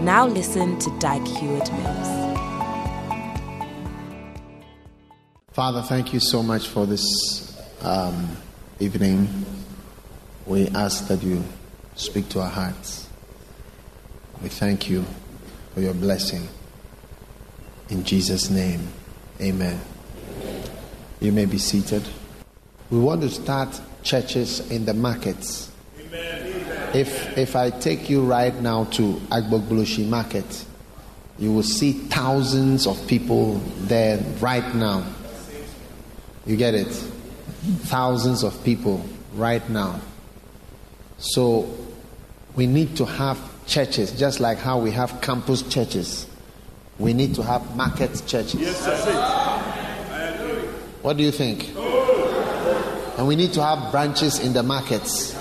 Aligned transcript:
Now 0.00 0.26
listen 0.26 0.78
to 0.78 0.98
Dag 0.98 1.20
Heward 1.26 1.70
Mills. 1.74 2.38
Father, 5.52 5.82
thank 5.82 6.14
you 6.14 6.20
so 6.20 6.42
much 6.42 6.68
for 6.68 6.86
this 6.86 7.04
um, 7.82 8.34
evening. 8.78 9.28
We 10.46 10.68
ask 10.68 11.06
that 11.08 11.22
you 11.22 11.44
speak 11.96 12.30
to 12.30 12.40
our 12.40 12.48
hearts. 12.48 13.10
We 14.42 14.48
thank 14.48 14.88
you 14.88 15.04
for 15.74 15.82
your 15.82 15.92
blessing. 15.92 16.48
In 17.90 18.02
Jesus' 18.02 18.48
name, 18.48 18.88
amen. 19.38 19.78
You 21.20 21.30
may 21.30 21.44
be 21.44 21.58
seated. 21.58 22.08
We 22.88 22.98
want 22.98 23.20
to 23.20 23.28
start 23.28 23.78
churches 24.02 24.70
in 24.70 24.86
the 24.86 24.94
markets. 24.94 25.70
If, 26.94 27.38
if 27.38 27.56
I 27.56 27.70
take 27.70 28.10
you 28.10 28.24
right 28.24 28.54
now 28.60 28.84
to 28.84 29.14
Agbogbloshie 29.30 30.08
market, 30.08 30.64
you 31.38 31.52
will 31.52 31.62
see 31.62 31.92
thousands 31.92 32.86
of 32.86 33.06
people 33.06 33.54
there 33.78 34.18
right 34.40 34.74
now. 34.74 35.04
You 36.44 36.56
get 36.56 36.74
it? 36.74 36.88
Thousands 37.86 38.42
of 38.42 38.62
people 38.64 39.04
right 39.34 39.66
now. 39.70 40.00
So 41.18 41.74
we 42.56 42.66
need 42.66 42.96
to 42.96 43.04
have 43.06 43.38
churches, 43.66 44.12
just 44.18 44.40
like 44.40 44.58
how 44.58 44.78
we 44.78 44.90
have 44.90 45.20
campus 45.20 45.62
churches. 45.62 46.26
We 46.98 47.14
need 47.14 47.34
to 47.36 47.42
have 47.42 47.76
market 47.76 48.22
churches. 48.26 48.54
Yes, 48.54 48.84
that's 48.84 49.06
it. 49.06 49.14
What 51.02 51.16
do 51.16 51.22
you 51.22 51.30
think? 51.30 51.74
And 53.16 53.26
we 53.26 53.36
need 53.36 53.52
to 53.54 53.62
have 53.62 53.90
branches 53.90 54.38
in 54.38 54.52
the 54.52 54.62
markets. 54.62 55.39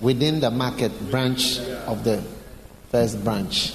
Within 0.00 0.40
the 0.40 0.50
market 0.50 0.92
branch 1.10 1.58
of 1.86 2.04
the 2.04 2.22
first 2.90 3.22
branch. 3.24 3.74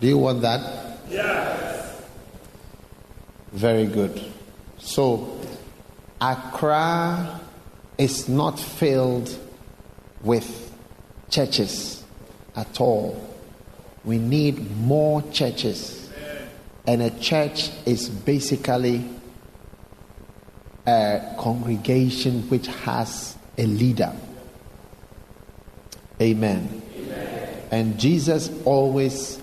Do 0.00 0.06
you 0.06 0.18
want 0.18 0.42
that? 0.42 1.00
Yes. 1.08 2.02
Very 3.52 3.86
good. 3.86 4.22
So, 4.78 5.40
Accra 6.20 7.40
is 7.96 8.28
not 8.28 8.58
filled 8.58 9.36
with 10.22 10.72
churches 11.30 12.04
at 12.56 12.80
all. 12.80 13.28
We 14.04 14.18
need 14.18 14.76
more 14.78 15.22
churches. 15.32 16.10
And 16.86 17.02
a 17.02 17.10
church 17.20 17.70
is 17.86 18.08
basically 18.08 19.04
a 20.86 21.34
congregation 21.38 22.42
which 22.48 22.66
has 22.66 23.36
a 23.58 23.66
leader. 23.66 24.14
Amen. 26.20 26.82
And 27.70 27.98
Jesus 27.98 28.50
always, 28.64 29.40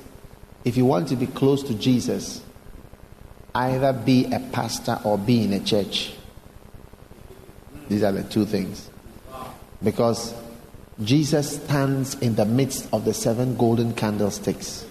if 0.63 0.77
you 0.77 0.85
want 0.85 1.09
to 1.09 1.15
be 1.15 1.27
close 1.27 1.61
to 1.63 1.75
Jesus, 1.75 2.41
either 3.53 3.93
be 3.93 4.25
a 4.33 4.39
pastor 4.39 4.99
or 5.03 5.17
be 5.17 5.43
in 5.43 5.53
a 5.53 5.59
church. 5.59 6.13
These 7.87 8.03
are 8.03 8.11
the 8.11 8.23
two 8.23 8.45
things. 8.45 8.89
Because 9.83 10.33
Jesus 11.03 11.61
stands 11.61 12.15
in 12.15 12.35
the 12.35 12.45
midst 12.45 12.91
of 12.91 13.05
the 13.05 13.13
seven 13.13 13.55
golden 13.57 13.93
candlesticks. 13.93 14.85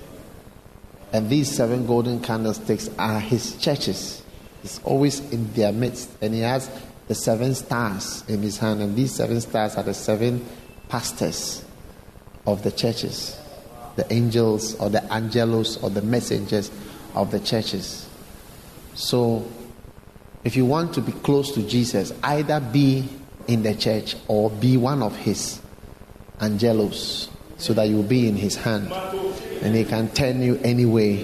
And 1.12 1.28
these 1.28 1.50
seven 1.50 1.86
golden 1.86 2.20
candlesticks 2.20 2.88
are 2.98 3.20
his 3.20 3.56
churches. 3.56 4.22
He's 4.62 4.80
always 4.84 5.20
in 5.32 5.52
their 5.54 5.72
midst. 5.72 6.10
And 6.20 6.34
he 6.34 6.40
has 6.40 6.70
the 7.08 7.14
seven 7.14 7.54
stars 7.54 8.24
in 8.28 8.42
his 8.42 8.58
hand. 8.58 8.80
And 8.80 8.96
these 8.96 9.14
seven 9.14 9.40
stars 9.40 9.76
are 9.76 9.82
the 9.82 9.94
seven 9.94 10.44
pastors 10.88 11.64
of 12.46 12.62
the 12.62 12.70
churches 12.70 13.38
the 13.96 14.12
angels 14.12 14.74
or 14.76 14.90
the 14.90 15.12
angelos 15.12 15.82
or 15.82 15.90
the 15.90 16.02
messengers 16.02 16.70
of 17.14 17.30
the 17.30 17.40
churches. 17.40 18.08
So, 18.94 19.46
if 20.42 20.56
you 20.56 20.64
want 20.64 20.94
to 20.94 21.00
be 21.00 21.12
close 21.12 21.52
to 21.52 21.66
Jesus, 21.66 22.12
either 22.22 22.60
be 22.60 23.08
in 23.46 23.62
the 23.62 23.74
church 23.74 24.16
or 24.28 24.50
be 24.50 24.76
one 24.76 25.02
of 25.02 25.16
his 25.16 25.60
angelos 26.40 27.30
so 27.56 27.72
that 27.74 27.88
you 27.88 27.96
will 27.96 28.02
be 28.02 28.28
in 28.28 28.36
his 28.36 28.56
hand 28.56 28.92
and 29.62 29.74
he 29.74 29.84
can 29.84 30.08
turn 30.08 30.42
you 30.42 30.60
any 30.62 30.84
way 30.84 31.22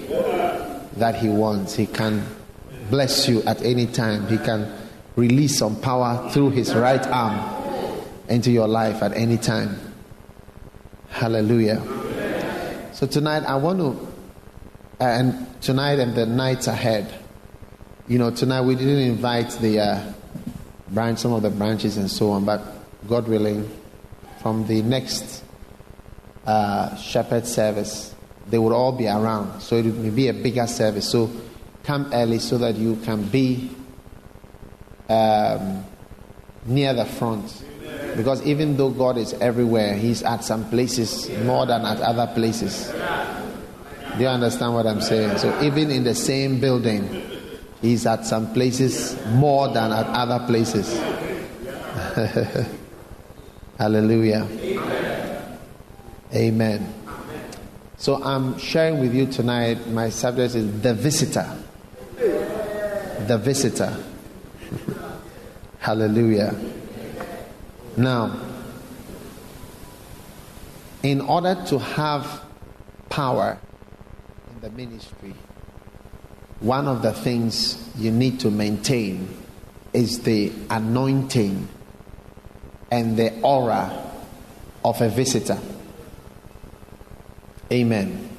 that 0.97 1.15
he 1.15 1.29
wants. 1.29 1.75
He 1.75 1.85
can 1.85 2.25
bless 2.89 3.27
you 3.27 3.43
at 3.43 3.61
any 3.61 3.85
time. 3.87 4.27
He 4.27 4.37
can 4.37 4.71
release 5.15 5.57
some 5.57 5.79
power 5.81 6.29
through 6.31 6.51
his 6.51 6.73
right 6.73 7.05
arm 7.07 7.93
into 8.29 8.51
your 8.51 8.67
life 8.67 9.01
at 9.03 9.13
any 9.13 9.37
time. 9.37 9.77
Hallelujah. 11.09 11.81
So 12.93 13.07
tonight 13.07 13.43
I 13.43 13.55
want 13.55 13.79
to, 13.79 14.07
uh, 14.99 15.03
and 15.03 15.61
tonight 15.61 15.99
and 15.99 16.15
the 16.15 16.25
nights 16.25 16.67
ahead, 16.67 17.13
you 18.07 18.19
know, 18.19 18.31
tonight 18.31 18.61
we 18.61 18.75
didn't 18.75 18.99
invite 18.99 19.51
the 19.61 19.79
uh, 19.79 20.13
branch, 20.89 21.19
some 21.19 21.33
of 21.33 21.41
the 21.41 21.49
branches 21.49 21.97
and 21.97 22.09
so 22.09 22.31
on, 22.31 22.45
but 22.45 22.61
God 23.07 23.27
willing, 23.27 23.69
from 24.41 24.65
the 24.67 24.81
next 24.81 25.43
uh, 26.45 26.95
shepherd 26.97 27.45
service, 27.45 28.15
they 28.47 28.57
will 28.57 28.73
all 28.73 28.91
be 28.91 29.07
around. 29.07 29.61
So 29.61 29.75
it 29.77 29.85
will 29.85 30.11
be 30.11 30.27
a 30.27 30.33
bigger 30.33 30.67
service. 30.67 31.09
So 31.09 31.29
come 31.83 32.09
early 32.13 32.39
so 32.39 32.57
that 32.57 32.75
you 32.75 32.95
can 32.97 33.23
be 33.23 33.69
um, 35.09 35.83
near 36.65 36.93
the 36.93 37.05
front. 37.05 37.63
Because 38.15 38.45
even 38.45 38.77
though 38.77 38.89
God 38.89 39.17
is 39.17 39.33
everywhere, 39.33 39.95
He's 39.95 40.23
at 40.23 40.43
some 40.43 40.69
places 40.69 41.29
more 41.43 41.65
than 41.65 41.85
at 41.85 42.01
other 42.01 42.31
places. 42.33 42.91
Do 44.17 44.23
you 44.23 44.27
understand 44.27 44.73
what 44.73 44.85
I'm 44.85 45.01
saying? 45.01 45.37
So 45.37 45.61
even 45.61 45.89
in 45.91 46.03
the 46.03 46.15
same 46.15 46.59
building, 46.59 47.21
He's 47.81 48.05
at 48.05 48.25
some 48.25 48.53
places 48.53 49.17
more 49.27 49.67
than 49.69 49.91
at 49.91 50.05
other 50.07 50.45
places. 50.45 50.99
Hallelujah. 53.77 54.47
Amen. 56.33 56.93
So 57.97 58.23
I'm 58.23 58.57
sharing 58.57 58.99
with 58.99 59.13
you 59.13 59.25
tonight, 59.27 59.87
my 59.87 60.09
subject 60.09 60.55
is 60.55 60.81
the 60.81 60.93
visitor. 60.93 61.47
The 62.17 63.37
visitor. 63.37 63.95
Hallelujah. 65.81 66.55
Now, 67.97 68.39
in 71.01 71.21
order 71.21 71.57
to 71.69 71.79
have 71.79 72.43
power 73.09 73.57
in 74.53 74.61
the 74.61 74.69
ministry, 74.69 75.33
one 76.59 76.87
of 76.87 77.01
the 77.01 77.11
things 77.11 77.83
you 77.97 78.11
need 78.11 78.39
to 78.41 78.51
maintain 78.51 79.27
is 79.91 80.19
the 80.19 80.51
anointing 80.69 81.67
and 82.91 83.17
the 83.17 83.41
aura 83.41 83.91
of 84.85 85.01
a 85.01 85.09
visitor. 85.09 85.57
Amen. 87.71 88.29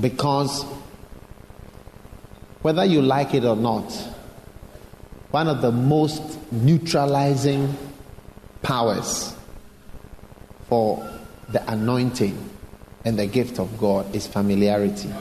Because 0.00 0.64
whether 2.62 2.84
you 2.84 3.02
like 3.02 3.34
it 3.34 3.44
or 3.44 3.56
not, 3.56 4.09
one 5.30 5.46
of 5.46 5.62
the 5.62 5.70
most 5.70 6.22
neutralizing 6.52 7.76
powers 8.62 9.34
for 10.68 11.08
the 11.48 11.70
anointing 11.70 12.50
and 13.04 13.18
the 13.18 13.26
gift 13.26 13.58
of 13.58 13.78
God 13.78 14.14
is 14.14 14.26
familiarity. 14.26 15.12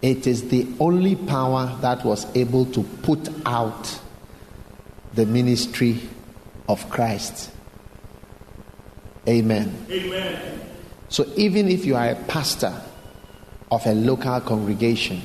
It 0.00 0.26
is 0.26 0.48
the 0.48 0.66
only 0.80 1.14
power 1.14 1.78
that 1.80 2.04
was 2.04 2.26
able 2.36 2.66
to 2.66 2.82
put 2.82 3.28
out 3.46 4.00
the 5.14 5.26
ministry 5.26 6.00
of 6.68 6.88
Christ. 6.90 7.50
Amen. 9.28 9.86
Amen. 9.90 10.60
So 11.08 11.30
even 11.36 11.68
if 11.68 11.84
you 11.84 11.94
are 11.94 12.08
a 12.08 12.16
pastor 12.16 12.74
of 13.70 13.86
a 13.86 13.92
local 13.92 14.40
congregation, 14.40 15.22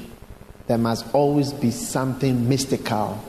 there 0.67 0.77
must 0.77 1.05
always 1.15 1.53
be 1.53 1.71
something 1.71 2.47
mystical 2.47 3.23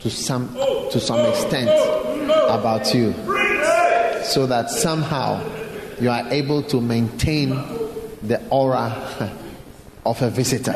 to 0.00 0.10
some 0.10 0.52
to 0.54 1.00
some 1.00 1.20
extent 1.26 1.70
about 2.48 2.94
you. 2.94 3.12
So 4.24 4.46
that 4.46 4.70
somehow 4.70 5.42
you 6.00 6.10
are 6.10 6.26
able 6.32 6.62
to 6.64 6.80
maintain 6.80 7.50
the 8.22 8.42
aura 8.50 9.32
of 10.06 10.20
a 10.22 10.30
visitor. 10.30 10.74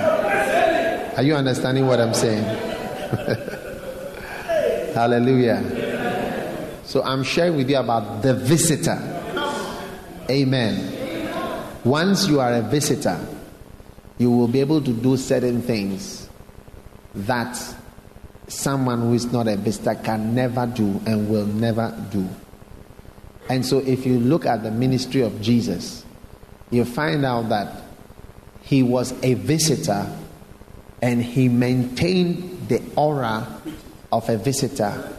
Are 1.16 1.22
you 1.22 1.34
understanding 1.34 1.86
what 1.86 2.00
I'm 2.00 2.14
saying? 2.14 2.44
Hallelujah. 4.94 6.80
So 6.84 7.02
I'm 7.02 7.22
sharing 7.22 7.56
with 7.56 7.70
you 7.70 7.76
about 7.76 8.22
the 8.22 8.34
visitor. 8.34 8.98
Amen. 10.28 10.96
Once 11.84 12.28
you 12.28 12.40
are 12.40 12.54
a 12.54 12.62
visitor, 12.62 13.18
you 14.18 14.30
will 14.30 14.48
be 14.48 14.60
able 14.60 14.82
to 14.82 14.92
do 14.92 15.16
certain 15.16 15.62
things 15.62 16.28
that 17.14 17.56
someone 18.50 19.00
who 19.00 19.14
is 19.14 19.32
not 19.32 19.48
a 19.48 19.56
visitor 19.56 19.94
can 19.94 20.34
never 20.34 20.66
do 20.66 21.00
and 21.06 21.28
will 21.30 21.46
never 21.46 21.96
do. 22.10 22.28
And 23.48 23.64
so, 23.64 23.78
if 23.78 24.06
you 24.06 24.18
look 24.18 24.46
at 24.46 24.62
the 24.62 24.70
ministry 24.70 25.22
of 25.22 25.40
Jesus, 25.40 26.04
you 26.70 26.84
find 26.84 27.24
out 27.24 27.48
that 27.48 27.82
he 28.62 28.82
was 28.82 29.12
a 29.24 29.34
visitor 29.34 30.06
and 31.02 31.22
he 31.22 31.48
maintained 31.48 32.68
the 32.68 32.82
aura 32.96 33.60
of 34.12 34.28
a 34.28 34.36
visitor 34.36 35.16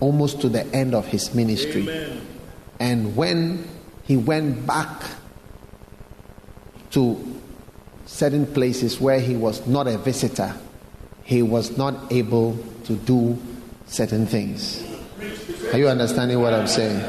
almost 0.00 0.40
to 0.40 0.48
the 0.48 0.64
end 0.74 0.94
of 0.94 1.06
his 1.06 1.34
ministry. 1.34 1.82
Amen. 1.82 2.26
And 2.78 3.16
when 3.16 3.68
he 4.04 4.16
went 4.16 4.66
back 4.66 5.02
to 6.92 7.40
certain 8.06 8.46
places 8.46 9.00
where 9.00 9.20
he 9.20 9.36
was 9.36 9.66
not 9.66 9.88
a 9.88 9.98
visitor, 9.98 10.54
he 11.26 11.42
was 11.42 11.76
not 11.76 12.12
able 12.12 12.56
to 12.84 12.94
do 12.94 13.36
certain 13.86 14.26
things. 14.26 14.82
Are 15.72 15.78
you 15.78 15.88
understanding 15.88 16.40
what 16.40 16.54
I'm 16.54 16.68
saying? 16.68 17.02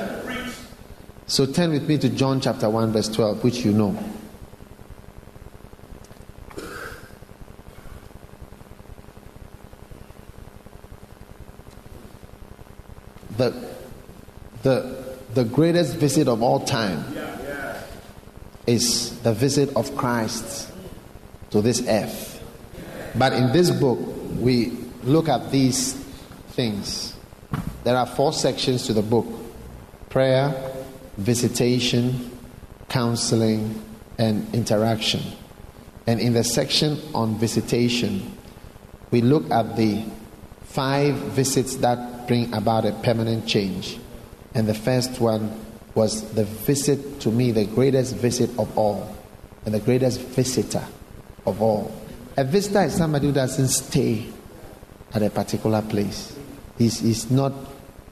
So 1.28 1.46
turn 1.46 1.70
with 1.70 1.88
me 1.88 2.00
to 2.00 2.10
John 2.10 2.42
chapter 2.42 2.68
1, 2.68 2.94
verse 2.94 3.10
12, 3.10 3.44
which 3.44 3.64
you 3.64 3.74
know. 3.74 3.96
The, 13.38 13.54
the, 14.64 15.16
the 15.36 15.44
greatest 15.44 15.98
visit 15.98 16.28
of 16.28 16.42
all 16.42 16.62
time 16.62 17.06
is 18.66 19.20
the 19.20 19.34
visit 19.34 19.76
of 19.76 19.96
Christ 19.96 20.72
to 21.52 21.62
this 21.62 21.88
earth. 21.88 22.37
But 23.16 23.34
in 23.34 23.52
this 23.52 23.72
book, 23.72 24.00
we 24.40 24.72
look 25.04 25.30
at 25.30 25.52
these 25.52 25.94
things. 26.50 27.16
There 27.84 27.96
are 27.96 28.06
four 28.06 28.34
sections 28.34 28.86
to 28.88 28.94
the 28.94 29.02
book 29.02 29.26
prayer, 30.10 30.74
visitation, 31.18 32.32
counseling, 32.90 33.84
and 34.18 34.54
interaction. 34.54 35.22
And 36.08 36.20
in 36.20 36.34
the 36.34 36.44
section 36.44 37.00
on 37.14 37.38
visitation, 37.38 38.38
we 39.12 39.22
look 39.22 39.50
at 39.52 39.76
the 39.76 40.06
five 40.64 41.16
visits 41.16 41.78
that 41.78 42.28
bring 42.28 42.54
about 42.54 42.86
a 42.86 42.94
permanent 43.04 43.48
change. 43.48 44.00
And 44.54 44.68
the 44.68 44.74
first 44.74 45.20
one 45.20 45.60
was 45.96 46.32
the 46.34 46.46
visit 46.46 47.20
to 47.22 47.32
me, 47.32 47.52
the 47.52 47.66
greatest 47.66 48.16
visit 48.16 48.50
of 48.58 48.78
all, 48.78 49.16
and 49.66 49.74
the 49.74 49.80
greatest 49.80 50.20
visitor 50.22 50.86
of 51.46 51.62
all. 51.62 51.92
A 52.38 52.44
visitor 52.44 52.84
is 52.84 52.96
somebody 52.96 53.26
who 53.28 53.34
doesn't 53.34 53.70
stay 53.70 54.28
at 55.12 55.24
a 55.24 55.30
particular 55.32 55.82
place. 55.82 56.38
He's, 56.78 57.00
he's 57.00 57.32
not, 57.32 57.52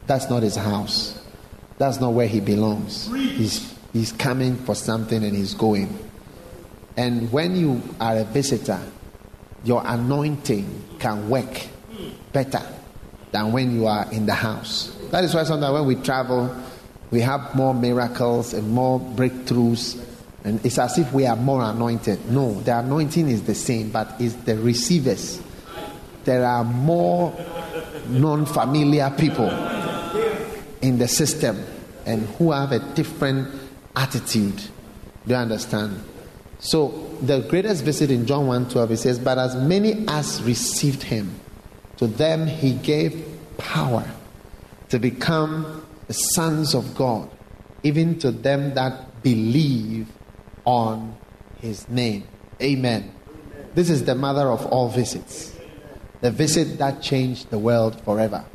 that's 0.08 0.32
not 0.32 0.42
his 0.42 0.56
house. 0.56 1.22
That's 1.78 2.00
not 2.00 2.14
where 2.14 2.28
he 2.28 2.40
belongs. 2.40 3.06
He's, 3.14 3.72
he's 3.94 4.12
coming 4.12 4.56
for 4.56 4.74
something 4.74 5.24
and 5.24 5.36
he's 5.36 5.54
going. 5.54 5.96
And 6.98 7.32
when 7.32 7.56
you 7.56 7.84
are 8.00 8.18
a 8.18 8.24
visitor, 8.24 8.82
your 9.64 9.84
anointing 9.86 10.98
can 10.98 11.30
work 11.30 11.68
better 12.34 12.62
than 13.32 13.52
when 13.52 13.76
you 13.76 13.86
are 13.86 14.12
in 14.12 14.26
the 14.26 14.34
house. 14.34 14.96
That 15.12 15.24
is 15.24 15.36
why 15.36 15.44
sometimes 15.44 15.74
when 15.74 15.86
we 15.86 15.96
travel, 15.96 16.56
we 17.12 17.22
have 17.22 17.54
more 17.54 17.76
miracles 17.76 18.56
and 18.56 18.72
more 18.72 19.00
breakthroughs 19.00 20.04
and 20.46 20.64
it's 20.64 20.78
as 20.78 21.00
if 21.00 21.12
we 21.12 21.26
are 21.26 21.36
more 21.36 21.64
anointed. 21.64 22.30
No, 22.30 22.54
the 22.62 22.78
anointing 22.78 23.28
is 23.30 23.42
the 23.44 23.56
same, 23.56 23.90
but 23.90 24.14
it's 24.20 24.36
the 24.36 24.56
receivers. 24.56 25.42
There 26.24 26.46
are 26.46 26.64
more 26.64 27.36
non 28.08 28.46
familiar 28.46 29.10
people 29.10 29.50
in 30.84 31.00
the 31.00 31.08
system 31.08 31.66
and 32.06 32.28
who 32.38 32.52
have 32.52 32.72
a 32.72 32.80
different 32.94 33.60
attitude. 33.96 34.56
Do 35.26 35.34
you 35.34 35.36
understand? 35.36 36.04
So 36.60 36.90
the 37.24 37.40
greatest 37.40 37.84
visit 37.84 38.12
in 38.12 38.28
John 38.28 38.46
1 38.46 38.70
12 38.70 38.92
it 38.92 38.98
says, 38.98 39.18
But 39.18 39.40
as 39.40 39.56
many 39.56 40.06
as 40.08 40.44
received 40.44 41.02
him, 41.02 41.40
to 41.98 42.06
them 42.06 42.46
he 42.46 42.74
gave 42.74 43.26
power 43.58 44.08
to 44.90 45.00
become 45.00 45.84
the 46.06 46.14
sons 46.14 46.76
of 46.76 46.94
God, 46.94 47.32
even 47.82 48.20
to 48.20 48.30
them 48.30 48.76
that 48.76 49.24
believe 49.24 50.08
on 50.66 51.16
his 51.60 51.88
name. 51.88 52.28
Amen. 52.62 53.14
This 53.74 53.90
is 53.90 54.06
the 54.06 54.16
mother 54.16 54.50
of 54.50 54.66
all 54.68 54.90
visits. 54.90 55.56
The 56.22 56.32
visit 56.32 56.78
that 56.80 57.02
changed 57.02 57.50
the 57.50 57.60
world 57.60 58.02
forever. 58.02 58.46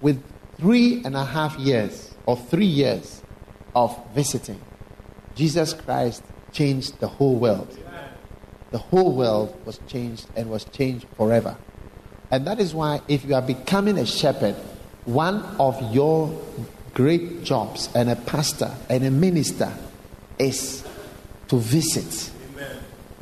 With 0.00 0.22
three 0.58 1.02
and 1.04 1.16
a 1.16 1.24
half 1.24 1.58
years 1.58 2.14
or 2.26 2.36
three 2.36 2.66
years 2.66 3.22
of 3.74 3.98
visiting, 4.14 4.60
Jesus 5.34 5.72
Christ 5.74 6.22
changed 6.52 7.00
the 7.00 7.08
whole 7.08 7.36
world. 7.36 7.76
The 8.70 8.78
whole 8.78 9.14
world 9.14 9.58
was 9.64 9.80
changed 9.86 10.26
and 10.36 10.50
was 10.50 10.64
changed 10.64 11.06
forever. 11.16 11.56
And 12.30 12.46
that 12.46 12.60
is 12.60 12.74
why, 12.74 13.00
if 13.08 13.24
you 13.24 13.34
are 13.34 13.42
becoming 13.42 13.98
a 13.98 14.06
shepherd, 14.06 14.54
one 15.04 15.42
of 15.58 15.94
your 15.94 16.40
great 16.94 17.42
jobs 17.42 17.88
and 17.94 18.08
a 18.08 18.16
pastor 18.16 18.70
and 18.88 19.04
a 19.04 19.10
minister 19.10 19.72
is 20.38 20.84
to 21.52 21.58
visit. 21.58 22.32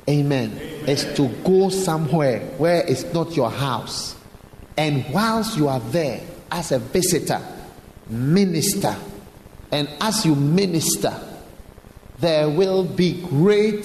Amen. 0.08 0.52
Amen. 0.52 0.86
Is 0.86 1.02
to 1.16 1.26
go 1.42 1.68
somewhere 1.68 2.38
where 2.58 2.86
it's 2.86 3.12
not 3.12 3.34
your 3.34 3.50
house. 3.50 4.14
And 4.76 5.04
whilst 5.12 5.58
you 5.58 5.66
are 5.66 5.80
there 5.80 6.20
as 6.48 6.70
a 6.70 6.78
visitor, 6.78 7.42
minister. 8.08 8.96
And 9.72 9.88
as 10.00 10.24
you 10.24 10.36
minister, 10.36 11.12
there 12.20 12.48
will 12.48 12.84
be 12.84 13.20
great 13.20 13.84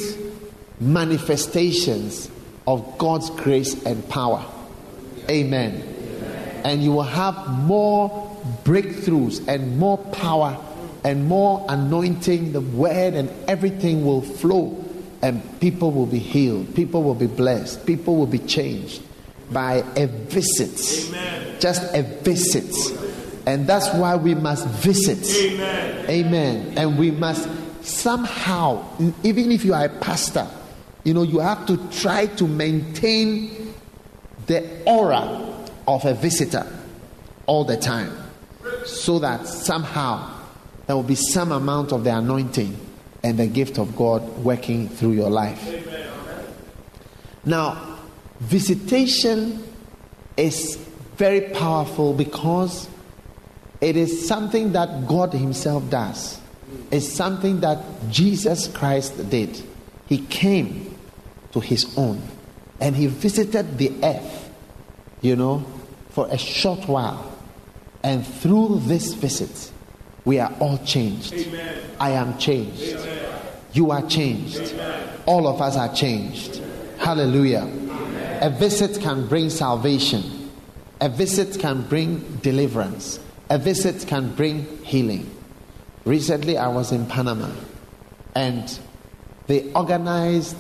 manifestations 0.79 2.29
of 2.67 2.99
God's 2.99 3.31
grace 3.31 3.83
and 3.83 4.07
power. 4.09 4.45
Amen. 5.27 5.81
Amen. 5.81 6.61
And 6.63 6.83
you 6.83 6.91
will 6.91 7.01
have 7.01 7.47
more 7.61 8.37
breakthroughs 8.63 9.47
and 9.47 9.79
more 9.79 9.97
power 9.97 10.63
and 11.05 11.27
more 11.27 11.63
anointing, 11.69 12.51
the 12.51 12.61
word 12.61 13.13
and 13.13 13.31
everything 13.47 14.03
will 14.03 14.23
flow, 14.23 14.83
and 15.21 15.39
people 15.61 15.91
will 15.91 16.07
be 16.07 16.17
healed, 16.17 16.73
people 16.73 17.03
will 17.03 17.13
be 17.13 17.27
blessed, 17.27 17.85
people 17.85 18.15
will 18.15 18.25
be 18.25 18.39
changed 18.39 19.03
by 19.51 19.83
a 19.95 20.07
visit. 20.07 21.09
Amen. 21.09 21.59
Just 21.59 21.93
a 21.93 22.01
visit. 22.01 22.73
And 23.45 23.67
that's 23.67 23.93
why 23.93 24.15
we 24.15 24.33
must 24.33 24.67
visit. 24.67 25.23
Amen. 25.45 26.09
Amen. 26.09 26.73
And 26.75 26.97
we 26.97 27.11
must 27.11 27.47
somehow, 27.83 28.83
even 29.21 29.51
if 29.51 29.63
you 29.63 29.75
are 29.75 29.85
a 29.85 29.89
pastor, 29.89 30.47
you 31.03 31.13
know, 31.13 31.21
you 31.21 31.37
have 31.37 31.67
to 31.67 31.77
try 31.89 32.25
to 32.25 32.47
maintain 32.47 33.75
the 34.47 34.67
aura 34.85 35.53
of 35.87 36.03
a 36.05 36.15
visitor 36.15 36.65
all 37.45 37.63
the 37.63 37.77
time 37.77 38.11
so 38.85 39.19
that 39.19 39.45
somehow 39.45 40.34
there 40.87 40.95
will 40.95 41.03
be 41.03 41.15
some 41.15 41.51
amount 41.51 41.91
of 41.91 42.03
the 42.03 42.15
anointing 42.15 42.77
and 43.23 43.39
the 43.39 43.47
gift 43.47 43.79
of 43.79 43.95
God 43.95 44.21
working 44.39 44.87
through 44.87 45.13
your 45.13 45.29
life. 45.29 45.67
Amen. 45.67 45.95
Now, 47.45 47.97
visitation 48.39 49.63
is 50.37 50.77
very 51.15 51.41
powerful 51.41 52.13
because 52.13 52.89
it 53.81 53.95
is 53.95 54.27
something 54.27 54.71
that 54.73 55.07
God 55.07 55.33
Himself 55.33 55.89
does. 55.89 56.39
It's 56.91 57.07
something 57.07 57.59
that 57.61 57.83
Jesus 58.09 58.67
Christ 58.67 59.29
did. 59.29 59.61
He 60.07 60.19
came 60.19 60.97
to 61.51 61.59
His 61.59 61.95
own 61.97 62.21
and 62.79 62.95
He 62.95 63.07
visited 63.07 63.77
the 63.77 63.91
earth, 64.03 64.51
you 65.21 65.35
know, 65.35 65.65
for 66.09 66.27
a 66.29 66.37
short 66.37 66.87
while. 66.87 67.31
And 68.03 68.25
through 68.25 68.81
this 68.85 69.13
visit, 69.13 69.71
we 70.25 70.39
are 70.39 70.51
all 70.59 70.79
changed. 70.79 71.33
Amen. 71.33 71.81
I 71.99 72.11
am 72.11 72.37
changed. 72.37 72.81
Amen. 72.81 73.41
You 73.73 73.91
are 73.91 74.01
changed. 74.07 74.57
Amen. 74.57 75.09
All 75.25 75.47
of 75.47 75.61
us 75.61 75.77
are 75.77 75.93
changed. 75.93 76.61
Hallelujah. 76.97 77.69
A 78.41 78.49
visit 78.49 79.01
can 79.01 79.27
bring 79.27 79.49
salvation, 79.49 80.51
a 80.99 81.07
visit 81.07 81.59
can 81.59 81.83
bring 81.83 82.19
deliverance, 82.41 83.19
a 83.49 83.57
visit 83.57 84.07
can 84.07 84.33
bring 84.35 84.65
healing. 84.83 85.29
Recently, 86.03 86.57
I 86.57 86.67
was 86.67 86.91
in 86.91 87.05
Panama 87.07 87.49
And 88.35 88.79
they 89.47 89.71
organized 89.71 90.57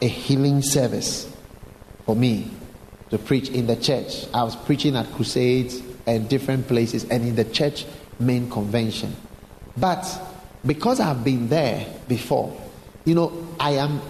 a 0.00 0.08
healing 0.08 0.62
service 0.62 1.32
for 2.04 2.16
me 2.16 2.50
to 3.10 3.18
preach 3.18 3.48
in 3.50 3.66
the 3.66 3.76
church. 3.76 4.26
I 4.34 4.42
was 4.42 4.56
preaching 4.56 4.96
at 4.96 5.06
crusades 5.12 5.80
and 6.06 6.28
different 6.28 6.66
places 6.66 7.04
and 7.04 7.26
in 7.26 7.36
the 7.36 7.44
church 7.44 7.86
main 8.18 8.50
convention. 8.50 9.14
But 9.76 10.06
because 10.64 11.00
I've 11.00 11.24
been 11.24 11.48
there 11.48 11.86
before, 12.08 12.56
you 13.04 13.14
know, 13.14 13.46
I 13.58 13.72
am 13.72 14.00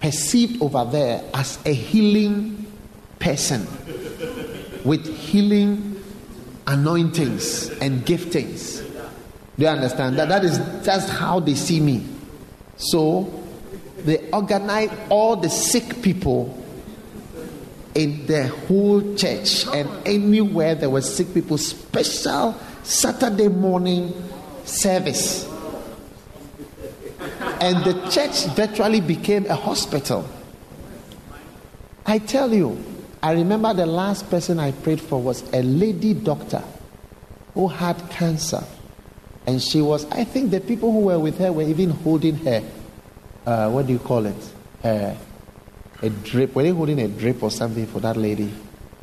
perceived 0.00 0.62
over 0.62 0.84
there 0.84 1.24
as 1.34 1.58
a 1.64 1.72
healing 1.72 2.66
person 3.18 3.66
with 4.84 5.06
healing 5.06 6.02
anointings 6.66 7.70
and 7.80 8.04
giftings. 8.04 8.84
Do 9.56 9.64
you 9.64 9.68
understand 9.68 10.18
that? 10.18 10.28
That 10.28 10.44
is 10.44 10.58
just 10.84 11.10
how 11.10 11.40
they 11.40 11.54
see 11.54 11.80
me. 11.80 12.06
So 12.76 13.42
they 13.98 14.30
organize 14.30 14.90
all 15.08 15.36
the 15.36 15.50
sick 15.50 16.02
people 16.02 16.54
in 17.94 18.26
the 18.26 18.46
whole 18.48 19.16
church 19.16 19.66
and 19.66 19.88
anywhere 20.06 20.76
there 20.76 20.90
were 20.90 21.00
sick 21.00 21.34
people, 21.34 21.58
special 21.58 22.52
Saturday 22.88 23.48
morning 23.48 24.14
service. 24.64 25.46
And 27.60 27.84
the 27.84 28.08
church 28.10 28.46
virtually 28.56 29.02
became 29.02 29.44
a 29.44 29.54
hospital. 29.54 30.26
I 32.06 32.16
tell 32.16 32.54
you, 32.54 32.82
I 33.22 33.32
remember 33.32 33.74
the 33.74 33.84
last 33.84 34.30
person 34.30 34.58
I 34.58 34.72
prayed 34.72 35.02
for 35.02 35.20
was 35.20 35.42
a 35.52 35.62
lady 35.62 36.14
doctor 36.14 36.64
who 37.52 37.68
had 37.68 38.08
cancer. 38.08 38.64
And 39.46 39.62
she 39.62 39.82
was, 39.82 40.06
I 40.10 40.24
think 40.24 40.50
the 40.50 40.60
people 40.60 40.90
who 40.90 41.00
were 41.00 41.18
with 41.18 41.36
her 41.40 41.52
were 41.52 41.64
even 41.64 41.90
holding 41.90 42.36
her, 42.36 42.64
uh, 43.44 43.70
what 43.70 43.86
do 43.86 43.92
you 43.92 43.98
call 43.98 44.24
it? 44.24 44.52
Uh, 44.82 45.14
a 46.00 46.08
drip. 46.08 46.54
Were 46.54 46.62
they 46.62 46.70
holding 46.70 47.00
a 47.00 47.08
drip 47.08 47.42
or 47.42 47.50
something 47.50 47.86
for 47.86 48.00
that 48.00 48.16
lady? 48.16 48.50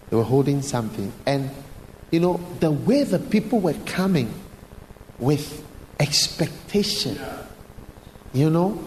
They 0.10 0.16
were 0.16 0.24
holding 0.24 0.64
something. 0.64 1.14
And, 1.28 1.52
you 2.16 2.22
know, 2.22 2.40
the 2.62 2.72
way 2.72 3.04
the 3.04 3.20
people 3.20 3.60
were 3.60 3.76
coming 3.86 4.34
with 5.20 5.66
expectation, 6.00 7.20
you 8.34 8.50
know, 8.50 8.82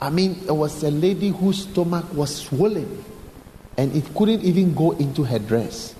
I 0.00 0.08
mean, 0.08 0.42
it 0.48 0.56
was 0.56 0.82
a 0.82 0.90
lady 0.90 1.28
whose 1.28 1.64
stomach 1.64 2.10
was 2.14 2.34
swollen 2.34 3.04
and 3.76 3.94
it 3.94 4.14
couldn't 4.14 4.40
even 4.42 4.72
go 4.72 4.92
into 4.92 5.22
her 5.22 5.38
dress. 5.38 5.94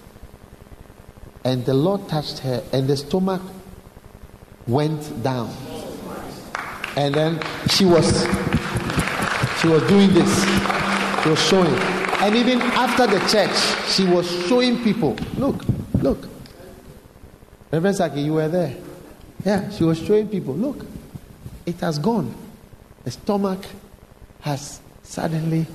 And 1.45 1.67
the 1.67 1.75
Lord 1.75 2.09
touched 2.09 2.38
her, 2.38 2.62
and 2.73 2.88
the 2.88 2.97
stomach 2.97 3.43
went 4.67 5.23
down. 5.23 5.55
And 6.97 7.14
then 7.14 7.40
she 7.69 7.85
was 7.85 8.26
she 9.61 9.69
was 9.69 9.83
doing 9.88 10.12
this. 10.14 10.45
She 11.23 11.29
was 11.29 11.49
showing. 11.49 12.00
And 12.20 12.36
even 12.36 12.60
after 12.60 13.06
the 13.06 13.18
church, 13.28 13.90
she 13.90 14.04
was 14.04 14.28
showing 14.46 14.82
people. 14.82 15.16
Look, 15.36 15.64
look. 15.94 16.28
Reverend 17.72 17.96
Saki, 17.96 18.20
you 18.20 18.34
were 18.34 18.48
there. 18.48 18.76
Yeah, 19.44 19.70
she 19.70 19.84
was 19.84 19.98
showing 19.98 20.28
people. 20.28 20.54
Look, 20.54 20.84
it 21.64 21.76
has 21.80 21.98
gone. 21.98 22.34
The 23.04 23.10
stomach 23.10 23.64
has 24.40 24.80
suddenly 25.02 25.66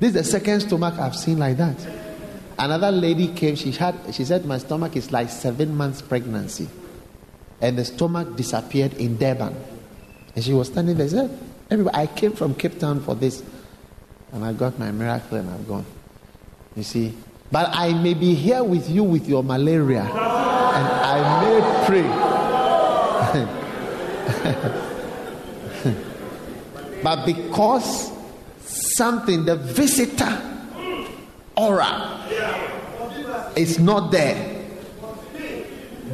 this 0.00 0.08
is 0.08 0.14
the 0.14 0.24
second 0.24 0.60
stomach 0.60 0.98
I've 0.98 1.14
seen 1.14 1.38
like 1.38 1.56
that. 1.58 1.76
Another 2.58 2.90
lady 2.90 3.28
came, 3.28 3.54
she 3.54 3.70
had 3.70 3.94
she 4.12 4.24
said 4.24 4.44
my 4.44 4.58
stomach 4.58 4.96
is 4.96 5.12
like 5.12 5.28
seven 5.30 5.76
months 5.76 6.02
pregnancy. 6.02 6.68
And 7.60 7.78
the 7.78 7.84
stomach 7.84 8.36
disappeared 8.36 8.94
in 8.94 9.16
Durban. 9.16 9.54
And 10.34 10.44
she 10.44 10.52
was 10.52 10.68
standing 10.68 10.96
there, 10.96 11.08
said, 11.08 11.38
Everybody, 11.70 11.96
I 11.96 12.06
came 12.06 12.32
from 12.32 12.54
Cape 12.54 12.78
Town 12.78 13.00
for 13.00 13.14
this. 13.14 13.42
And 14.34 14.44
I 14.44 14.52
got 14.52 14.78
my 14.80 14.90
miracle 14.90 15.38
and 15.38 15.48
I've 15.48 15.66
gone. 15.66 15.86
You 16.74 16.82
see? 16.82 17.14
But 17.52 17.70
I 17.72 17.92
may 17.94 18.14
be 18.14 18.34
here 18.34 18.64
with 18.64 18.90
you 18.90 19.04
with 19.04 19.28
your 19.28 19.44
malaria. 19.44 20.02
And 20.02 20.12
I 20.12 21.40
may 21.40 21.60
pray. 21.86 22.02
but 27.02 27.24
because 27.24 28.10
something, 28.60 29.44
the 29.44 29.54
visitor 29.54 30.36
aura 31.56 32.26
is 33.54 33.78
not 33.78 34.10
there, 34.10 34.66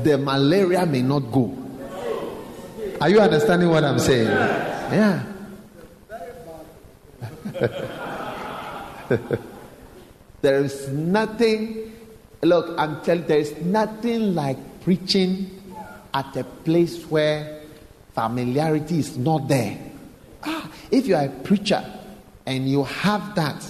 the 0.03 0.19
malaria 0.19 0.85
may 0.85 1.01
not 1.01 1.21
go. 1.33 1.57
Are 3.01 3.09
you 3.09 3.19
understanding 3.19 3.71
what 3.71 3.83
I'm 3.83 3.99
saying? 3.99 4.29
Yeah. 4.29 5.25
there 10.43 10.65
is 10.65 10.89
nothing, 10.89 11.93
look, 12.43 12.75
I'm 12.79 13.01
telling 13.03 13.23
you, 13.23 13.29
there 13.29 13.39
is 13.39 13.57
nothing 13.61 14.35
like 14.35 14.57
preaching 14.83 15.51
at 16.15 16.37
a 16.37 16.45
place 16.45 17.05
where 17.05 17.63
familiarity 18.15 18.99
is 18.99 19.17
not 19.17 19.49
there. 19.49 19.79
Ah, 20.43 20.71
if 20.91 21.07
you 21.07 21.17
are 21.17 21.25
a 21.25 21.29
preacher 21.29 21.85
and 22.47 22.69
you 22.69 22.85
have 22.85 23.35
that, 23.35 23.65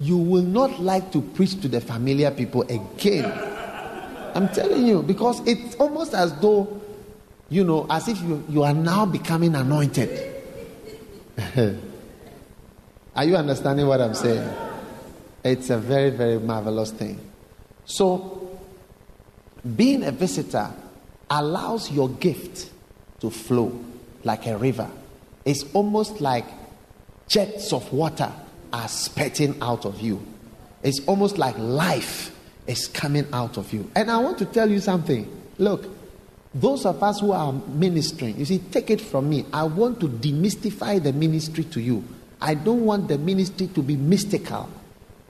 you 0.00 0.16
will 0.16 0.42
not 0.42 0.80
like 0.80 1.12
to 1.12 1.20
preach 1.20 1.60
to 1.60 1.68
the 1.68 1.80
familiar 1.80 2.30
people 2.30 2.62
again. 2.62 3.30
I'm 4.34 4.48
telling 4.48 4.86
you, 4.86 5.02
because 5.02 5.40
it's 5.46 5.76
almost 5.76 6.14
as 6.14 6.34
though, 6.40 6.80
you 7.48 7.62
know, 7.62 7.86
as 7.88 8.08
if 8.08 8.20
you, 8.22 8.42
you 8.48 8.62
are 8.64 8.74
now 8.74 9.06
becoming 9.06 9.54
anointed. 9.54 10.42
are 13.16 13.24
you 13.24 13.36
understanding 13.36 13.86
what 13.86 14.00
I'm 14.00 14.14
saying? 14.14 14.63
It's 15.44 15.68
a 15.68 15.76
very, 15.76 16.10
very 16.10 16.38
marvelous 16.38 16.90
thing. 16.90 17.20
So, 17.84 18.58
being 19.76 20.02
a 20.02 20.10
visitor 20.10 20.70
allows 21.28 21.90
your 21.90 22.08
gift 22.08 22.70
to 23.20 23.30
flow 23.30 23.78
like 24.24 24.46
a 24.46 24.56
river. 24.56 24.90
It's 25.44 25.64
almost 25.74 26.22
like 26.22 26.46
jets 27.28 27.72
of 27.72 27.92
water 27.92 28.32
are 28.72 28.88
spurting 28.88 29.60
out 29.60 29.84
of 29.84 30.00
you. 30.00 30.26
It's 30.82 31.00
almost 31.06 31.36
like 31.38 31.56
life 31.58 32.34
is 32.66 32.88
coming 32.88 33.26
out 33.32 33.58
of 33.58 33.72
you. 33.72 33.90
And 33.94 34.10
I 34.10 34.18
want 34.18 34.38
to 34.38 34.46
tell 34.46 34.70
you 34.70 34.80
something. 34.80 35.30
Look, 35.58 35.88
those 36.54 36.86
of 36.86 37.02
us 37.02 37.20
who 37.20 37.32
are 37.32 37.52
ministering, 37.52 38.38
you 38.38 38.44
see, 38.44 38.58
take 38.58 38.90
it 38.90 39.00
from 39.00 39.28
me. 39.28 39.44
I 39.52 39.64
want 39.64 40.00
to 40.00 40.08
demystify 40.08 41.02
the 41.02 41.12
ministry 41.12 41.64
to 41.64 41.80
you. 41.80 42.04
I 42.40 42.54
don't 42.54 42.84
want 42.84 43.08
the 43.08 43.18
ministry 43.18 43.66
to 43.68 43.82
be 43.82 43.96
mystical. 43.96 44.68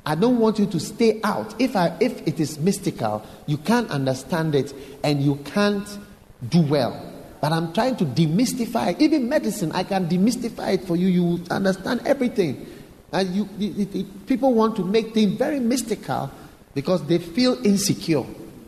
I 0.07 0.15
don't 0.15 0.39
want 0.39 0.59
you 0.59 0.67
to 0.67 0.79
stay 0.79 1.21
out. 1.25 1.55
If, 1.59 1.77
I, 1.77 1.97
if 1.99 2.27
it 2.27 2.39
is 2.39 2.59
mystical, 2.59 3.25
you 3.47 3.57
can't 3.57 3.91
understand 3.91 4.55
it 4.55 4.75
and 5.03 5.23
you 5.23 5.37
can't 5.37 5.87
do 6.49 6.61
well. 6.61 7.11
But 7.41 7.53
I'm 7.53 7.73
trying 7.73 7.97
to 7.97 8.05
demystify 8.05 9.01
even 9.01 9.29
medicine. 9.29 9.73
I 9.73 9.83
can 9.85 10.09
demystify 10.09 10.75
it 10.75 10.85
for 10.85 10.97
you. 10.97 11.09
You 11.09 11.45
understand 11.51 12.03
everything. 12.07 12.67
And 13.13 13.35
you, 13.35 13.49
it, 13.59 13.95
it, 13.95 14.27
people 14.27 14.53
want 14.53 14.77
to 14.77 14.85
make 14.85 15.15
things 15.15 15.39
very 15.39 15.61
mystical 15.61 16.31
because 16.75 17.07
they 17.07 17.19
feel 17.19 17.65
insecure 17.65 18.25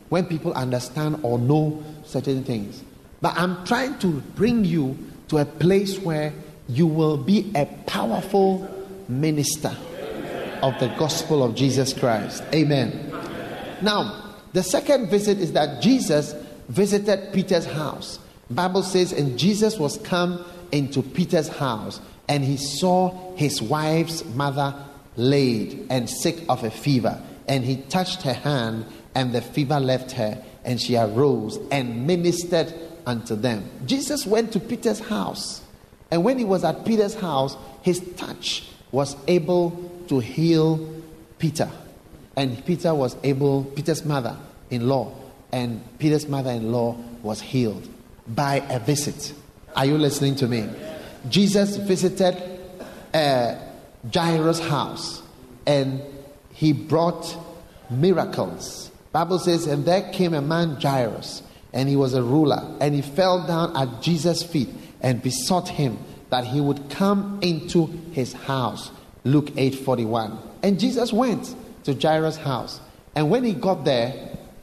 when 0.09 0.25
people 0.27 0.53
understand 0.55 1.21
or 1.23 1.39
know 1.39 1.83
certain 2.05 2.45
things. 2.45 2.83
But 3.21 3.37
I'm 3.37 3.65
trying 3.67 3.99
to 3.99 4.21
bring 4.37 4.65
you 4.65 4.97
to 5.29 5.39
a 5.39 5.45
place 5.45 5.99
where 5.99 6.33
you 6.69 6.87
will 6.87 7.17
be 7.17 7.51
a 7.55 7.67
powerful 7.87 8.69
minister 9.09 9.77
of 10.63 10.79
the 10.81 10.89
gospel 10.99 11.43
of 11.43 11.55
Jesus 11.55 11.93
Christ. 11.93 12.43
Amen. 12.55 13.13
Now, 13.83 14.35
the 14.53 14.63
second 14.63 15.09
visit 15.09 15.39
is 15.39 15.53
that 15.53 15.83
Jesus 15.83 16.35
visited 16.69 17.33
Peter's 17.33 17.67
house. 17.67 18.19
Bible 18.51 18.83
says, 18.83 19.13
and 19.13 19.39
Jesus 19.39 19.79
was 19.79 19.99
come 19.99 20.45
into 20.73 21.03
Peter's 21.03 21.49
house, 21.49 22.01
and 22.29 22.45
he 22.45 22.57
saw 22.57 23.35
his 23.37 23.61
wife's 23.61 24.25
mother 24.25 24.75
laid 25.17 25.87
and 25.91 26.09
sick 26.09 26.43
of 26.49 26.65
a 26.65 26.71
fever. 26.71 27.21
And 27.49 27.65
he 27.65 27.77
touched 27.77 28.23
her 28.23 28.33
hand, 28.35 28.87
and 29.15 29.33
the 29.33 29.41
fever 29.41 29.81
left 29.81 30.13
her, 30.13 30.43
and 30.65 30.81
she 30.81 30.97
arose 30.97 31.59
and 31.71 32.07
ministered 32.07 32.75
unto 33.07 33.37
them. 33.37 33.69
Jesus 33.87 34.27
went 34.27 34.53
to 34.53 34.61
Peter's 34.61 35.01
house, 35.01 35.63
and 36.11 36.25
when 36.25 36.39
he 36.39 36.45
was 36.45 36.65
at 36.65 36.85
Peter's 36.85 37.15
house, 37.15 37.57
his 37.83 38.01
touch 38.17 38.69
was 38.91 39.17
able 39.29 39.71
to 40.09 40.19
heal 40.19 41.03
Peter. 41.39 41.71
And 42.37 42.65
Peter 42.65 42.95
was 42.95 43.17
able, 43.23 43.65
Peter's 43.65 44.05
mother 44.05 44.37
in 44.71 44.89
law, 44.89 45.13
and 45.53 45.83
Peter's 45.99 46.29
mother 46.29 46.51
in 46.51 46.73
law 46.73 46.97
was 47.23 47.41
healed 47.41 47.89
by 48.27 48.57
a 48.69 48.79
visit. 48.79 49.33
Are 49.75 49.87
you 49.87 49.99
listening 49.99 50.37
to 50.37 50.49
me? 50.49 50.69
Jesus 51.29 51.77
visited 51.77 52.37
uh, 53.15 53.55
Jairus' 54.13 54.61
house 54.61 55.23
and 55.67 56.03
he 56.53 56.73
brought 56.73 57.37
miracles. 57.91 58.91
Bible 59.13 59.39
says, 59.39 59.67
and 59.67 59.85
there 59.85 60.11
came 60.13 60.35
a 60.35 60.43
man 60.43 60.81
Jairus, 60.81 61.43
and 61.73 61.89
he 61.89 61.97
was 61.97 62.15
a 62.15 62.23
ruler, 62.23 62.77
and 62.81 62.95
he 62.95 63.03
fell 63.03 63.47
down 63.47 63.77
at 63.77 64.03
Jesus' 64.03 64.43
feet 64.43 64.69
and 65.01 65.23
besought 65.23 65.69
him 65.69 65.99
that 66.31 66.45
he 66.45 66.61
would 66.61 66.91
come 66.91 67.39
into 67.43 67.87
his 68.13 68.33
house. 68.33 68.91
Luke 69.27 69.51
8:41. 69.57 70.39
And 70.63 70.79
Jesus 70.79 71.13
went 71.13 71.55
to 71.85 71.95
Jairus' 71.95 72.37
house. 72.37 72.81
And 73.15 73.29
when 73.31 73.45
he 73.45 73.53
got 73.53 73.85
there, 73.85 74.15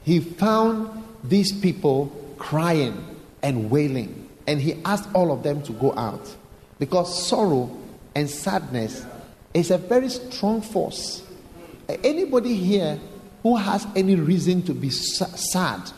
he 0.04 0.20
found 0.20 0.88
these 1.22 1.52
people 1.52 2.10
crying 2.38 3.04
and 3.42 3.70
wailing. 3.70 4.28
And 4.46 4.60
he 4.60 4.74
asked 4.84 5.08
all 5.14 5.32
of 5.32 5.42
them 5.42 5.62
to 5.62 5.72
go 5.72 5.94
out 5.96 6.34
because 6.78 7.26
sorrow 7.26 7.70
and 8.14 8.28
sadness 8.28 9.04
is 9.52 9.70
a 9.70 9.78
very 9.78 10.08
strong 10.08 10.60
force. 10.60 11.22
Anybody 12.02 12.54
here 12.54 12.98
who 13.42 13.56
has 13.56 13.86
any 13.94 14.16
reason 14.16 14.62
to 14.62 14.74
be 14.74 14.90
sad 14.90 15.90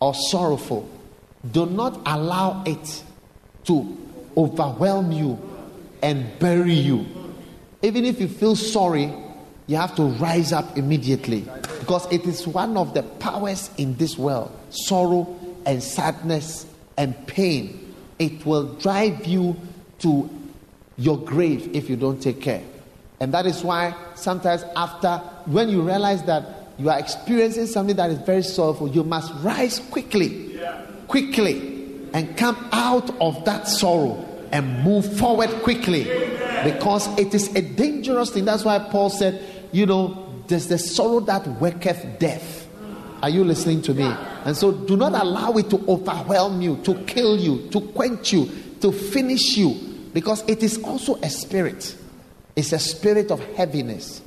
or 0.00 0.14
sorrowful, 0.14 0.88
do 1.50 1.66
not 1.66 2.00
allow 2.04 2.62
it 2.64 3.04
to 3.64 3.96
overwhelm 4.36 5.12
you 5.12 5.38
and 6.02 6.38
bury 6.38 6.74
you. 6.74 7.06
Even 7.82 8.04
if 8.04 8.20
you 8.20 8.28
feel 8.28 8.56
sorry, 8.56 9.12
you 9.68 9.76
have 9.76 9.94
to 9.96 10.02
rise 10.02 10.52
up 10.52 10.76
immediately 10.76 11.46
because 11.78 12.10
it 12.10 12.26
is 12.26 12.46
one 12.46 12.76
of 12.76 12.94
the 12.94 13.02
powers 13.02 13.70
in 13.76 13.96
this 13.96 14.18
world 14.18 14.50
sorrow 14.70 15.38
and 15.64 15.82
sadness 15.82 16.66
and 16.96 17.14
pain. 17.26 17.94
It 18.18 18.44
will 18.44 18.74
drive 18.74 19.26
you 19.26 19.56
to 20.00 20.28
your 20.96 21.18
grave 21.18 21.70
if 21.74 21.88
you 21.88 21.96
don't 21.96 22.20
take 22.20 22.40
care. 22.42 22.62
And 23.20 23.32
that 23.34 23.46
is 23.46 23.62
why 23.62 23.94
sometimes, 24.14 24.64
after 24.74 25.18
when 25.46 25.68
you 25.68 25.82
realize 25.82 26.22
that 26.24 26.44
you 26.78 26.90
are 26.90 26.98
experiencing 26.98 27.66
something 27.66 27.96
that 27.96 28.10
is 28.10 28.18
very 28.18 28.42
sorrowful, 28.42 28.88
you 28.88 29.04
must 29.04 29.32
rise 29.42 29.78
quickly, 29.90 30.60
quickly, 31.06 32.08
and 32.12 32.36
come 32.36 32.56
out 32.72 33.10
of 33.20 33.44
that 33.44 33.68
sorrow 33.68 34.24
and 34.50 34.82
move 34.82 35.18
forward 35.18 35.50
quickly 35.62 36.37
because 36.64 37.06
it 37.18 37.34
is 37.34 37.54
a 37.54 37.62
dangerous 37.62 38.30
thing. 38.30 38.44
That's 38.44 38.64
why 38.64 38.78
Paul 38.78 39.10
said, 39.10 39.42
You 39.72 39.86
know, 39.86 40.42
there's 40.46 40.68
the 40.68 40.78
sorrow 40.78 41.20
that 41.20 41.46
worketh 41.60 42.18
death. 42.18 42.66
Are 43.22 43.30
you 43.30 43.44
listening 43.44 43.82
to 43.82 43.94
me? 43.94 44.04
And 44.44 44.56
so 44.56 44.72
do 44.72 44.96
not 44.96 45.12
allow 45.12 45.52
it 45.52 45.68
to 45.70 45.84
overwhelm 45.88 46.60
you, 46.60 46.76
to 46.84 46.94
kill 47.04 47.36
you, 47.36 47.68
to 47.70 47.80
quench 47.80 48.32
you, 48.32 48.48
to 48.80 48.92
finish 48.92 49.56
you, 49.56 49.74
because 50.12 50.48
it 50.48 50.62
is 50.62 50.82
also 50.84 51.16
a 51.16 51.28
spirit. 51.28 51.96
It's 52.54 52.72
a 52.72 52.78
spirit 52.78 53.30
of 53.30 53.40
heaviness. 53.54 54.22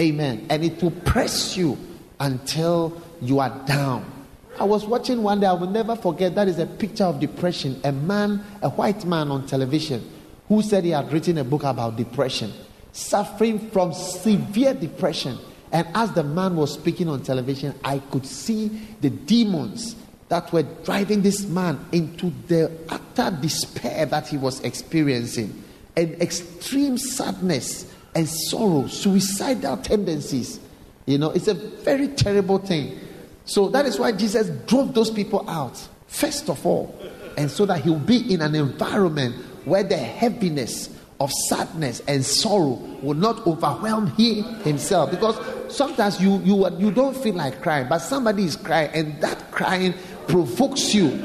Amen. 0.00 0.46
And 0.50 0.64
it 0.64 0.82
will 0.82 0.90
press 0.90 1.56
you 1.56 1.78
until 2.20 3.00
you 3.22 3.40
are 3.40 3.50
down. 3.66 4.10
I 4.58 4.64
was 4.64 4.86
watching 4.86 5.22
one 5.22 5.40
day, 5.40 5.46
I 5.46 5.52
will 5.52 5.70
never 5.70 5.96
forget, 5.96 6.34
that 6.36 6.46
is 6.46 6.58
a 6.58 6.66
picture 6.66 7.04
of 7.04 7.18
depression. 7.18 7.80
A 7.82 7.92
man, 7.92 8.44
a 8.62 8.70
white 8.70 9.04
man 9.04 9.30
on 9.30 9.46
television, 9.46 10.08
who 10.48 10.62
said 10.62 10.84
he 10.84 10.90
had 10.90 11.12
written 11.12 11.38
a 11.38 11.44
book 11.44 11.64
about 11.64 11.96
depression, 11.96 12.52
suffering 12.92 13.58
from 13.70 13.92
severe 13.92 14.74
depression. 14.74 15.38
And 15.72 15.86
as 15.94 16.12
the 16.12 16.22
man 16.22 16.56
was 16.56 16.74
speaking 16.74 17.08
on 17.08 17.22
television, 17.22 17.74
I 17.82 17.98
could 17.98 18.26
see 18.26 18.68
the 19.00 19.10
demons 19.10 19.96
that 20.28 20.52
were 20.52 20.62
driving 20.62 21.22
this 21.22 21.46
man 21.46 21.84
into 21.92 22.32
the 22.46 22.70
utter 22.88 23.36
despair 23.40 24.06
that 24.06 24.28
he 24.28 24.36
was 24.36 24.60
experiencing 24.60 25.62
and 25.96 26.20
extreme 26.20 26.98
sadness 26.98 27.92
and 28.14 28.28
sorrow, 28.28 28.86
suicidal 28.86 29.76
tendencies. 29.78 30.60
You 31.06 31.18
know, 31.18 31.30
it's 31.30 31.48
a 31.48 31.54
very 31.54 32.08
terrible 32.08 32.58
thing. 32.58 32.98
So 33.44 33.68
that 33.68 33.86
is 33.86 33.98
why 33.98 34.12
Jesus 34.12 34.48
drove 34.66 34.94
those 34.94 35.10
people 35.10 35.48
out, 35.48 35.76
first 36.06 36.48
of 36.48 36.64
all, 36.64 36.94
and 37.36 37.50
so 37.50 37.66
that 37.66 37.82
he'll 37.82 37.98
be 37.98 38.32
in 38.32 38.40
an 38.40 38.54
environment 38.54 39.36
where 39.64 39.82
the 39.82 39.96
heaviness 39.96 40.90
of 41.20 41.30
sadness 41.48 42.00
and 42.08 42.24
sorrow 42.24 42.80
will 43.02 43.14
not 43.14 43.46
overwhelm 43.46 44.08
him 44.08 44.44
himself. 44.60 45.10
Because 45.10 45.38
sometimes 45.74 46.20
you 46.20 46.38
you 46.40 46.68
you 46.78 46.90
don't 46.90 47.16
feel 47.16 47.34
like 47.34 47.62
crying, 47.62 47.88
but 47.88 47.98
somebody 47.98 48.44
is 48.44 48.56
crying, 48.56 48.90
and 48.94 49.20
that 49.20 49.50
crying 49.50 49.94
provokes 50.26 50.94
you. 50.94 51.24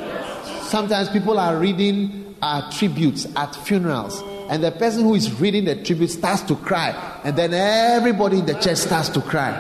Sometimes 0.64 1.10
people 1.10 1.40
are 1.40 1.58
reading 1.58 2.36
uh, 2.42 2.72
tributes 2.72 3.28
at 3.36 3.56
funerals 3.56 4.22
and 4.50 4.64
the 4.64 4.72
person 4.72 5.04
who 5.04 5.14
is 5.14 5.40
reading 5.40 5.66
the 5.66 5.76
tribute 5.76 6.10
starts 6.10 6.42
to 6.42 6.56
cry, 6.56 6.90
and 7.24 7.38
then 7.38 7.54
everybody 7.54 8.40
in 8.40 8.48
the 8.48 8.56
church 8.56 8.78
starts 8.78 9.08
to 9.10 9.22
cry. 9.22 9.52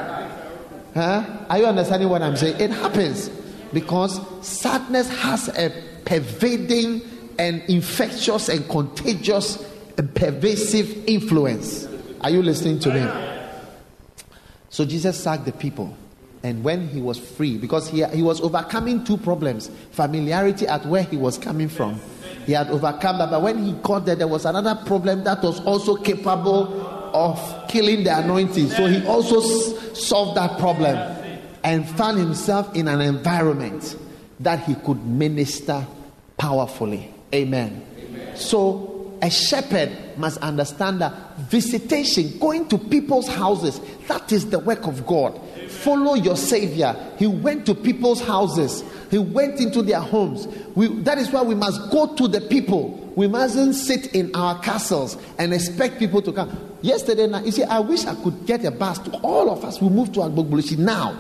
Huh? 0.96 1.24
Are 1.48 1.60
you 1.60 1.66
understanding 1.68 2.10
what 2.10 2.24
I'm 2.24 2.36
saying? 2.36 2.60
It 2.60 2.72
happens 2.72 3.30
because 3.72 4.20
sadness 4.46 5.08
has 5.20 5.48
a 5.50 5.70
pervading 6.06 7.02
and 7.40 7.64
infectious 7.70 8.50
and 8.50 8.68
contagious 8.70 9.68
and 9.98 10.14
pervasive 10.14 11.08
influence. 11.08 11.88
Are 12.22 12.30
you 12.30 12.44
listening 12.44 12.80
to 12.80 12.94
me? 12.94 14.26
So 14.70 14.86
Jesus 14.86 15.22
sacked 15.22 15.46
the 15.46 15.54
people. 15.54 15.98
And 16.44 16.64
when 16.64 16.88
he 16.88 17.02
was 17.02 17.18
free, 17.18 17.58
because 17.58 17.90
he, 17.90 18.04
he 18.06 18.22
was 18.22 18.40
overcoming 18.40 19.04
two 19.04 19.18
problems 19.18 19.70
familiarity 19.92 20.68
at 20.68 20.86
where 20.86 21.04
he 21.04 21.18
was 21.18 21.38
coming 21.38 21.68
from 21.68 22.00
he 22.50 22.56
had 22.56 22.72
overcome 22.72 23.20
that. 23.20 23.30
But 23.30 23.44
when 23.44 23.64
he 23.64 23.74
got 23.74 24.08
there, 24.08 24.16
there 24.16 24.28
was 24.28 24.44
another 24.44 24.74
problem 24.86 25.24
that 25.24 25.44
was 25.44 25.60
also 25.66 25.96
capable 25.96 26.82
of 27.14 27.68
killing 27.68 28.04
the 28.04 28.18
anointing. 28.18 28.70
So 28.70 28.88
he 28.88 29.06
also 29.06 29.40
s- 29.40 30.08
solved 30.08 30.36
that 30.36 30.58
problem 30.58 30.96
and 31.64 31.88
found 31.88 32.18
himself 32.18 32.76
in 32.76 32.88
an 32.88 33.02
environment 33.02 33.96
that 34.40 34.64
he 34.64 34.74
could 34.74 35.06
minister 35.06 35.86
powerfully. 36.38 37.14
Amen. 37.34 37.86
Amen. 37.98 38.38
So 38.38 39.18
a 39.22 39.30
shepherd 39.30 39.92
must 40.18 40.38
understand 40.40 41.02
that 41.02 41.38
visitation, 41.38 42.38
going 42.40 42.68
to 42.70 42.78
people's 42.78 43.28
houses, 43.28 43.80
that 44.08 44.32
is 44.32 44.50
the 44.50 44.60
work 44.60 44.88
of 44.88 45.06
God. 45.06 45.40
Follow 45.70 46.16
your 46.16 46.36
Savior. 46.36 46.96
He 47.18 47.28
went 47.28 47.66
to 47.68 47.76
people's 47.76 48.22
houses 48.22 48.84
he 49.10 49.18
went 49.18 49.60
into 49.60 49.82
their 49.82 50.00
homes. 50.00 50.48
We, 50.76 50.88
that 51.02 51.18
is 51.18 51.32
why 51.32 51.42
we 51.42 51.56
must 51.56 51.92
go 51.92 52.16
to 52.16 52.28
the 52.28 52.42
people. 52.42 52.92
We 53.16 53.28
mustn't 53.28 53.76
sit 53.76 54.14
in 54.14 54.34
our 54.36 54.60
castles 54.60 55.18
and 55.38 55.54
expect 55.54 56.00
people 56.00 56.22
to 56.22 56.32
come. 56.32 56.76
Yesterday 56.82 57.28
night, 57.28 57.46
you 57.46 57.52
see, 57.52 57.64
I 57.64 57.80
wish 57.80 58.06
I 58.06 58.16
could 58.16 58.46
get 58.46 58.64
a 58.66 58.72
bus 58.72 59.00
to 59.00 59.12
all 59.18 59.50
of 59.50 59.66
us. 59.66 59.82
We 59.82 59.90
move 59.90 60.14
to 60.14 60.20
Agbogbloshie 60.20 60.78
now. 60.78 61.20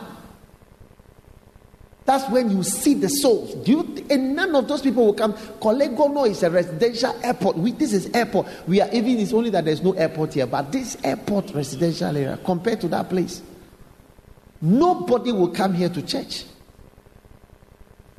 That's 2.09 2.27
when 2.31 2.49
you 2.49 2.63
see 2.63 2.95
the 2.95 3.07
souls. 3.07 3.53
Do 3.53 3.71
you, 3.71 4.05
and 4.09 4.35
none 4.35 4.55
of 4.55 4.67
those 4.67 4.81
people 4.81 5.05
will 5.05 5.13
come. 5.13 5.33
Korle 5.33 5.95
Gonno 5.95 6.27
is 6.27 6.41
a 6.41 6.49
residential 6.49 7.15
airport. 7.23 7.55
We, 7.55 7.71
this 7.71 7.93
is 7.93 8.09
airport. 8.15 8.47
We 8.67 8.81
are 8.81 8.89
even. 8.91 9.19
It's 9.19 9.31
only 9.31 9.51
that 9.51 9.63
there's 9.63 9.83
no 9.83 9.91
airport 9.91 10.33
here, 10.33 10.47
but 10.47 10.71
this 10.71 10.97
airport 11.03 11.53
residential 11.53 12.17
area 12.17 12.39
compared 12.43 12.81
to 12.81 12.87
that 12.87 13.09
place, 13.09 13.43
nobody 14.59 15.31
will 15.31 15.49
come 15.49 15.75
here 15.75 15.87
to 15.89 16.01
church 16.01 16.45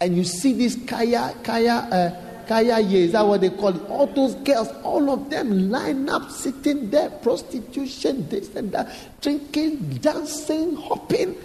and 0.00 0.16
you 0.16 0.22
see 0.22 0.53
this 0.53 0.79
kaya 0.87 1.35
kaya 1.42 1.74
uh, 1.90 2.44
kaya 2.46 2.79
ye 2.79 3.07
is 3.07 3.12
that 3.12 3.26
what 3.26 3.40
they 3.40 3.50
call 3.50 3.74
it 3.74 3.83
all 3.90 4.07
those 4.07 4.37
girls 4.37 4.68
all 4.85 5.11
of 5.11 5.29
them 5.31 5.68
line 5.68 6.09
up 6.09 6.31
sitting 6.31 6.90
there 6.90 7.11
prostitution 7.11 8.26
this 8.29 8.55
and 8.55 8.70
that 8.70 8.88
drinking 9.20 9.76
dancing 10.00 10.76
hopping 10.76 11.37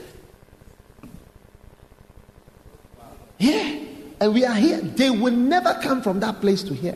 yeah 3.45 3.79
and 4.19 4.33
we 4.33 4.45
are 4.45 4.55
here 4.55 4.79
they 4.81 5.09
will 5.09 5.33
never 5.33 5.77
come 5.81 6.01
from 6.01 6.19
that 6.19 6.39
place 6.41 6.63
to 6.63 6.73
here 6.73 6.95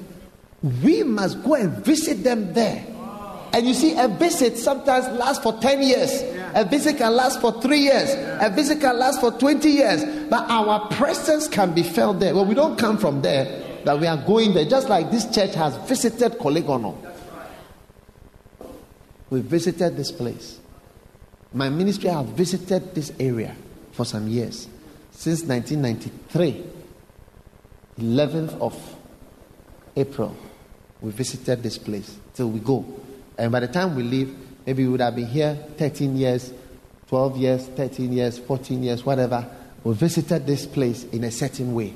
we 0.84 1.04
must 1.04 1.42
go 1.44 1.56
and 1.56 1.86
visit 1.86 2.24
them 2.24 2.54
there 2.54 2.86
and 3.54 3.68
you 3.68 3.74
see 3.74 3.98
a 3.98 4.08
visit 4.08 4.58
sometimes 4.58 5.08
lasts 5.18 5.42
for 5.44 5.54
10 5.54 5.82
years 5.82 6.40
a 6.56 6.66
visit 6.66 6.98
can 6.98 7.16
last 7.16 7.42
for 7.42 7.62
three 7.62 7.80
years. 7.80 8.10
A 8.42 8.50
visit 8.50 8.80
can 8.80 8.98
last 8.98 9.20
for 9.20 9.32
20 9.32 9.70
years. 9.70 10.04
But 10.30 10.50
our 10.50 10.88
presence 10.90 11.48
can 11.48 11.74
be 11.74 11.84
felt 11.84 12.20
there. 12.20 12.34
Well, 12.34 12.46
we 12.46 12.56
don't 12.56 12.78
come 12.78 12.98
from 12.98 13.22
there, 13.22 13.82
but 13.86 14.00
we 14.00 14.08
are 14.08 14.18
going 14.18 14.54
there. 14.54 14.66
Just 14.66 14.90
like 14.90 15.12
this 15.12 15.30
church 15.34 15.54
has 15.56 15.76
visited 15.88 16.34
Korle 16.34 16.62
Gonno. 16.64 16.96
We 19.30 19.42
visited 19.42 19.96
this 19.96 20.12
place. 20.12 20.60
My 21.54 21.70
ministry 21.70 22.10
has 22.10 22.26
visited 22.28 22.96
this 22.96 23.12
area 23.20 23.56
for 23.92 24.06
some 24.06 24.28
years. 24.28 24.68
Since 25.20 25.44
1993, 25.44 26.64
11th 28.00 28.62
of 28.62 28.96
April, 29.96 30.36
we 31.02 31.12
visited 31.12 31.62
this 31.62 31.78
place 31.78 32.18
till 32.34 32.50
we 32.50 32.62
go. 32.62 32.86
And 33.38 33.52
by 33.52 33.60
the 33.60 33.68
time 33.68 33.96
we 33.96 34.04
leave, 34.04 34.34
Maybe 34.70 34.84
we 34.86 34.92
would 34.92 35.02
have 35.02 35.16
been 35.16 35.26
here 35.26 35.56
13 35.78 36.16
years, 36.16 36.54
12 37.08 37.38
years, 37.38 37.68
13 37.70 38.14
years, 38.14 38.38
14 38.38 38.84
years, 38.84 39.04
whatever. 39.04 39.44
We 39.84 39.96
visited 39.96 40.46
this 40.46 40.68
place 40.68 41.06
in 41.06 41.24
a 41.24 41.32
certain 41.32 41.74
way. 41.74 41.96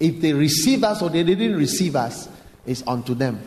If 0.00 0.20
they 0.20 0.32
receive 0.32 0.82
us 0.82 1.02
or 1.02 1.08
they 1.08 1.22
didn't 1.22 1.56
receive 1.56 1.94
us, 1.94 2.28
it's 2.66 2.82
unto 2.84 3.14
them. 3.14 3.40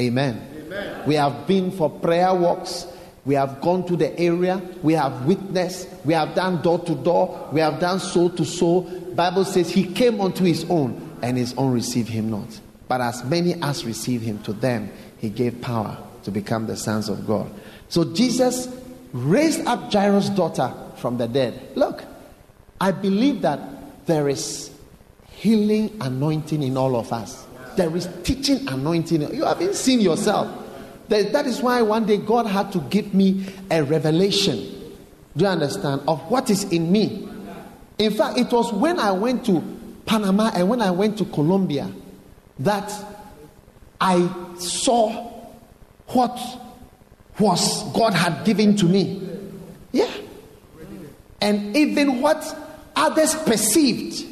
Amen. 0.00 0.40
Amen. 0.56 1.06
We 1.06 1.16
have 1.16 1.46
been 1.46 1.70
for 1.70 1.90
prayer 1.90 2.34
walks. 2.34 2.86
We 3.28 3.34
have 3.34 3.60
gone 3.60 3.86
to 3.88 3.94
the 3.94 4.18
area. 4.18 4.58
We 4.82 4.94
have 4.94 5.26
witnessed. 5.26 5.86
We 6.06 6.14
have 6.14 6.34
done 6.34 6.62
door 6.62 6.78
to 6.78 6.94
door. 6.94 7.50
We 7.52 7.60
have 7.60 7.78
done 7.78 8.00
soul 8.00 8.30
to 8.30 8.44
soul. 8.46 8.84
Bible 9.14 9.44
says 9.44 9.70
he 9.70 9.84
came 9.84 10.18
unto 10.22 10.44
his 10.44 10.64
own, 10.70 11.18
and 11.20 11.36
his 11.36 11.52
own 11.58 11.74
received 11.74 12.08
him 12.08 12.30
not. 12.30 12.58
But 12.88 13.02
as 13.02 13.22
many 13.24 13.52
as 13.62 13.84
received 13.84 14.24
him, 14.24 14.42
to 14.44 14.54
them 14.54 14.90
he 15.18 15.28
gave 15.28 15.60
power 15.60 15.98
to 16.22 16.30
become 16.30 16.66
the 16.66 16.76
sons 16.78 17.10
of 17.10 17.26
God. 17.26 17.50
So 17.90 18.14
Jesus 18.14 18.66
raised 19.12 19.66
up 19.66 19.92
Jairus' 19.92 20.30
daughter 20.30 20.72
from 20.96 21.18
the 21.18 21.28
dead. 21.28 21.72
Look, 21.74 22.04
I 22.80 22.92
believe 22.92 23.42
that 23.42 24.06
there 24.06 24.30
is 24.30 24.70
healing 25.28 25.98
anointing 26.00 26.62
in 26.62 26.78
all 26.78 26.96
of 26.96 27.12
us. 27.12 27.46
There 27.76 27.94
is 27.94 28.08
teaching 28.22 28.66
anointing. 28.68 29.34
You 29.34 29.44
haven't 29.44 29.74
seen 29.74 30.00
yourself. 30.00 30.64
That 31.08 31.46
is 31.46 31.62
why 31.62 31.82
one 31.82 32.06
day 32.06 32.18
God 32.18 32.46
had 32.46 32.72
to 32.72 32.80
give 32.80 33.14
me 33.14 33.46
a 33.70 33.82
revelation. 33.82 34.56
Do 35.36 35.44
you 35.44 35.50
understand? 35.50 36.02
Of 36.06 36.20
what 36.30 36.50
is 36.50 36.64
in 36.64 36.90
me. 36.92 37.28
In 37.98 38.12
fact, 38.12 38.38
it 38.38 38.52
was 38.52 38.72
when 38.72 38.98
I 38.98 39.12
went 39.12 39.46
to 39.46 39.62
Panama 40.06 40.50
and 40.54 40.68
when 40.68 40.80
I 40.80 40.90
went 40.90 41.18
to 41.18 41.24
Colombia 41.26 41.90
that 42.60 42.92
I 44.00 44.28
saw 44.58 45.32
what 46.08 46.38
was 47.38 47.84
God 47.92 48.14
had 48.14 48.44
given 48.44 48.76
to 48.76 48.86
me. 48.86 49.28
Yeah. 49.92 50.10
And 51.40 51.76
even 51.76 52.20
what 52.20 52.44
others 52.96 53.34
perceived. 53.34 54.26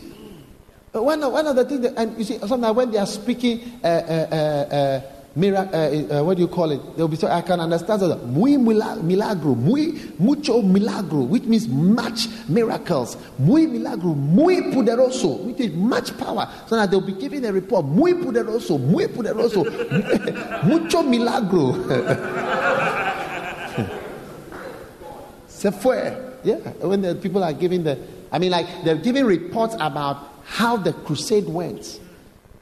One, 0.92 1.20
one 1.30 1.46
of 1.46 1.56
the 1.56 1.64
things, 1.64 1.82
that, 1.82 1.94
and 1.96 2.18
you 2.18 2.24
see, 2.24 2.38
sometimes 2.38 2.76
when 2.76 2.90
they 2.90 2.98
are 2.98 3.06
speaking, 3.06 3.80
uh, 3.84 3.86
uh, 3.86 4.34
uh, 4.34 5.00
uh 5.36 5.38
mira- 5.38 5.70
uh, 5.72 6.20
uh, 6.20 6.24
what 6.24 6.36
do 6.36 6.42
you 6.42 6.48
call 6.48 6.70
it? 6.70 6.96
They'll 6.96 7.08
be 7.08 7.16
so 7.16 7.28
I 7.28 7.42
can 7.42 7.60
understand 7.60 8.02
that 8.02 8.24
muy 8.24 8.56
milagro, 8.56 9.54
muy 9.54 9.92
mucho 10.18 10.62
milagro, 10.62 11.20
which 11.20 11.44
means 11.44 11.68
much 11.68 12.28
miracles, 12.48 13.16
muy 13.38 13.66
milagro, 13.66 14.14
muy 14.14 14.72
poderoso, 14.72 15.44
which 15.44 15.60
is 15.60 15.72
much 15.72 16.16
power. 16.18 16.48
So 16.66 16.76
that 16.76 16.90
they'll 16.90 17.00
be 17.00 17.12
giving 17.12 17.44
a 17.44 17.52
report, 17.52 17.84
muy 17.84 18.14
poderoso, 18.14 18.80
muy 18.80 19.06
poderoso, 19.06 19.64
mucho 20.64 21.02
milagro. 21.02 21.74
Se 25.48 25.70
fue. 25.70 26.22
Yeah, 26.44 26.56
when 26.80 27.02
the 27.02 27.14
people 27.16 27.42
are 27.42 27.52
giving 27.52 27.82
the, 27.82 27.98
I 28.30 28.38
mean, 28.38 28.52
like 28.52 28.84
they're 28.84 28.94
giving 28.96 29.24
reports 29.24 29.74
about 29.80 30.18
how 30.44 30.76
the 30.76 30.92
crusade 30.92 31.48
went. 31.48 31.98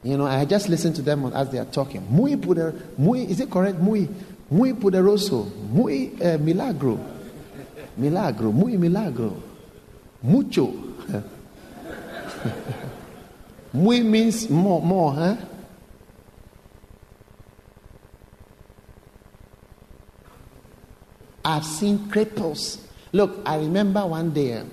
You 0.05 0.17
know, 0.17 0.27
I 0.27 0.45
just 0.45 0.69
listened 0.69 0.95
to 0.97 1.01
them 1.01 1.25
as 1.33 1.49
they 1.49 1.57
are 1.57 1.65
talking. 1.65 2.05
Muy 2.11 2.35
poder, 2.35 2.75
muy, 2.95 3.23
is 3.23 3.39
it 3.39 3.49
correct? 3.49 3.79
Muy, 3.79 4.07
muy 4.51 4.73
poderoso, 4.73 5.51
muy 5.71 6.11
uh, 6.21 6.37
milagro, 6.37 6.99
milagro, 7.97 8.51
muy 8.51 8.77
milagro, 8.77 9.33
mucho. 10.21 10.71
muy 13.73 14.01
means 14.01 14.47
more, 14.47 14.79
more, 14.79 15.11
huh? 15.11 15.35
I've 21.43 21.65
seen 21.65 21.97
cripples. 22.11 22.77
Look, 23.11 23.39
I 23.43 23.57
remember 23.57 24.05
one 24.05 24.29
day 24.31 24.63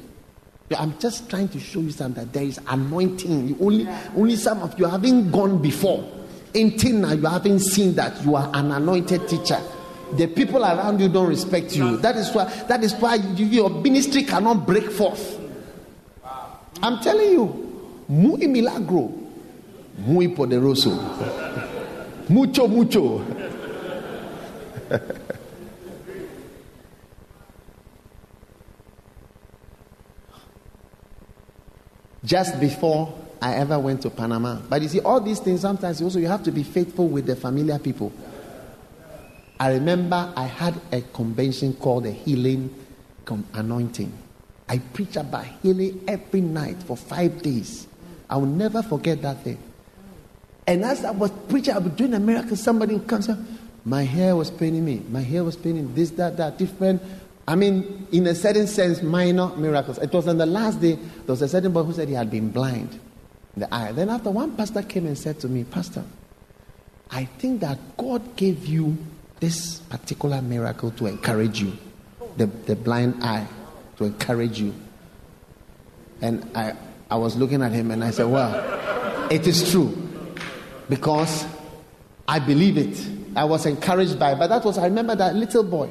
I'm 0.77 0.99
just 0.99 1.29
trying 1.29 1.49
to 1.49 1.61
show 1.61 1.81
you 1.81 1.91
something 1.91 2.25
that 2.25 2.33
there 2.33 2.45
is 2.45 2.61
anointing. 2.67 3.49
You 3.49 3.57
only, 3.61 3.89
only 4.17 4.37
some 4.37 4.63
of 4.63 4.79
you 4.79 4.87
haven't 4.87 5.31
gone 5.31 5.61
before. 5.61 6.09
Until 6.55 6.93
now, 6.97 7.13
you 7.13 7.27
haven't 7.27 7.61
seen 7.61 7.95
that 7.95 8.25
you 8.25 8.37
are 8.37 8.51
an 8.55 8.73
anointed 8.73 9.29
teacher. 9.29 9.61
The 10.13 10.27
people 10.27 10.63
around 10.63 11.01
you 11.01 11.09
don't 11.09 11.29
respect 11.29 11.75
you. 11.75 11.97
That 11.99 12.17
is 12.17 12.31
why. 12.33 12.45
That 12.69 12.85
is 12.85 12.95
why 12.95 13.15
you, 13.15 13.47
your 13.47 13.71
ministry 13.71 14.25
cannot 14.25 14.67
break 14.67 14.91
forth. 14.91 15.41
I'm 16.83 17.01
telling 17.01 17.31
you, 17.31 18.05
muy 18.09 18.47
milagro, 18.47 19.11
muy 19.99 20.29
poderoso, 20.29 20.91
mucho 22.29 22.69
mucho. 22.69 23.25
Just 32.25 32.59
before 32.61 33.13
I 33.41 33.55
ever 33.57 33.79
went 33.79 34.03
to 34.03 34.11
Panama. 34.11 34.61
But 34.69 34.83
you 34.83 34.89
see, 34.89 35.01
all 35.01 35.21
these 35.21 35.41
things 35.41 35.63
sometimes 35.63 36.01
also 36.01 36.19
you 36.19 36.29
have 36.29 36.43
to 36.45 36.53
be 36.53 36.63
faithful 36.63 37.09
with 37.09 37.27
the 37.27 37.37
familiar 37.37 37.79
people. 37.79 38.13
I 39.59 39.73
remember 39.73 40.33
I 40.37 40.47
had 40.47 40.75
a 40.91 41.01
convention 41.01 41.75
called 41.75 42.05
the 42.05 42.13
Healing 42.13 42.75
Anointing. 43.55 44.13
I 44.69 44.79
preach 44.79 45.17
about 45.17 45.47
healing 45.63 46.03
every 46.09 46.41
night 46.41 46.83
for 46.83 46.97
five 46.97 47.43
days. 47.43 47.87
I 48.31 48.37
will 48.37 48.47
never 48.47 48.83
forget 48.83 49.23
that 49.23 49.43
thing. 49.43 49.59
And 50.67 50.85
as 50.85 51.05
I 51.05 51.11
was 51.11 51.31
preaching, 51.49 51.75
I 51.75 51.79
was 51.79 51.93
doing 51.93 52.15
a 52.15 52.21
miracle. 52.21 52.57
Somebody 52.57 52.99
comes 53.01 53.29
up, 53.29 53.39
my 53.85 54.05
hair 54.05 54.37
was 54.37 54.51
paining 54.51 54.85
me. 54.85 55.03
My 55.09 55.21
hair 55.21 55.43
was 55.45 55.57
paining 55.57 55.95
this, 55.95 56.11
that, 56.11 56.37
that, 56.37 56.57
different 56.57 57.03
I 57.47 57.57
mean, 57.57 58.07
in 58.13 58.27
a 58.27 58.35
certain 58.35 58.67
sense, 58.67 59.03
minor 59.03 59.49
miracles. 59.57 59.99
It 59.99 60.13
was 60.13 60.29
on 60.29 60.39
the 60.39 60.47
last 60.47 60.81
day, 60.81 60.95
there 60.95 61.27
was 61.27 61.43
a 61.43 61.49
certain 61.49 61.73
boy 61.73 61.83
who 61.83 61.93
said 61.93 62.09
he 62.09 62.15
had 62.15 62.31
been 62.31 62.51
blind 62.51 63.01
in 63.57 63.61
the 63.61 63.75
eye. 63.75 63.93
Then, 63.93 64.11
after 64.11 64.31
one 64.31 64.57
pastor 64.57 64.83
came 64.83 65.07
and 65.07 65.19
said 65.19 65.41
to 65.41 65.49
me, 65.49 65.65
Pastor, 65.65 66.05
I 67.11 67.25
think 67.25 67.61
that 67.61 67.79
God 67.97 68.37
gave 68.37 68.67
you 68.67 68.97
this 69.41 69.79
particular 69.81 70.41
miracle 70.41 70.93
to 70.93 71.07
encourage 71.07 71.61
you, 71.61 71.77
the, 72.37 72.47
the 72.47 72.77
blind 72.77 73.23
eye, 73.25 73.47
to 73.97 74.05
encourage 74.05 74.61
you. 74.61 74.73
And 76.21 76.49
I, 76.55 76.75
I 77.11 77.17
was 77.17 77.37
looking 77.37 77.61
at 77.61 77.73
him 77.73 77.91
and 77.91 78.05
I 78.05 78.13
said, 78.13 78.27
Well, 78.27 79.29
it 79.31 79.47
is 79.49 79.69
true 79.73 80.09
because 80.89 81.45
I 82.29 82.39
believe 82.39 82.79
it. 82.79 83.05
I 83.35 83.45
was 83.45 83.67
encouraged 83.67 84.19
by 84.19 84.33
it. 84.33 84.39
But 84.39 84.47
that 84.47 84.65
was, 84.65 84.79
I 84.79 84.85
remember 84.85 85.17
that 85.17 85.35
little 85.35 85.65
boy 85.65 85.91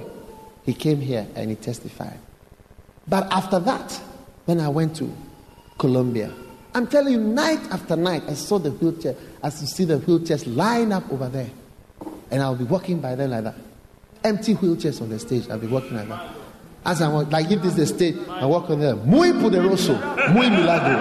he 0.63 0.73
came 0.73 1.01
here 1.01 1.27
and 1.35 1.49
he 1.49 1.55
testified. 1.55 2.19
But 3.07 3.31
after 3.31 3.59
that, 3.59 3.99
when 4.45 4.59
I 4.59 4.69
went 4.69 4.95
to 4.97 5.11
Colombia, 5.77 6.31
I'm 6.73 6.87
telling 6.87 7.13
you, 7.13 7.19
night 7.19 7.59
after 7.71 7.95
night, 7.95 8.23
I 8.27 8.33
saw 8.33 8.57
the 8.57 8.71
wheelchair. 8.71 9.15
As 9.43 9.61
you 9.61 9.67
see 9.67 9.85
the 9.85 9.97
wheelchairs 9.97 10.55
line 10.55 10.91
up 10.91 11.11
over 11.11 11.27
there. 11.27 11.49
And 12.29 12.41
I'll 12.41 12.55
be 12.55 12.63
walking 12.63 12.99
by 13.01 13.15
them 13.15 13.31
like 13.31 13.43
that. 13.43 13.55
Empty 14.23 14.55
wheelchairs 14.55 15.01
on 15.01 15.09
the 15.09 15.19
stage. 15.19 15.49
I'll 15.49 15.57
be 15.59 15.67
walking 15.67 15.95
like 15.95 16.07
that. 16.07 16.35
As 16.85 17.01
I 17.01 17.09
walk, 17.09 17.31
like 17.31 17.51
if 17.51 17.61
this 17.61 17.77
is 17.77 17.77
the 17.77 17.85
stage, 17.87 18.15
I 18.29 18.45
walk 18.45 18.69
on 18.69 18.79
there. 18.79 18.95
Muy 18.95 19.33
poderoso, 19.33 19.99
muy 20.33 20.49
milagro. 20.49 20.97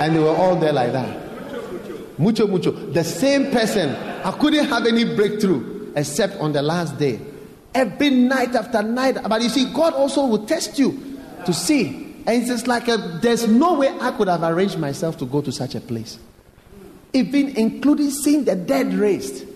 And 0.00 0.16
they 0.16 0.18
were 0.18 0.34
all 0.34 0.56
there 0.56 0.72
like 0.72 0.92
that. 0.92 2.18
Mucho, 2.18 2.46
mucho. 2.46 2.70
The 2.70 3.04
same 3.04 3.50
person. 3.50 3.90
I 4.24 4.30
couldn't 4.32 4.66
have 4.66 4.86
any 4.86 5.04
breakthrough 5.04 5.92
except 5.94 6.40
on 6.40 6.52
the 6.52 6.62
last 6.62 6.96
day 6.98 7.20
every 7.74 8.10
night 8.10 8.54
after 8.54 8.82
night. 8.82 9.18
But 9.28 9.42
you 9.42 9.48
see, 9.48 9.72
God 9.72 9.94
also 9.94 10.26
will 10.26 10.46
test 10.46 10.78
you 10.78 11.20
to 11.44 11.52
see. 11.52 12.14
And 12.26 12.40
it's 12.40 12.48
just 12.48 12.66
like 12.66 12.88
a, 12.88 12.96
there's 13.20 13.46
no 13.46 13.74
way 13.74 13.88
I 14.00 14.12
could 14.12 14.28
have 14.28 14.42
arranged 14.42 14.78
myself 14.78 15.18
to 15.18 15.26
go 15.26 15.42
to 15.42 15.52
such 15.52 15.74
a 15.74 15.80
place, 15.80 16.18
even 17.12 17.56
including 17.56 18.10
seeing 18.10 18.44
the 18.44 18.56
dead 18.56 18.94
raised. 18.94 19.46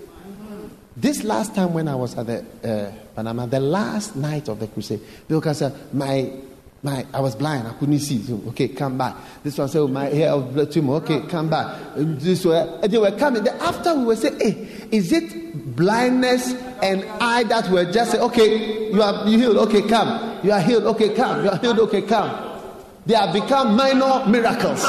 This 0.96 1.22
last 1.22 1.54
time 1.54 1.72
when 1.74 1.86
I 1.86 1.94
was 1.94 2.18
at 2.18 2.26
the 2.26 2.44
uh, 2.64 2.92
Panama, 3.14 3.46
the 3.46 3.60
last 3.60 4.16
night 4.16 4.48
of 4.48 4.58
the 4.58 4.66
crusade, 4.66 5.00
because 5.28 5.62
uh, 5.62 5.74
my 5.92 6.32
my, 6.82 7.04
I 7.12 7.20
was 7.20 7.34
blind. 7.34 7.66
I 7.66 7.72
couldn't 7.72 7.98
see. 7.98 8.22
So, 8.22 8.40
okay, 8.48 8.68
come 8.68 8.96
back. 8.96 9.16
This 9.42 9.58
one 9.58 9.68
said, 9.68 9.80
oh, 9.80 9.88
my 9.88 10.04
hair 10.04 10.30
of 10.30 10.54
blood 10.54 10.70
tumor. 10.70 10.94
Okay, 10.94 11.26
come 11.26 11.50
back. 11.50 11.76
This 11.96 12.44
way. 12.44 12.78
And 12.82 12.92
they 12.92 12.98
were 12.98 13.10
coming. 13.12 13.42
Then 13.42 13.56
after 13.60 13.94
we 13.94 14.04
were 14.04 14.16
saying, 14.16 14.38
hey, 14.38 14.68
is 14.92 15.12
it 15.12 15.74
blindness 15.74 16.52
and 16.80 17.04
eye 17.20 17.42
that 17.44 17.68
were 17.70 17.90
just 17.90 18.12
saying, 18.12 18.22
okay, 18.22 18.92
you 18.92 19.02
are 19.02 19.26
healed. 19.26 19.56
Okay, 19.56 19.82
come. 19.88 20.38
You 20.44 20.52
are 20.52 20.60
healed. 20.60 20.84
Okay, 20.84 21.14
come. 21.14 21.44
You 21.44 21.50
are 21.50 21.58
healed. 21.58 21.80
Okay, 21.80 22.02
come. 22.02 22.60
They 23.06 23.14
have 23.14 23.32
become 23.32 23.74
minor 23.74 24.24
miracles. 24.28 24.84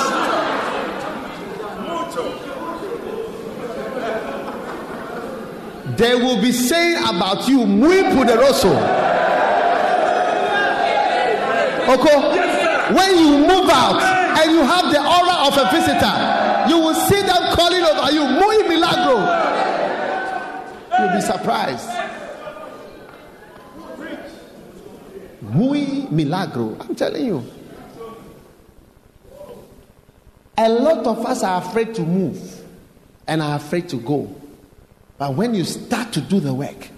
They 5.98 6.16
will 6.16 6.42
be 6.42 6.52
saying 6.52 7.04
about 7.04 7.48
you, 7.48 7.66
muy 7.66 8.04
poderoso. 8.04 9.09
Okay? 11.90 12.94
When 12.94 13.18
you 13.18 13.48
move 13.48 13.70
out 13.70 14.00
and 14.38 14.52
you 14.52 14.62
have 14.62 14.92
the 14.92 15.00
aura 15.00 15.48
of 15.48 15.58
a 15.58 15.72
visitor, 15.72 16.70
you 16.70 16.78
will 16.78 16.94
see 16.94 17.22
them 17.22 17.56
calling 17.56 17.82
over 17.84 18.12
you, 18.12 18.26
muy 18.40 18.68
milagro. 18.68 19.18
You'll 21.00 21.16
be 21.16 21.22
surprised. 21.22 21.90
Muy 25.42 26.08
milagro. 26.12 26.78
I'm 26.80 26.96
telling 26.96 27.26
you. 27.26 27.44
A 30.58 30.70
lot 30.70 31.08
of 31.08 31.26
us 31.26 31.42
are 31.42 31.62
afraid 31.62 31.96
to 31.96 32.02
move 32.04 32.64
and 33.26 33.42
are 33.42 33.56
afraid 33.56 33.90
to 33.90 33.96
go. 33.96 34.36
But 35.18 35.34
when 35.34 35.56
you 35.56 35.64
start 35.64 36.12
to 36.14 36.22
do 36.22 36.40
the 36.40 36.54
work, 36.54 36.90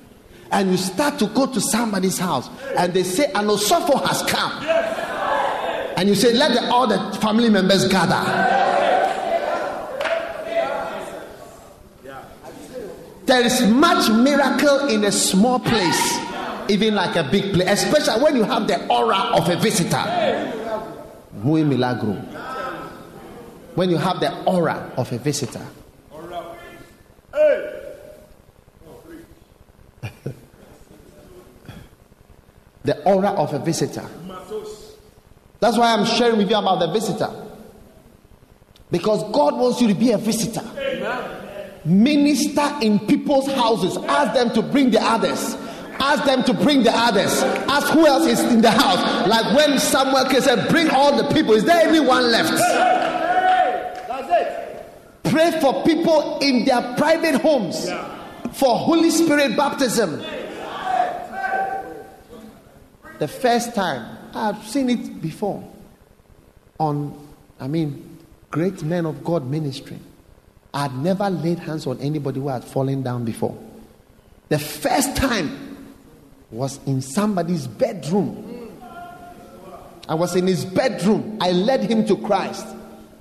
and 0.51 0.71
you 0.71 0.77
start 0.77 1.17
to 1.19 1.27
go 1.27 1.45
to 1.45 1.61
somebody's 1.61 2.17
house 2.17 2.49
and 2.77 2.93
they 2.93 3.03
say 3.03 3.25
an 3.33 3.47
osofo 3.47 4.05
has 4.05 4.21
come 4.23 4.51
and 5.97 6.09
you 6.09 6.15
say 6.15 6.33
let 6.33 6.53
the, 6.53 6.71
all 6.71 6.87
the 6.87 6.99
family 7.19 7.49
members 7.49 7.87
gather 7.87 8.69
There 13.31 13.45
is 13.45 13.65
much 13.65 14.09
miracle 14.09 14.89
in 14.89 15.05
a 15.05 15.11
small 15.11 15.57
place, 15.57 16.17
even 16.67 16.95
like 16.95 17.15
a 17.15 17.23
big 17.23 17.53
place, 17.53 17.81
especially 17.81 18.21
when 18.21 18.35
you 18.35 18.43
have 18.43 18.67
the 18.67 18.85
aura 18.87 19.15
of 19.15 19.47
a 19.47 19.55
visitor. 19.55 20.03
Muy 21.41 21.63
milagro. 21.63 22.13
When 23.75 23.89
you 23.89 23.95
have 23.95 24.19
the 24.19 24.43
aura 24.43 24.91
of 24.97 25.09
a 25.13 25.17
visitor. 25.17 25.65
the 32.83 33.01
aura 33.03 33.29
of 33.29 33.53
a 33.53 33.59
visitor. 33.59 34.05
That's 35.59 35.77
why 35.77 35.93
I'm 35.93 36.05
sharing 36.05 36.37
with 36.37 36.49
you 36.49 36.57
about 36.57 36.79
the 36.79 36.91
visitor. 36.91 37.29
Because 38.89 39.23
God 39.31 39.55
wants 39.57 39.79
you 39.81 39.87
to 39.87 39.93
be 39.93 40.11
a 40.11 40.17
visitor. 40.17 40.63
Minister 41.85 42.77
in 42.81 42.99
people's 42.99 43.47
houses. 43.51 43.97
Ask 43.97 44.33
them 44.33 44.51
to 44.53 44.61
bring 44.61 44.91
the 44.91 45.01
others. 45.01 45.55
Ask 45.99 46.25
them 46.25 46.43
to 46.45 46.53
bring 46.53 46.83
the 46.83 46.91
others. 46.91 47.43
Ask 47.69 47.93
who 47.93 48.07
else 48.07 48.25
is 48.25 48.39
in 48.51 48.61
the 48.61 48.71
house. 48.71 49.27
Like 49.27 49.55
when 49.55 49.77
Samuel 49.79 50.27
said, 50.41 50.67
Bring 50.69 50.89
all 50.89 51.15
the 51.15 51.31
people. 51.33 51.53
Is 51.53 51.63
there 51.63 51.87
anyone 51.87 52.31
left? 52.31 52.51
That's 54.07 54.29
it. 54.31 54.83
Pray 55.23 55.59
for 55.61 55.83
people 55.83 56.39
in 56.39 56.65
their 56.65 56.81
private 56.97 57.35
homes 57.41 57.87
for 58.53 58.75
Holy 58.77 59.11
Spirit 59.11 59.55
baptism. 59.55 60.21
The 63.21 63.27
first 63.27 63.75
time 63.75 64.17
I've 64.33 64.67
seen 64.67 64.89
it 64.89 65.21
before 65.21 65.63
on, 66.79 67.15
I 67.59 67.67
mean, 67.67 68.17
great 68.49 68.81
men 68.81 69.05
of 69.05 69.23
God 69.23 69.45
ministry. 69.45 69.99
I'd 70.73 70.95
never 70.95 71.29
laid 71.29 71.59
hands 71.59 71.85
on 71.85 71.99
anybody 71.99 72.39
who 72.39 72.47
had 72.47 72.63
fallen 72.63 73.03
down 73.03 73.23
before. 73.23 73.55
The 74.49 74.57
first 74.57 75.15
time 75.15 75.93
was 76.49 76.79
in 76.87 77.03
somebody's 77.03 77.67
bedroom. 77.67 78.71
I 80.09 80.15
was 80.15 80.35
in 80.35 80.47
his 80.47 80.65
bedroom. 80.65 81.37
I 81.41 81.51
led 81.51 81.81
him 81.83 82.07
to 82.07 82.17
Christ. 82.17 82.65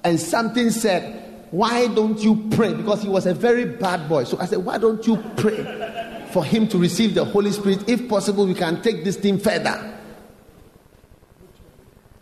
And 0.02 0.18
something 0.18 0.70
said, 0.70 1.44
Why 1.50 1.88
don't 1.88 2.18
you 2.20 2.48
pray? 2.52 2.72
Because 2.72 3.02
he 3.02 3.10
was 3.10 3.26
a 3.26 3.34
very 3.34 3.66
bad 3.66 4.08
boy. 4.08 4.24
So 4.24 4.38
I 4.40 4.46
said, 4.46 4.64
Why 4.64 4.78
don't 4.78 5.06
you 5.06 5.22
pray 5.36 5.99
for 6.32 6.44
him 6.44 6.68
to 6.68 6.78
receive 6.78 7.14
the 7.14 7.24
Holy 7.24 7.52
Spirit? 7.52 7.88
If 7.88 8.08
possible, 8.08 8.46
we 8.46 8.54
can 8.54 8.82
take 8.82 9.04
this 9.04 9.16
thing 9.16 9.38
further. 9.38 9.98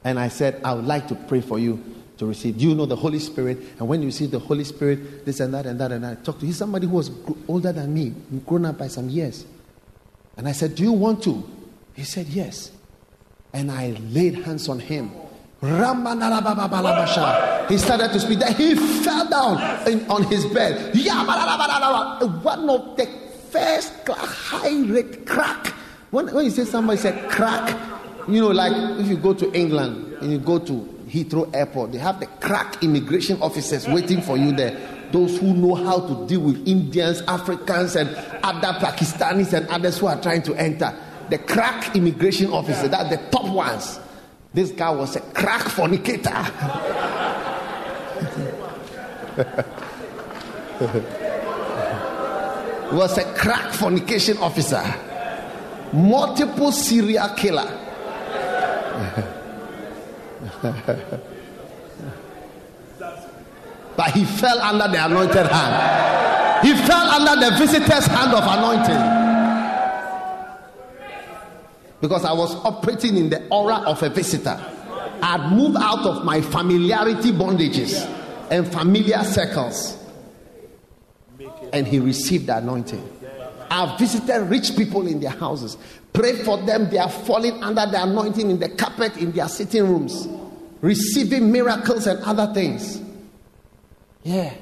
And 0.05 0.19
I 0.19 0.29
said, 0.29 0.61
I 0.65 0.75
would 0.75 0.87
like 0.87 1.09
to 1.09 1.15
pray 1.15 1.41
for 1.41 1.59
you 1.59 1.83
to 2.19 2.27
receive. 2.27 2.59
Do 2.59 2.69
you 2.69 2.75
know 2.75 2.87
the 2.87 2.97
Holy 2.97 3.19
Spirit? 3.19 3.59
And 3.79 3.89
when 3.89 4.03
you 4.03 4.11
see 4.11 4.27
the 4.27 4.39
Holy 4.39 4.65
Spirit, 4.65 5.25
this 5.25 5.41
and 5.41 5.53
that 5.55 5.67
and 5.67 5.81
that 5.81 5.93
and 5.93 6.05
that, 6.05 6.19
I 6.19 6.23
talked 6.23 6.41
to 6.41 6.47
He's 6.47 6.57
somebody 6.57 6.87
who 6.87 6.97
was 6.97 7.11
older 7.47 7.73
than 7.73 7.93
me, 7.95 8.15
grown 8.47 8.65
up 8.65 8.79
by 8.79 8.89
some 8.89 9.09
years. 9.09 9.45
And 10.37 10.49
I 10.49 10.53
said, 10.53 10.75
Do 10.75 10.83
you 10.83 10.93
want 10.93 11.23
to? 11.25 11.49
He 11.95 12.05
said, 12.05 12.27
Yes. 12.27 12.71
And 13.53 13.71
I 13.71 13.91
laid 14.11 14.37
hands 14.45 14.69
on 14.69 14.79
him. 14.79 15.11
He 15.61 15.67
started 17.79 18.13
to 18.13 18.21
speak. 18.21 18.39
Then 18.39 18.55
he 18.55 18.75
fell 19.03 19.29
down 19.29 19.89
in, 19.89 20.09
on 20.09 20.23
his 20.25 20.47
bed. 20.47 20.95
One 22.43 22.71
of 22.71 22.97
the 22.97 23.28
first 23.51 24.05
class, 24.05 24.29
high 24.29 24.83
rate 24.83 25.27
crack. 25.27 25.69
When, 26.11 26.33
when 26.35 26.45
you 26.45 26.51
say 26.51 26.65
somebody 26.65 26.99
said 26.99 27.31
crack, 27.31 27.77
you 28.29 28.41
know, 28.41 28.49
like 28.49 28.73
if 29.01 29.07
you 29.07 29.17
go 29.17 29.35
to 29.35 29.53
England 29.53 30.15
and 30.21 30.33
you 30.33 30.39
go 30.39 30.59
to 30.59 30.73
Heathrow 31.09 31.55
Airport, 31.55 31.93
they 31.93 31.99
have 31.99 32.21
the 32.21 32.27
crack 32.27 32.83
immigration 32.83 33.41
officers 33.41 33.87
waiting 33.89 34.21
for 34.21 34.37
you 34.37 34.53
there. 34.53 34.79
Those 35.13 35.39
who 35.39 35.55
know 35.55 35.75
how 35.75 36.01
to 36.01 36.27
deal 36.27 36.41
with 36.41 36.69
Indians, 36.69 37.23
Africans, 37.23 37.97
and 37.97 38.11
other 38.43 38.79
Pakistanis 38.79 39.55
and 39.55 39.67
others 39.69 39.99
who 39.99 40.07
are 40.07 40.21
trying 40.21 40.43
to 40.43 40.55
enter. 40.55 40.95
The 41.31 41.39
crack 41.39 41.97
immigration 41.97 42.53
officer, 42.53 42.89
that's 42.89 43.11
the 43.11 43.17
top 43.31 43.55
ones. 43.55 43.99
This 44.53 44.71
guy 44.73 44.91
was 44.91 45.17
a 45.17 45.21
crack 45.21 45.63
fornicator. 45.63 46.45
was 52.93 53.19
a 53.19 53.35
crack 53.35 53.73
fornication 53.73 54.39
officer, 54.39 54.83
multiple 55.93 56.73
serial 56.73 57.29
killer. 57.37 57.67
but 63.97 64.11
he 64.13 64.25
fell 64.25 64.59
under 64.61 64.89
the 64.89 65.05
anointed 65.05 65.47
hand. 65.47 66.67
He 66.67 66.75
fell 66.87 67.09
under 67.09 67.51
the 67.51 67.57
visitor's 67.57 68.07
hand 68.07 68.33
of 68.35 68.43
anointing. 68.45 69.19
Because 72.01 72.25
I 72.25 72.33
was 72.33 72.55
operating 72.65 73.17
in 73.17 73.29
the 73.29 73.47
aura 73.49 73.77
of 73.87 74.03
a 74.03 74.09
visitor. 74.09 74.59
I'd 75.21 75.53
moved 75.53 75.77
out 75.81 76.07
of 76.07 76.25
my 76.25 76.41
familiarity 76.41 77.33
bondages 77.33 78.07
and 78.51 78.71
familiar 78.73 79.23
circles. 79.25 79.98
And 81.73 81.87
he 81.87 81.99
received 81.99 82.47
the 82.47 82.59
anointing. 82.59 83.17
I've 83.71 83.99
visited 83.99 84.45
rich 84.45 84.77
people 84.77 85.07
in 85.07 85.21
their 85.21 85.31
houses. 85.31 85.77
Pray 86.13 86.43
for 86.43 86.59
them. 86.59 86.89
They 86.91 86.99
are 86.99 87.11
falling 87.11 87.63
under 87.63 87.87
the 87.87 88.03
anointing 88.03 88.51
in 88.51 88.59
the 88.59 88.69
carpet 88.71 89.17
in 89.17 89.33
their 89.33 89.49
sitting 89.49 89.87
rooms, 89.87 90.27
receiving 90.81 91.53
miracles 91.53 92.07
and 92.07 92.19
other 92.25 92.53
things. 92.55 93.01
Yeah. 94.23 94.55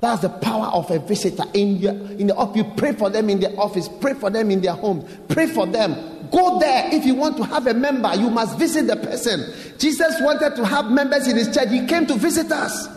That's 0.00 0.22
the 0.22 0.28
power 0.28 0.66
of 0.66 0.90
a 0.90 1.00
visitor 1.00 1.44
in 1.54 1.76
your 1.78 1.92
in 1.92 2.28
the 2.28 2.36
office. 2.36 2.56
You 2.56 2.64
pray 2.76 2.92
for 2.92 3.10
them 3.10 3.28
in 3.28 3.40
the 3.40 3.54
office, 3.56 3.88
pray 4.00 4.14
for 4.14 4.30
them 4.30 4.50
in 4.50 4.60
their 4.60 4.74
home, 4.74 5.06
pray 5.28 5.46
for 5.46 5.66
them. 5.66 5.94
Go 6.30 6.58
there. 6.60 6.88
If 6.92 7.04
you 7.04 7.14
want 7.14 7.36
to 7.38 7.44
have 7.44 7.66
a 7.66 7.74
member, 7.74 8.14
you 8.14 8.30
must 8.30 8.58
visit 8.58 8.86
the 8.86 8.96
person. 8.96 9.52
Jesus 9.78 10.20
wanted 10.20 10.54
to 10.56 10.64
have 10.64 10.90
members 10.90 11.26
in 11.26 11.36
his 11.36 11.52
church. 11.52 11.70
He 11.70 11.84
came 11.86 12.06
to 12.06 12.14
visit 12.14 12.52
us. 12.52 12.88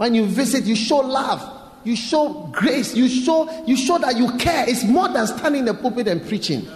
When 0.00 0.14
you 0.14 0.24
visit, 0.24 0.64
you 0.64 0.76
show 0.76 0.96
love. 0.96 1.42
You 1.84 1.94
show 1.94 2.48
grace. 2.52 2.94
You 2.94 3.06
show 3.06 3.66
you 3.66 3.76
show 3.76 3.98
that 3.98 4.16
you 4.16 4.34
care. 4.38 4.64
It's 4.66 4.82
more 4.82 5.10
than 5.10 5.26
standing 5.26 5.58
in 5.58 5.64
the 5.66 5.74
pulpit 5.74 6.08
and 6.08 6.26
preaching. 6.26 6.66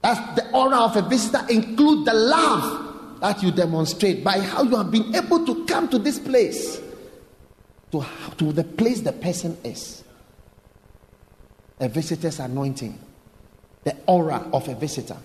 That's 0.00 0.40
the 0.40 0.50
aura 0.52 0.78
of 0.78 0.96
a 0.96 1.02
visitor. 1.02 1.44
Include 1.50 2.06
the 2.06 2.14
love 2.14 3.20
that 3.20 3.42
you 3.42 3.50
demonstrate 3.50 4.24
by 4.24 4.40
how 4.40 4.62
you 4.62 4.74
have 4.74 4.90
been 4.90 5.14
able 5.14 5.44
to 5.44 5.66
come 5.66 5.86
to 5.90 5.98
this 5.98 6.18
place 6.18 6.80
to, 7.92 8.02
to 8.38 8.52
the 8.54 8.64
place 8.64 9.02
the 9.02 9.12
person 9.12 9.58
is. 9.62 10.02
A 11.78 11.90
visitor's 11.90 12.40
anointing. 12.40 12.98
The 13.84 13.94
aura 14.06 14.48
of 14.50 14.66
a 14.68 14.74
visitor. 14.74 15.18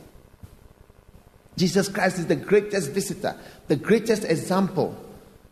Jesus 1.55 1.87
christ 1.87 2.19
is 2.19 2.27
the 2.27 2.35
greatest 2.35 2.91
visitor 2.91 3.37
the 3.69 3.77
greatest 3.77 4.25
example 4.25 4.97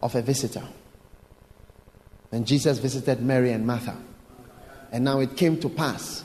of 0.02 0.14
a 0.16 0.22
visitor 0.22 0.64
and 2.32 2.46
Jesus 2.46 2.78
visited 2.80 3.22
Mary 3.22 3.52
and 3.52 3.66
Martha. 3.66 3.98
And 4.92 5.04
now 5.04 5.20
it 5.20 5.36
came 5.36 5.60
to 5.60 5.70
pass, 5.70 6.24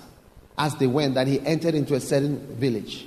as 0.56 0.74
they 0.76 0.86
went, 0.86 1.14
that 1.14 1.26
he 1.26 1.40
entered 1.40 1.74
into 1.74 1.94
a 1.94 2.00
certain 2.00 2.56
village. 2.56 3.06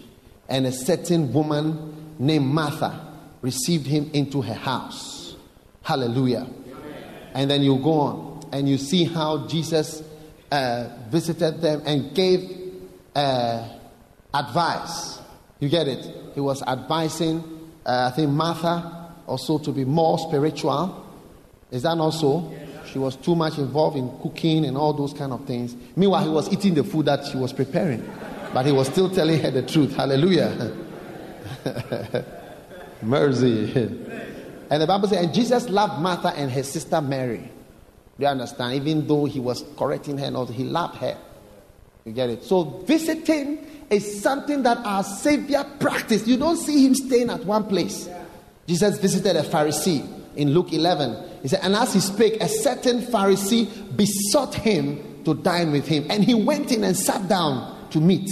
And 0.50 0.66
a 0.66 0.72
certain 0.72 1.34
woman 1.34 2.16
named 2.20 2.46
Martha 2.46 3.16
received 3.42 3.86
him 3.88 4.10
into 4.14 4.42
her 4.42 4.54
house. 4.54 5.36
Hallelujah. 5.84 6.48
And 7.34 7.50
then 7.50 7.62
you 7.62 7.78
go 7.78 8.00
on 8.00 8.50
and 8.52 8.68
you 8.68 8.78
see 8.78 9.04
how 9.04 9.48
Jesus 9.48 10.04
uh, 10.52 10.90
visited 11.10 11.62
them 11.62 11.84
and 11.86 12.16
gave 12.16 12.50
uh, 13.16 13.68
advice. 14.34 15.20
You 15.60 15.70
get 15.70 15.88
it? 15.88 16.06
He 16.34 16.40
was 16.40 16.62
advising, 16.64 17.44
uh, 17.86 18.10
I 18.12 18.16
think, 18.16 18.32
Martha 18.32 19.14
also 19.26 19.58
to 19.60 19.72
be 19.72 19.86
more 19.86 20.18
spiritual. 20.20 21.06
Is 21.72 21.84
that 21.84 21.96
not 21.98 22.12
so? 22.12 22.54
She 22.91 23.00
was 23.00 23.15
too 23.15 23.36
much 23.36 23.58
involved 23.58 23.97
in 23.97 24.10
cooking 24.21 24.65
and 24.65 24.78
all 24.78 24.93
those 24.93 25.13
kind 25.13 25.32
of 25.34 25.45
things. 25.45 25.76
Meanwhile, 25.95 26.23
he 26.23 26.30
was 26.30 26.52
eating 26.52 26.73
the 26.73 26.84
food 26.84 27.06
that 27.06 27.26
she 27.26 27.38
was 27.38 27.52
preparing. 27.54 28.08
But 28.54 28.65
he 28.65 28.71
was 28.71 28.88
still 28.88 29.10
telling 29.10 29.39
her 29.41 29.52
the 29.52 29.62
truth. 29.62 29.95
Hallelujah. 29.95 30.76
Mercy. 33.02 33.73
And 34.69 34.82
the 34.82 34.88
Bible 34.88 35.08
says, 35.08 35.23
and 35.26 35.34
Jesus 35.34 35.69
loved 35.69 36.02
Martha 36.02 36.30
and 36.30 36.52
her 36.52 36.63
sister 36.63 37.02
Mary. 37.02 37.38
Do 38.17 38.23
you 38.23 38.28
understand? 38.28 38.76
Even 38.76 39.06
though 39.06 39.26
he 39.26 39.39
was 39.39 39.63
correcting 39.78 40.17
her 40.17 40.32
all, 40.36 40.45
he 40.45 40.63
loved 40.63 40.97
her. 40.97 41.17
You 42.06 42.13
get 42.13 42.30
it? 42.30 42.43
So 42.43 42.63
visiting 42.63 43.65
is 43.89 44.21
something 44.21 44.63
that 44.63 44.78
our 44.78 45.04
Savior 45.04 45.65
practiced. 45.80 46.26
You 46.26 46.38
don't 46.38 46.58
see 46.58 46.86
him 46.86 46.95
staying 46.95 47.30
at 47.30 47.45
one 47.45 47.65
place. 47.65 48.10
Jesus 48.65 48.97
visited 48.97 49.36
a 49.36 49.43
Pharisee 49.43 50.17
in 50.38 50.54
Luke 50.54 50.71
11. 50.71 51.41
He 51.41 51.47
said, 51.47 51.60
And 51.63 51.76
as 51.76 51.93
he 51.93 52.00
spake, 52.00 52.41
a 52.41 52.47
certain 52.47 53.02
Pharisee 53.02 53.95
besought 53.95 54.56
him 54.56 55.23
to 55.26 55.34
dine 55.34 55.71
with 55.71 55.88
him. 55.88 56.06
And 56.10 56.23
he 56.23 56.34
went 56.34 56.71
in 56.71 56.84
and 56.84 56.95
sat 56.95 57.28
down 57.28 57.89
to 57.91 58.00
meat. 58.00 58.30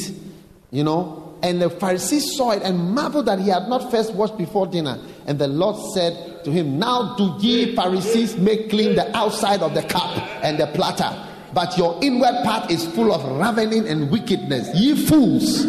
You 0.71 0.83
know, 0.83 1.37
and 1.41 1.61
the 1.61 1.69
Pharisee 1.69 2.19
saw 2.19 2.51
it 2.51 2.63
and 2.63 2.93
marveled 2.93 3.27
that 3.27 3.39
he 3.39 3.49
had 3.49 3.67
not 3.67 3.91
first 3.91 4.13
washed 4.13 4.37
before 4.37 4.67
dinner. 4.67 4.99
And 5.25 5.39
the 5.39 5.47
Lord 5.47 5.77
said, 5.93 6.35
to 6.45 6.51
him, 6.51 6.79
Now 6.79 7.15
do 7.15 7.35
ye 7.39 7.75
Pharisees 7.75 8.37
make 8.37 8.69
clean 8.69 8.95
the 8.95 9.15
outside 9.17 9.61
of 9.61 9.73
the 9.73 9.81
cup 9.81 10.15
and 10.43 10.57
the 10.57 10.67
platter, 10.67 11.11
but 11.53 11.77
your 11.77 12.01
inward 12.01 12.43
part 12.43 12.71
is 12.71 12.87
full 12.89 13.11
of 13.11 13.23
ravening 13.39 13.87
and 13.87 14.09
wickedness. 14.09 14.69
Ye 14.75 14.95
fools. 15.07 15.63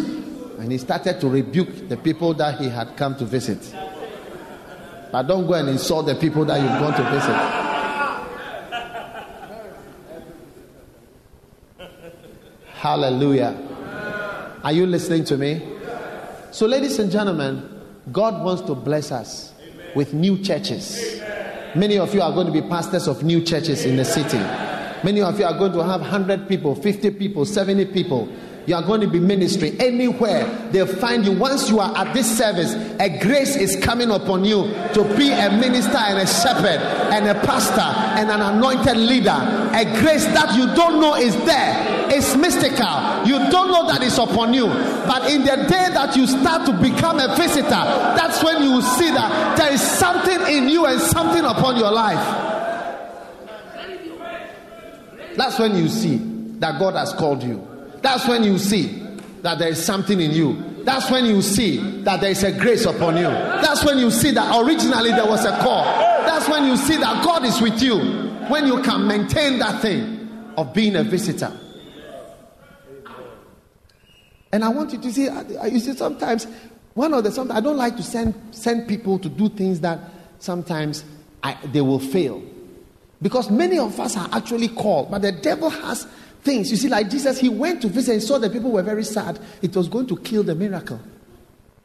And 0.59 0.71
he 0.71 0.77
started 0.77 1.19
to 1.21 1.29
rebuke 1.29 1.89
the 1.89 1.97
people 1.97 2.33
that 2.35 2.59
he 2.59 2.69
had 2.69 2.95
come 2.95 3.15
to 3.17 3.25
visit. 3.25 3.73
But 5.11 5.23
don't 5.23 5.47
go 5.47 5.53
and 5.53 5.69
insult 5.69 6.05
the 6.05 6.15
people 6.15 6.45
that 6.45 6.59
you've 6.59 6.79
gone 6.79 6.93
to 6.93 7.03
visit. 7.09 7.67
Hallelujah. 12.73 13.55
Are 14.63 14.71
you 14.71 14.85
listening 14.85 15.23
to 15.25 15.37
me? 15.37 15.61
So, 16.51 16.65
ladies 16.65 16.99
and 16.99 17.11
gentlemen, 17.11 17.69
God 18.11 18.43
wants 18.43 18.61
to 18.63 18.75
bless 18.75 19.11
us 19.11 19.53
with 19.95 20.13
new 20.13 20.37
churches. 20.43 21.21
Many 21.75 21.97
of 21.97 22.13
you 22.13 22.21
are 22.21 22.31
going 22.31 22.47
to 22.47 22.53
be 22.53 22.61
pastors 22.61 23.07
of 23.07 23.23
new 23.23 23.41
churches 23.43 23.85
in 23.85 23.97
the 23.97 24.05
city. 24.05 24.37
Many 25.03 25.21
of 25.21 25.37
you 25.39 25.45
are 25.45 25.57
going 25.57 25.73
to 25.73 25.83
have 25.83 26.01
100 26.01 26.47
people, 26.47 26.75
50 26.75 27.11
people, 27.11 27.45
70 27.45 27.85
people. 27.85 28.27
You 28.67 28.75
are 28.75 28.83
going 28.83 28.99
to 28.99 29.07
be 29.07 29.21
ministry 29.21 29.77
anywhere 29.79 30.45
they'll 30.73 30.85
find 30.85 31.25
you. 31.25 31.31
Once 31.31 31.69
you 31.69 31.79
are 31.79 31.95
at 31.95 32.13
this 32.13 32.37
service, 32.37 32.73
a 32.99 33.17
grace 33.19 33.55
is 33.55 33.77
coming 33.81 34.11
upon 34.11 34.43
you 34.43 34.63
to 34.93 35.05
be 35.15 35.31
a 35.31 35.49
minister 35.51 35.95
and 35.95 36.19
a 36.19 36.27
shepherd 36.27 36.81
and 37.13 37.25
a 37.27 37.35
pastor 37.45 37.79
and 38.19 38.29
an 38.29 38.41
anointed 38.41 38.97
leader. 38.97 39.31
A 39.73 39.85
grace 40.01 40.25
that 40.25 40.53
you 40.57 40.65
don't 40.75 40.99
know 40.99 41.15
is 41.15 41.33
there. 41.45 42.11
It's 42.11 42.35
mystical. 42.35 43.25
You 43.25 43.39
don't 43.49 43.71
know 43.71 43.87
that 43.87 44.03
it's 44.03 44.17
upon 44.17 44.53
you. 44.53 44.67
But 44.67 45.31
in 45.31 45.41
the 45.43 45.55
day 45.55 45.87
that 45.93 46.17
you 46.17 46.27
start 46.27 46.65
to 46.65 46.73
become 46.73 47.19
a 47.19 47.37
visitor, 47.37 47.69
that's 47.69 48.43
when 48.43 48.63
you 48.63 48.81
see 48.81 49.09
that 49.11 49.57
there 49.57 49.71
is 49.71 49.81
something 49.81 50.41
in 50.53 50.67
you 50.67 50.85
and 50.85 50.99
something 50.99 51.45
upon 51.45 51.77
your 51.77 51.91
life. 51.91 52.19
That's 55.37 55.57
when 55.57 55.77
you 55.77 55.87
see 55.87 56.17
that 56.59 56.79
God 56.79 56.95
has 56.95 57.13
called 57.13 57.43
you. 57.43 57.66
That's 58.07 58.25
when 58.25 58.45
you 58.45 58.57
see 58.57 59.03
that 59.41 59.59
there 59.59 59.67
is 59.67 59.85
something 59.85 60.21
in 60.21 60.31
you. 60.31 60.81
That's 60.85 61.11
when 61.11 61.25
you 61.25 61.41
see 61.41 61.79
that 62.03 62.21
there 62.21 62.31
is 62.31 62.41
a 62.41 62.53
grace 62.57 62.85
upon 62.85 63.17
you. 63.17 63.23
That's 63.23 63.83
when 63.83 63.97
you 63.97 64.09
see 64.11 64.31
that 64.31 64.63
originally 64.63 65.09
there 65.09 65.25
was 65.25 65.43
a 65.43 65.51
call. 65.57 65.83
That's 65.83 66.47
when 66.47 66.63
you 66.67 66.77
see 66.77 66.95
that 66.95 67.25
God 67.25 67.43
is 67.43 67.59
with 67.59 67.83
you. 67.83 67.97
When 68.47 68.65
you 68.65 68.81
can 68.81 69.05
maintain 69.07 69.59
that 69.59 69.81
thing 69.81 70.53
of 70.55 70.73
being 70.73 70.95
a 70.95 71.03
visitor. 71.03 71.51
And 74.53 74.63
I 74.63 74.69
want 74.69 74.93
you 74.93 75.01
to 75.01 75.11
see, 75.11 75.27
you 75.69 75.79
see, 75.81 75.93
sometimes 75.93 76.47
one 76.93 77.13
of 77.13 77.25
the 77.25 77.31
sometimes 77.31 77.57
I 77.57 77.61
don't 77.61 77.75
like 77.75 77.97
to 77.97 78.03
send 78.03 78.33
send 78.51 78.87
people 78.87 79.19
to 79.19 79.27
do 79.27 79.49
things 79.49 79.81
that 79.81 79.99
sometimes 80.39 81.03
I, 81.43 81.57
they 81.73 81.81
will 81.81 81.99
fail. 81.99 82.41
Because 83.21 83.51
many 83.51 83.77
of 83.77 83.99
us 83.99 84.15
are 84.15 84.29
actually 84.31 84.69
called, 84.69 85.11
but 85.11 85.23
the 85.23 85.33
devil 85.33 85.69
has 85.69 86.07
things. 86.43 86.71
You 86.71 86.77
see, 86.77 86.89
like 86.89 87.09
Jesus, 87.09 87.39
he 87.39 87.49
went 87.49 87.81
to 87.81 87.87
visit 87.87 88.13
and 88.13 88.23
saw 88.23 88.37
that 88.39 88.51
people 88.51 88.71
were 88.71 88.83
very 88.83 89.03
sad. 89.03 89.39
It 89.61 89.75
was 89.75 89.87
going 89.87 90.07
to 90.07 90.17
kill 90.17 90.43
the 90.43 90.55
miracle. 90.55 90.99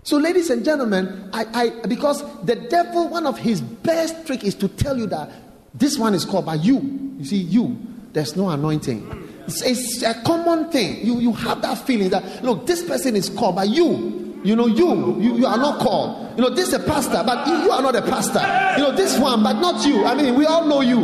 So, 0.04 0.16
ladies 0.16 0.50
and 0.50 0.64
gentlemen, 0.64 1.30
I, 1.32 1.46
I 1.54 1.86
because 1.86 2.24
the 2.44 2.56
devil, 2.56 3.08
one 3.08 3.26
of 3.26 3.38
his 3.38 3.60
best 3.60 4.26
trick 4.26 4.42
is 4.42 4.54
to 4.56 4.68
tell 4.68 4.98
you 4.98 5.06
that 5.06 5.30
this 5.74 5.96
one 5.98 6.14
is 6.14 6.24
called 6.24 6.46
by 6.46 6.56
you. 6.56 6.80
You 7.18 7.24
see, 7.24 7.36
you, 7.36 7.78
there's 8.12 8.36
no 8.36 8.50
anointing. 8.50 9.28
It's, 9.46 9.62
it's 9.62 10.02
a 10.02 10.20
common 10.22 10.70
thing. 10.70 11.04
You, 11.06 11.20
you 11.20 11.32
have 11.32 11.62
that 11.62 11.78
feeling 11.86 12.10
that 12.10 12.42
look, 12.42 12.66
this 12.66 12.82
person 12.82 13.14
is 13.14 13.28
called 13.28 13.56
by 13.56 13.64
you. 13.64 14.40
You 14.44 14.56
know, 14.56 14.66
you, 14.66 15.20
you, 15.20 15.38
you 15.38 15.46
are 15.46 15.56
not 15.56 15.78
called. 15.78 16.36
You 16.36 16.42
know, 16.42 16.50
this 16.50 16.68
is 16.68 16.74
a 16.74 16.80
pastor, 16.80 17.22
but 17.24 17.46
you, 17.46 17.54
you 17.62 17.70
are 17.70 17.80
not 17.80 17.94
a 17.94 18.02
pastor. 18.02 18.40
You 18.76 18.88
know, 18.88 18.96
this 18.96 19.16
one, 19.18 19.42
but 19.42 19.52
not 19.54 19.86
you. 19.86 20.04
I 20.04 20.14
mean, 20.16 20.34
we 20.34 20.46
all 20.46 20.66
know 20.66 20.80
you. 20.80 20.98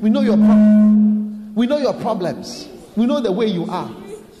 We 0.00 0.08
know 0.08 0.20
your 0.20 0.36
pro- 0.36 1.52
we 1.54 1.66
know 1.66 1.78
your 1.78 1.94
problems. 1.94 2.68
We 2.96 3.06
know 3.06 3.20
the 3.20 3.32
way 3.32 3.46
you 3.46 3.66
are. 3.66 3.94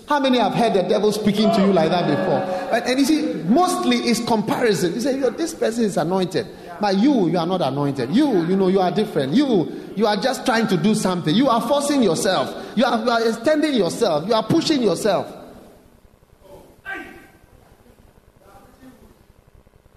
How 0.08 0.20
many 0.20 0.38
have 0.38 0.54
heard 0.54 0.74
the 0.74 0.82
devil 0.82 1.10
speaking 1.10 1.50
to 1.52 1.60
you 1.60 1.72
like 1.72 1.90
that 1.90 2.08
before? 2.08 2.40
And, 2.74 2.84
and 2.84 2.98
you 3.00 3.04
see, 3.04 3.42
mostly 3.48 3.96
it's 3.96 4.24
comparison. 4.24 4.94
You 4.94 5.00
say, 5.00 5.18
this 5.30 5.52
person 5.52 5.84
is 5.84 5.96
anointed, 5.96 6.46
but 6.80 6.96
you, 6.96 7.28
you 7.28 7.38
are 7.38 7.46
not 7.46 7.60
anointed. 7.60 8.10
You, 8.10 8.44
you 8.46 8.56
know, 8.56 8.68
you 8.68 8.80
are 8.80 8.92
different. 8.92 9.32
You, 9.32 9.92
you 9.96 10.06
are 10.06 10.16
just 10.16 10.46
trying 10.46 10.68
to 10.68 10.76
do 10.76 10.94
something. 10.94 11.34
You 11.34 11.48
are 11.48 11.60
forcing 11.60 12.02
yourself. 12.02 12.48
You 12.76 12.84
are, 12.84 13.02
you 13.02 13.10
are 13.10 13.28
extending 13.28 13.74
yourself. 13.74 14.28
You 14.28 14.34
are 14.34 14.44
pushing 14.44 14.80
yourself. 14.80 15.32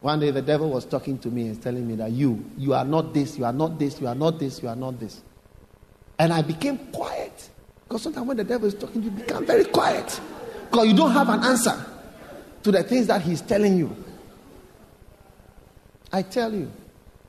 One 0.02 0.20
day 0.22 0.32
the 0.32 0.42
devil 0.42 0.70
was 0.70 0.86
talking 0.86 1.20
to 1.20 1.30
me 1.30 1.48
and 1.50 1.62
telling 1.62 1.86
me 1.88 1.96
that 1.96 2.12
you, 2.12 2.44
you 2.58 2.74
are 2.74 2.86
not 2.86 3.14
this, 3.14 3.38
you 3.38 3.46
are 3.46 3.54
not 3.54 3.78
this, 3.78 4.00
you 4.00 4.08
are 4.08 4.16
not 4.16 4.40
this, 4.40 4.62
you 4.62 4.70
are 4.70 4.76
not 4.76 5.00
this. 5.00 5.22
And 6.18 6.32
I 6.32 6.42
became 6.42 6.78
quiet. 6.78 7.49
Because 7.90 8.04
sometimes 8.04 8.28
when 8.28 8.38
the 8.38 8.44
devil 8.44 8.68
is 8.68 8.76
talking, 8.76 9.02
you 9.02 9.10
become 9.10 9.48
very 9.48 9.66
quiet. 9.66 10.22
Because 10.70 10.88
you 10.88 10.96
don't 10.96 11.10
have 11.10 11.28
an 11.28 11.44
answer 11.44 11.84
to 12.62 12.72
the 12.72 12.84
things 12.84 13.08
that 13.08 13.24
he's 13.24 13.42
telling 13.42 13.80
you. 13.80 13.96
I 16.14 16.22
tell 16.22 16.54
you, 16.54 16.72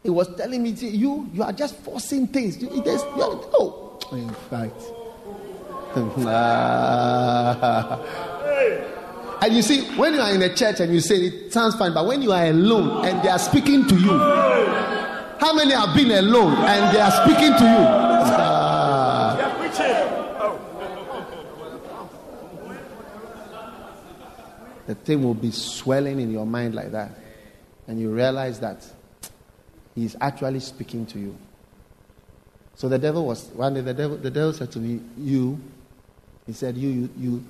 he 0.03 0.11
was 0.11 0.29
telling 0.37 0.63
me, 0.63 0.69
you, 0.71 1.31
you 1.33 1.43
are 1.43 1.55
just 1.55 1.77
forcing 1.77 2.27
things. 2.27 2.61
You, 2.61 2.69
you, 2.75 2.83
oh, 2.87 3.99
in 4.13 4.29
fact. 4.51 4.83
and 9.43 9.57
you 9.57 9.63
see, 9.63 9.81
when 9.97 10.13
you 10.13 10.21
are 10.21 10.35
in 10.35 10.43
a 10.43 10.55
church 10.55 10.81
and 10.81 10.93
you 10.93 11.01
say 11.01 11.17
it 11.17 11.55
sounds 11.55 11.75
fine, 11.77 11.95
but 11.95 12.07
when 12.07 12.21
you 12.21 12.33
are 12.33 12.45
alone 12.45 13.07
and 13.07 13.23
they 13.23 13.31
are 13.31 13.39
speaking 13.39 13.87
to 13.87 13.95
you, 13.95 14.19
how 15.39 15.55
many 15.55 15.73
have 15.73 15.97
been 15.97 16.11
alone 16.11 16.53
and 16.53 16.95
they 16.95 17.01
are 17.01 17.25
speaking 17.25 17.57
to 17.57 17.65
you? 17.65 18.10
The 24.91 24.97
thing 24.97 25.23
will 25.23 25.35
be 25.35 25.53
swelling 25.53 26.19
in 26.19 26.33
your 26.33 26.45
mind 26.45 26.75
like 26.75 26.91
that. 26.91 27.13
And 27.87 28.01
you 28.01 28.11
realize 28.11 28.59
that 28.59 28.85
he's 29.95 30.17
actually 30.21 30.59
speaking 30.59 31.07
to 31.07 31.19
you. 31.21 31.37
So 32.75 32.89
the 32.89 32.99
devil 32.99 33.25
was 33.25 33.45
one 33.55 33.75
day 33.75 33.83
the 33.83 33.95
devil 33.95 34.17
the 34.17 34.33
devil 34.33 34.53
said 34.53 34.73
to 34.73 34.81
me, 34.81 35.01
You, 35.17 35.61
he 36.45 36.53
said, 36.53 36.77
You 36.77 36.89
you 36.89 37.11
you 37.17 37.45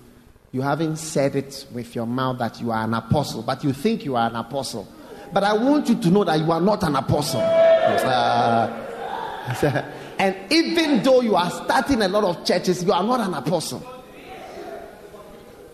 you 0.53 0.61
haven't 0.61 0.97
said 0.97 1.35
it 1.35 1.67
with 1.73 1.95
your 1.95 2.05
mouth 2.05 2.37
that 2.41 2.61
you 2.61 2.73
are 2.73 2.85
an 2.85 2.93
apostle, 2.93 3.41
but 3.41 3.65
you 3.65 3.73
think 3.73 4.05
you 4.05 4.17
are 4.17 4.29
an 4.29 4.37
apostle. 4.37 4.87
But 5.33 5.43
I 5.43 5.55
want 5.55 5.89
you 5.89 5.99
to 5.99 6.11
know 6.11 6.25
that 6.25 6.39
you 6.41 6.53
are 6.53 6.61
not 6.61 6.83
an 6.83 6.95
apostle. 6.95 7.41
Uh, 7.41 8.69
and 10.19 10.37
even 10.53 11.03
though 11.03 11.23
you 11.23 11.37
are 11.37 11.51
starting 11.51 12.03
a 12.03 12.09
lot 12.09 12.25
of 12.25 12.45
churches, 12.45 12.85
you 12.85 12.93
are 12.93 13.03
not 13.03 13.21
an 13.21 13.33
apostle. 13.33 13.83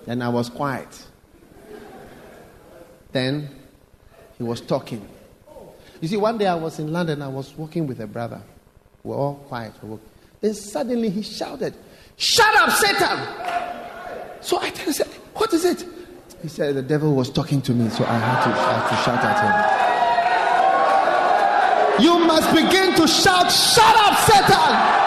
And 0.07 0.23
I 0.23 0.29
was 0.29 0.49
quiet. 0.49 1.06
Then 3.17 3.49
he 4.37 4.45
was 4.45 4.61
talking. 4.61 5.01
You 6.03 6.09
see, 6.09 6.19
one 6.19 6.37
day 6.37 6.47
I 6.47 6.55
was 6.55 6.79
in 6.79 6.93
London, 6.93 7.23
I 7.23 7.29
was 7.29 7.57
walking 7.57 7.87
with 7.87 7.99
a 8.01 8.07
brother. 8.07 8.43
We 9.03 9.15
are 9.15 9.17
all 9.17 9.35
quiet. 9.49 9.73
Then 10.43 10.53
suddenly 10.53 11.09
he 11.09 11.23
shouted, 11.23 11.73
Shut 12.19 12.55
up, 12.57 12.69
Satan! 12.73 13.19
So 14.43 14.59
I 14.59 14.69
said, 14.71 15.07
What 15.33 15.51
is 15.55 15.65
it? 15.65 15.87
He 16.43 16.49
said, 16.49 16.75
The 16.75 16.83
devil 16.83 17.15
was 17.15 17.31
talking 17.31 17.63
to 17.63 17.73
me, 17.73 17.89
so 17.89 18.05
I 18.05 18.19
had 18.19 18.45
to, 18.45 18.51
I 18.51 18.81
had 18.81 18.89
to 18.91 18.97
shout 19.03 19.25
at 19.25 19.39
him. 21.97 22.05
You 22.05 22.19
must 22.19 22.51
begin 22.55 22.95
to 22.97 23.09
shout, 23.09 23.51
Shut 23.51 23.97
up, 23.97 24.19
Satan! 24.29 25.06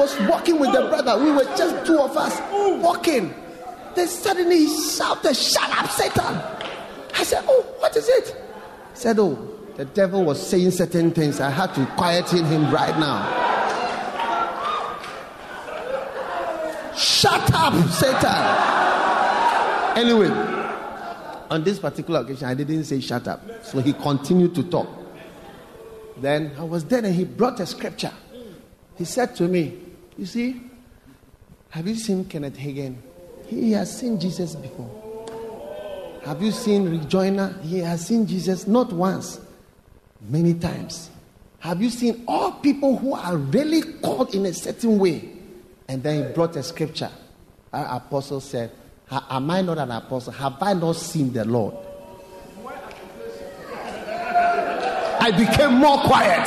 Was 0.00 0.18
walking 0.28 0.58
with 0.58 0.72
the 0.72 0.88
brother. 0.88 1.22
We 1.22 1.30
were 1.30 1.44
just 1.56 1.86
two 1.86 1.98
of 1.98 2.16
us 2.16 2.40
walking. 2.82 3.34
Then 3.94 4.08
suddenly 4.08 4.66
he 4.66 4.90
shouted, 4.90 5.34
Shut 5.34 5.70
up, 5.70 5.90
Satan. 5.90 6.36
I 7.14 7.22
said, 7.22 7.44
Oh, 7.46 7.62
what 7.78 7.94
is 7.96 8.08
it? 8.08 8.28
He 8.28 8.98
said, 8.98 9.18
Oh, 9.18 9.36
the 9.76 9.84
devil 9.84 10.24
was 10.24 10.44
saying 10.44 10.70
certain 10.70 11.10
things. 11.10 11.40
I 11.40 11.50
had 11.50 11.74
to 11.74 11.86
quieten 11.96 12.44
him 12.46 12.70
right 12.70 12.98
now. 12.98 13.48
Shut 16.96 17.50
up, 17.54 17.74
Satan. 17.90 18.76
Anyway, 19.96 20.28
on 21.50 21.64
this 21.64 21.78
particular 21.78 22.20
occasion, 22.20 22.48
I 22.48 22.54
didn't 22.54 22.84
say 22.84 23.00
shut 23.00 23.26
up. 23.28 23.42
So 23.64 23.80
he 23.80 23.92
continued 23.92 24.54
to 24.54 24.62
talk. 24.62 24.88
Then 26.16 26.52
I 26.58 26.64
was 26.64 26.84
there 26.84 27.04
and 27.04 27.14
he 27.14 27.24
brought 27.24 27.60
a 27.60 27.66
scripture. 27.66 28.12
He 28.96 29.04
said 29.04 29.34
to 29.36 29.48
me, 29.48 29.89
You 30.20 30.26
see, 30.26 30.60
have 31.70 31.88
you 31.88 31.94
seen 31.94 32.26
Kenneth 32.26 32.58
Hagin? 32.58 32.94
He 33.46 33.72
has 33.72 33.98
seen 33.98 34.20
Jesus 34.20 34.54
before. 34.54 34.90
Have 36.26 36.42
you 36.42 36.50
seen 36.50 36.90
Rick? 36.90 37.10
He 37.62 37.78
has 37.78 38.06
seen 38.06 38.26
Jesus 38.26 38.66
not 38.66 38.92
once, 38.92 39.40
many 40.20 40.52
times. 40.52 41.08
Have 41.60 41.80
you 41.80 41.88
seen 41.88 42.22
all 42.28 42.52
people 42.52 42.98
who 42.98 43.14
are 43.14 43.34
really 43.34 43.80
called 44.02 44.34
in 44.34 44.44
a 44.44 44.52
certain 44.52 44.98
way? 44.98 45.26
And 45.88 46.02
then 46.02 46.26
he 46.26 46.32
brought 46.34 46.54
a 46.56 46.62
scripture. 46.62 47.10
Our 47.72 47.96
apostle 47.96 48.40
said, 48.40 48.72
Am 49.10 49.50
I 49.50 49.62
not 49.62 49.78
an 49.78 49.90
apostle? 49.90 50.34
Have 50.34 50.62
I 50.62 50.74
not 50.74 50.96
seen 50.96 51.32
the 51.32 51.46
Lord? 51.46 51.74
I 55.18 55.30
became 55.30 55.76
more 55.76 55.98
quiet. 56.00 56.46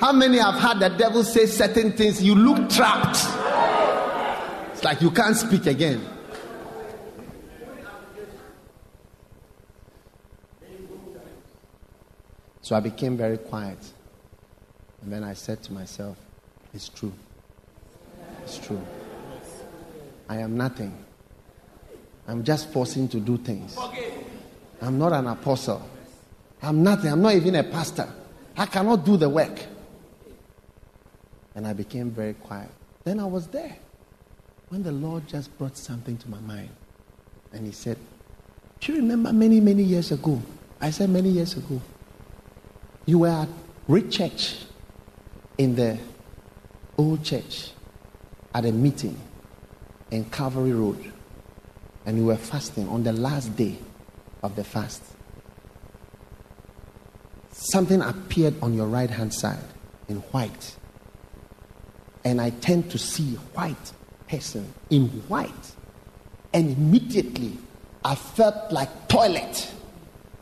How 0.00 0.12
many 0.12 0.38
have 0.38 0.54
had 0.54 0.80
the 0.80 0.88
devil 0.88 1.22
say 1.22 1.44
certain 1.44 1.92
things? 1.92 2.22
You 2.22 2.34
look 2.34 2.70
trapped. 2.70 3.18
It's 4.72 4.82
like 4.82 5.02
you 5.02 5.10
can't 5.10 5.36
speak 5.36 5.66
again. 5.66 6.02
So 12.62 12.74
I 12.76 12.80
became 12.80 13.18
very 13.18 13.36
quiet. 13.36 13.76
And 15.02 15.12
then 15.12 15.22
I 15.22 15.34
said 15.34 15.62
to 15.64 15.72
myself, 15.74 16.16
It's 16.72 16.88
true. 16.88 17.12
It's 18.42 18.56
true. 18.56 18.80
I 20.30 20.38
am 20.38 20.56
nothing. 20.56 20.96
I'm 22.26 22.42
just 22.42 22.72
forcing 22.72 23.06
to 23.08 23.20
do 23.20 23.36
things. 23.36 23.76
I'm 24.80 24.98
not 24.98 25.12
an 25.12 25.26
apostle. 25.26 25.82
I'm 26.62 26.82
nothing. 26.82 27.12
I'm 27.12 27.20
not 27.20 27.34
even 27.34 27.54
a 27.56 27.64
pastor. 27.64 28.10
I 28.56 28.64
cannot 28.64 29.04
do 29.04 29.18
the 29.18 29.28
work. 29.28 29.60
And 31.60 31.66
I 31.66 31.74
became 31.74 32.10
very 32.10 32.32
quiet. 32.32 32.70
Then 33.04 33.20
I 33.20 33.26
was 33.26 33.48
there 33.48 33.76
when 34.70 34.82
the 34.82 34.92
Lord 34.92 35.28
just 35.28 35.58
brought 35.58 35.76
something 35.76 36.16
to 36.16 36.30
my 36.30 36.40
mind. 36.40 36.70
And 37.52 37.66
He 37.66 37.72
said, 37.72 37.98
Do 38.80 38.94
you 38.94 39.00
remember 39.00 39.30
many, 39.30 39.60
many 39.60 39.82
years 39.82 40.10
ago? 40.10 40.40
I 40.80 40.88
said, 40.88 41.10
Many 41.10 41.28
years 41.28 41.58
ago. 41.58 41.78
You 43.04 43.18
were 43.18 43.28
at 43.28 43.48
Rich 43.86 44.16
Church 44.16 44.56
in 45.58 45.76
the 45.76 45.98
old 46.96 47.22
church 47.24 47.72
at 48.54 48.64
a 48.64 48.72
meeting 48.72 49.20
in 50.10 50.24
Calvary 50.30 50.72
Road 50.72 51.12
and 52.06 52.16
you 52.16 52.24
were 52.24 52.38
fasting 52.38 52.88
on 52.88 53.02
the 53.02 53.12
last 53.12 53.54
day 53.54 53.76
of 54.42 54.56
the 54.56 54.64
fast, 54.64 55.02
something 57.52 58.00
appeared 58.00 58.54
on 58.62 58.72
your 58.72 58.86
right 58.86 59.10
hand 59.10 59.34
side 59.34 59.58
in 60.08 60.16
white. 60.32 60.76
And 62.24 62.40
I 62.40 62.50
tend 62.50 62.90
to 62.90 62.98
see 62.98 63.34
white 63.54 63.92
person 64.28 64.72
in 64.90 65.08
white. 65.28 65.74
And 66.52 66.76
immediately 66.76 67.56
I 68.04 68.14
felt 68.14 68.72
like 68.72 69.08
toilet. 69.08 69.72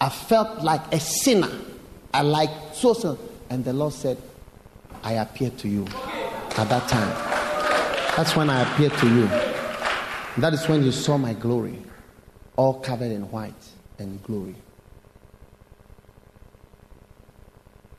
I 0.01 0.09
felt 0.09 0.63
like 0.63 0.93
a 0.93 1.01
sinner. 1.01 1.51
I 2.13 2.23
like 2.23 2.51
so 2.73 2.93
so. 2.95 3.19
And 3.51 3.65
the 3.65 3.73
Lord 3.73 3.93
said, 3.93 4.19
I 5.03 5.13
appeared 5.15 5.59
to 5.59 5.69
you 5.69 5.85
at 5.85 6.69
that 6.69 6.89
time. 6.89 7.39
That's 8.17 8.35
when 8.35 8.51
I 8.51 8.63
appeared 8.63 8.93
to 8.99 9.07
you. 9.09 9.27
That 10.39 10.53
is 10.53 10.69
when 10.69 10.85
you 10.85 10.93
saw 10.93 11.19
my 11.19 11.35
glory, 11.35 11.79
all 12.57 12.75
covered 12.75 13.11
in 13.13 13.31
white 13.31 13.55
and 13.99 14.23
glory. 14.23 14.57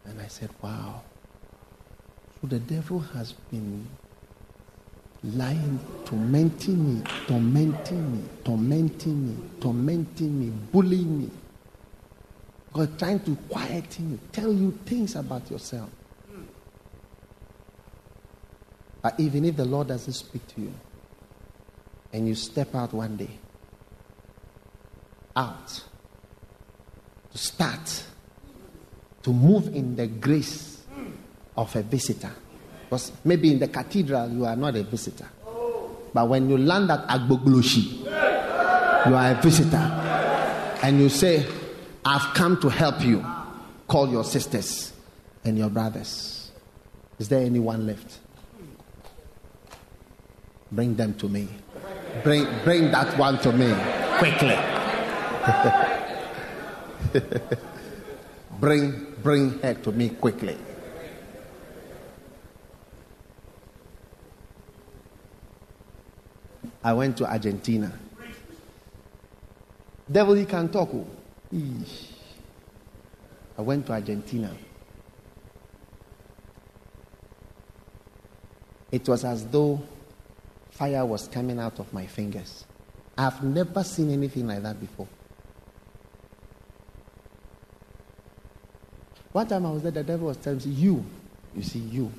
And 0.06 0.22
I 0.22 0.28
said, 0.28 0.50
Wow. 0.62 1.02
The 2.42 2.60
devil 2.60 3.00
has 3.00 3.34
been 3.52 3.86
lying, 5.24 5.80
tormenting 6.06 6.96
me, 6.96 7.04
tormenting 7.28 8.12
me, 8.16 8.24
tormenting 8.46 9.28
me, 9.28 9.36
tormenting 9.60 10.40
me, 10.40 10.50
bullying 10.72 11.20
me. 11.20 11.30
God 12.72 12.98
trying 12.98 13.20
to 13.22 13.36
quieten 13.50 14.12
you, 14.12 14.20
tell 14.32 14.54
you 14.54 14.72
things 14.86 15.16
about 15.16 15.52
yourself. 15.52 15.90
But 19.02 19.20
even 19.20 19.44
if 19.46 19.58
the 19.58 19.66
Lord 19.66 19.88
doesn't 19.88 20.14
speak 20.14 20.48
to 20.56 20.62
you, 20.62 20.74
and 22.14 22.28
you 22.28 22.36
step 22.36 22.74
out 22.74 22.94
one 22.94 23.18
day, 23.18 23.30
out, 25.36 25.84
to 27.32 27.38
start, 27.38 28.04
to 29.24 29.34
move 29.34 29.76
in 29.76 29.96
the 29.96 30.08
grace 30.08 30.79
of 31.60 31.76
a 31.76 31.82
visitor. 31.84 32.32
Because 32.86 33.12
maybe 33.26 33.52
in 33.52 33.60
the 33.60 33.68
cathedral 33.68 34.30
you 34.32 34.46
are 34.46 34.56
not 34.56 34.76
a 34.76 34.84
visitor. 34.84 35.28
But 36.14 36.28
when 36.28 36.50
you 36.50 36.58
land 36.58 36.90
at 36.90 37.08
Agbogbloshie, 37.08 38.06
you 38.06 39.16
are 39.16 39.32
a 39.32 39.40
visitor. 39.42 39.78
And 40.82 41.00
you 41.00 41.10
say, 41.10 41.46
I've 42.06 42.34
come 42.34 42.60
to 42.62 42.70
help 42.70 43.02
you. 43.02 43.24
Call 43.88 44.10
your 44.10 44.24
sisters 44.24 44.94
and 45.44 45.58
your 45.58 45.70
brothers. 45.70 46.52
Is 47.20 47.28
there 47.28 47.42
anyone 47.42 47.86
left? 47.86 48.20
Bring 50.72 50.96
them 50.96 51.14
to 51.16 51.28
me. 51.28 51.48
Bring, 52.24 52.48
bring 52.64 52.92
that 52.92 53.18
one 53.18 53.40
to 53.40 53.52
me 53.52 53.76
quickly. 54.18 54.58
bring, 58.60 59.16
bring 59.22 59.60
her 59.60 59.74
to 59.74 59.92
me 59.92 60.10
quickly. 60.10 60.58
I 66.84 66.94
went 66.94 67.18
to 67.18 67.26
Argentina. 67.26 67.92
Devil, 70.12 70.36
he 70.36 70.46
can 70.46 70.70
talk. 70.70 70.90
Oh. 70.94 71.06
I 73.58 73.62
went 73.62 73.86
to 73.88 73.94
Argentina. 73.94 74.56
It 78.92 79.08
was 79.08 79.24
as 79.24 79.46
though 79.46 79.82
fire 80.72 81.06
was 81.06 81.28
coming 81.28 81.60
out 81.60 81.80
of 81.80 81.92
my 81.94 82.06
fingers. 82.08 82.66
I've 83.18 83.44
never 83.44 83.84
seen 83.84 84.12
anything 84.12 84.48
like 84.48 84.64
that 84.64 84.80
before. 84.80 85.08
One 89.32 89.48
time 89.48 89.66
I 89.66 89.72
was 89.72 89.84
there, 89.84 89.92
the 89.92 90.04
devil 90.04 90.28
was 90.28 90.38
telling 90.38 90.60
me, 90.60 90.72
You, 90.72 91.06
you 91.56 91.62
see, 91.62 91.80
you, 91.80 92.12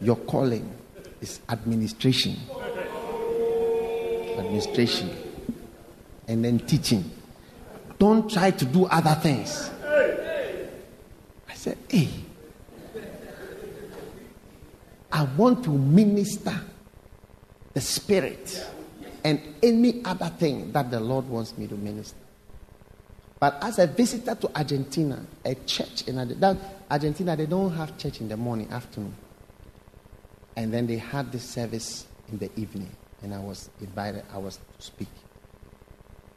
your 0.00 0.16
calling 0.16 0.70
is 1.20 1.40
administration. 1.48 2.36
Administration. 4.38 5.10
And 6.28 6.44
then 6.44 6.58
teaching. 6.60 7.10
Don't 7.98 8.30
try 8.30 8.50
to 8.50 8.64
do 8.64 8.86
other 8.86 9.14
things. 9.14 9.70
I 11.48 11.54
said, 11.54 11.78
Hey, 11.88 12.08
I 15.10 15.24
want 15.36 15.64
to 15.64 15.70
minister 15.70 16.60
the 17.72 17.80
Spirit, 17.80 18.66
and 19.24 19.40
any 19.62 20.02
other 20.04 20.28
thing 20.28 20.72
that 20.72 20.90
the 20.90 21.00
Lord 21.00 21.28
wants 21.28 21.56
me 21.56 21.66
to 21.66 21.74
minister. 21.74 22.16
But 23.38 23.58
as 23.62 23.78
a 23.78 23.86
visitor 23.86 24.34
to 24.34 24.56
Argentina, 24.56 25.24
a 25.44 25.54
church 25.54 26.08
in 26.08 26.18
Argentina, 26.90 27.36
they 27.36 27.46
don't 27.46 27.72
have 27.74 27.98
church 27.98 28.20
in 28.20 28.28
the 28.28 28.36
morning, 28.36 28.68
afternoon. 28.70 29.14
And 30.56 30.72
then 30.72 30.86
they 30.86 30.96
had 30.96 31.32
this 31.32 31.44
service 31.44 32.06
in 32.30 32.38
the 32.38 32.50
evening, 32.58 32.90
and 33.22 33.34
I 33.34 33.40
was 33.40 33.70
invited, 33.80 34.24
I 34.32 34.38
was 34.38 34.56
to 34.56 34.62
speak. 34.82 35.08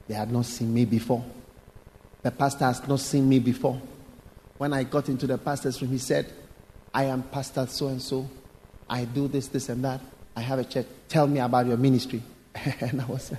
They 0.08 0.16
had 0.16 0.32
not 0.32 0.46
seen 0.46 0.74
me 0.74 0.86
before. 0.86 1.24
The 2.24 2.32
pastor 2.32 2.66
has 2.66 2.86
not 2.88 3.00
seen 3.00 3.28
me 3.30 3.40
before. 3.40 3.80
When 4.58 4.74
I 4.74 4.84
got 4.84 5.08
into 5.08 5.28
the 5.28 5.38
pastor's 5.38 5.82
room, 5.82 5.92
he 5.92 5.98
said, 5.98 6.32
I 6.94 7.06
am 7.06 7.24
Pastor 7.24 7.66
so 7.68 7.88
and 7.88 8.02
so. 8.02 8.30
I 8.90 9.06
do 9.06 9.28
this, 9.28 9.48
this, 9.48 9.70
and 9.70 9.84
that. 9.86 10.02
I 10.36 10.42
have 10.42 10.60
a 10.60 10.64
church. 10.64 10.88
Tell 11.08 11.28
me 11.28 11.40
about 11.40 11.68
your 11.68 11.78
ministry. 11.78 12.22
and 12.82 13.02
I 13.02 13.06
was, 13.06 13.32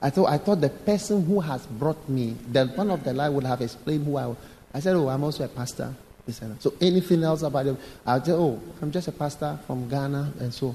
I 0.00 0.10
thought, 0.10 0.28
I 0.28 0.38
thought 0.38 0.60
the 0.60 0.68
person 0.68 1.24
who 1.24 1.40
has 1.40 1.66
brought 1.66 2.08
me, 2.08 2.36
that 2.52 2.76
one 2.76 2.90
of 2.90 3.04
the 3.04 3.12
line 3.12 3.34
would 3.34 3.44
have 3.44 3.60
explained 3.60 4.06
who 4.06 4.16
I 4.16 4.26
was. 4.28 4.36
I 4.72 4.80
said, 4.80 4.96
oh, 4.96 5.08
I'm 5.08 5.22
also 5.22 5.44
a 5.44 5.48
pastor. 5.48 5.94
So 6.60 6.72
anything 6.80 7.24
else 7.24 7.42
about 7.42 7.66
it? 7.66 7.76
I'll 8.06 8.22
oh, 8.30 8.60
I'm 8.80 8.92
just 8.92 9.08
a 9.08 9.12
pastor 9.12 9.58
from 9.66 9.88
Ghana. 9.88 10.32
And 10.38 10.54
so, 10.54 10.74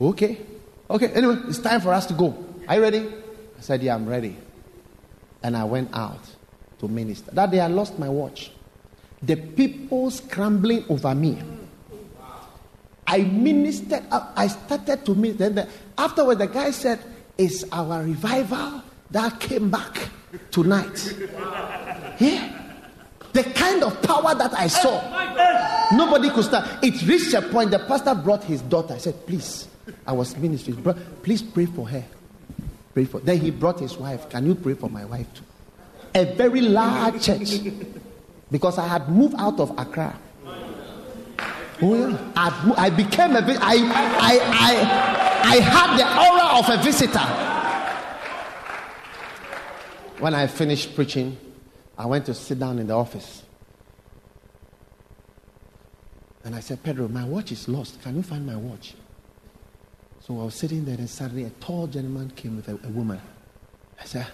okay. 0.00 0.38
Okay, 0.90 1.08
anyway, 1.08 1.38
it's 1.48 1.58
time 1.58 1.80
for 1.80 1.92
us 1.92 2.06
to 2.06 2.14
go. 2.14 2.36
Are 2.68 2.76
you 2.76 2.82
ready? 2.82 3.08
I 3.58 3.60
said, 3.60 3.82
yeah, 3.82 3.94
I'm 3.94 4.06
ready. 4.06 4.36
And 5.42 5.56
I 5.56 5.64
went 5.64 5.90
out 5.94 6.20
to 6.78 6.88
minister. 6.88 7.30
That 7.32 7.50
day 7.50 7.60
I 7.60 7.68
lost 7.68 7.98
my 7.98 8.08
watch. 8.08 8.50
The 9.22 9.36
people 9.36 10.10
scrambling 10.10 10.84
over 10.88 11.14
me. 11.14 11.38
I 13.06 13.18
ministered, 13.18 14.02
I 14.10 14.46
started 14.48 15.04
to 15.06 15.14
minister. 15.14 15.50
Then 15.50 15.68
afterward, 15.96 16.38
the 16.38 16.46
guy 16.46 16.70
said, 16.70 17.00
It's 17.36 17.64
our 17.70 18.02
revival 18.02 18.82
that 19.10 19.40
came 19.40 19.70
back 19.70 20.08
tonight. 20.50 21.14
Yeah. 22.18 22.60
The 23.32 23.42
kind 23.42 23.82
of 23.82 24.00
power 24.02 24.34
that 24.34 24.54
I 24.54 24.68
saw, 24.68 25.00
nobody 25.96 26.30
could 26.30 26.44
start. 26.44 26.84
It 26.84 27.02
reached 27.06 27.34
a 27.34 27.42
point, 27.42 27.72
the 27.72 27.80
pastor 27.80 28.14
brought 28.14 28.44
his 28.44 28.62
daughter. 28.62 28.94
I 28.94 28.98
said, 28.98 29.26
Please, 29.26 29.68
I 30.06 30.12
was 30.12 30.36
ministering. 30.36 30.82
Please 31.22 31.42
pray 31.42 31.66
for 31.66 31.88
her. 31.88 32.04
Pray 32.92 33.04
for. 33.04 33.20
Then 33.20 33.38
he 33.38 33.50
brought 33.50 33.80
his 33.80 33.96
wife. 33.96 34.28
Can 34.28 34.46
you 34.46 34.54
pray 34.54 34.74
for 34.74 34.88
my 34.88 35.04
wife 35.04 35.26
too? 35.34 35.44
A 36.14 36.24
very 36.34 36.60
large 36.60 37.22
church. 37.22 37.60
Because 38.50 38.78
I 38.78 38.86
had 38.86 39.08
moved 39.08 39.34
out 39.38 39.58
of 39.58 39.76
Accra 39.78 40.16
Oh 41.82 41.94
yeah. 41.94 42.32
I, 42.36 42.74
I 42.76 42.90
became 42.90 43.34
a 43.34 43.40
I, 43.40 43.74
I, 44.20 44.40
I, 44.62 44.76
I 45.44 45.56
had 45.56 45.96
the 45.98 46.06
aura 46.06 46.58
of 46.58 46.68
a 46.70 46.82
visitor. 46.82 47.18
When 50.20 50.34
I 50.34 50.46
finished 50.46 50.94
preaching, 50.94 51.36
I 51.98 52.06
went 52.06 52.26
to 52.26 52.34
sit 52.34 52.58
down 52.58 52.78
in 52.78 52.86
the 52.86 52.94
office. 52.94 53.42
And 56.44 56.54
I 56.54 56.60
said, 56.60 56.82
Pedro, 56.82 57.08
my 57.08 57.24
watch 57.24 57.52
is 57.52 57.68
lost. 57.68 58.00
Can 58.02 58.16
you 58.16 58.22
find 58.22 58.46
my 58.46 58.56
watch? 58.56 58.94
So 60.26 60.40
I 60.40 60.44
was 60.44 60.54
sitting 60.54 60.86
there, 60.86 60.96
and 60.96 61.10
suddenly 61.10 61.44
a 61.44 61.50
tall 61.50 61.86
gentleman 61.86 62.30
came 62.34 62.56
with 62.56 62.68
a, 62.68 62.72
a 62.72 62.88
woman. 62.88 63.20
I 64.00 64.04
said, 64.04 64.26
ah, 64.26 64.32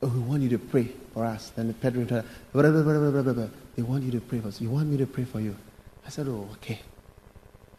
Oh, 0.00 0.08
we 0.08 0.20
want 0.20 0.42
you 0.42 0.48
to 0.50 0.58
pray 0.58 0.90
for 1.12 1.24
us. 1.24 1.50
Then 1.50 1.66
the 1.68 1.74
Pedro, 1.74 2.04
blah, 2.52 2.62
blah. 2.62 3.46
they 3.74 3.82
want 3.82 4.04
you 4.04 4.12
to 4.12 4.20
pray 4.20 4.38
for 4.38 4.48
us. 4.48 4.60
You 4.60 4.70
want 4.70 4.88
me 4.88 4.96
to 4.96 5.06
pray 5.06 5.24
for 5.24 5.40
you? 5.40 5.56
I 6.06 6.08
said, 6.08 6.28
Oh, 6.28 6.48
okay. 6.52 6.78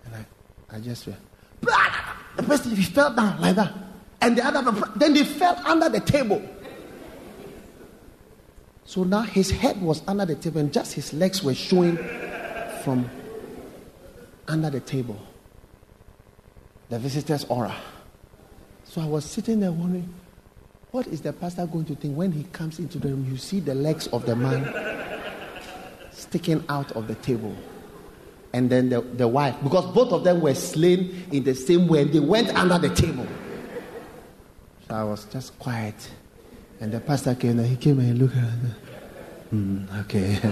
And 0.05 0.15
I, 0.15 0.75
I 0.75 0.79
just 0.79 1.07
went, 1.07 1.19
the 1.61 2.43
person 2.43 2.75
he 2.75 2.83
fell 2.83 3.15
down 3.15 3.41
like 3.41 3.55
that. 3.55 3.73
And 4.21 4.37
the 4.37 4.45
other, 4.45 4.71
then 4.97 5.13
they 5.13 5.23
fell 5.23 5.59
under 5.65 5.89
the 5.89 6.01
table. 6.01 6.41
So 8.85 9.03
now 9.03 9.21
his 9.21 9.49
head 9.49 9.81
was 9.81 10.03
under 10.07 10.25
the 10.25 10.35
table 10.35 10.59
and 10.59 10.71
just 10.71 10.93
his 10.93 11.13
legs 11.13 11.41
were 11.41 11.55
showing 11.55 11.97
from 12.83 13.09
under 14.47 14.69
the 14.69 14.81
table. 14.81 15.19
The 16.89 16.99
visitor's 16.99 17.45
aura. 17.45 17.75
So 18.83 19.01
I 19.01 19.05
was 19.05 19.23
sitting 19.23 19.59
there 19.59 19.71
wondering, 19.71 20.11
what 20.91 21.05
is 21.07 21.21
the 21.21 21.31
pastor 21.31 21.67
going 21.67 21.85
to 21.85 21.95
think 21.95 22.17
when 22.17 22.31
he 22.31 22.43
comes 22.45 22.79
into 22.79 22.97
the 22.97 23.09
room? 23.09 23.27
You 23.29 23.37
see 23.37 23.59
the 23.59 23.75
legs 23.75 24.07
of 24.07 24.25
the 24.25 24.35
man 24.35 24.73
sticking 26.11 26.63
out 26.67 26.91
of 26.93 27.07
the 27.07 27.13
table. 27.15 27.55
And 28.53 28.71
then 28.71 28.89
the, 28.89 29.01
the 29.01 29.27
wife, 29.27 29.55
because 29.63 29.85
both 29.93 30.11
of 30.11 30.23
them 30.23 30.41
were 30.41 30.55
slain 30.55 31.27
in 31.31 31.43
the 31.43 31.53
same 31.53 31.87
way, 31.87 32.01
and 32.01 32.11
they 32.11 32.19
went 32.19 32.49
under 32.55 32.79
the 32.79 32.89
table. 32.95 33.27
So 34.87 34.95
I 34.95 35.03
was 35.03 35.25
just 35.25 35.57
quiet. 35.59 36.09
And 36.81 36.91
the 36.91 36.99
pastor 36.99 37.35
came 37.35 37.59
and 37.59 37.67
he 37.67 37.75
came 37.75 37.99
and 37.99 38.07
he 38.07 38.13
looked 38.13 38.35
at 38.35 38.63
me. 38.63 38.69
Mm, 39.53 39.99
okay. 40.01 40.39
but 40.41 40.51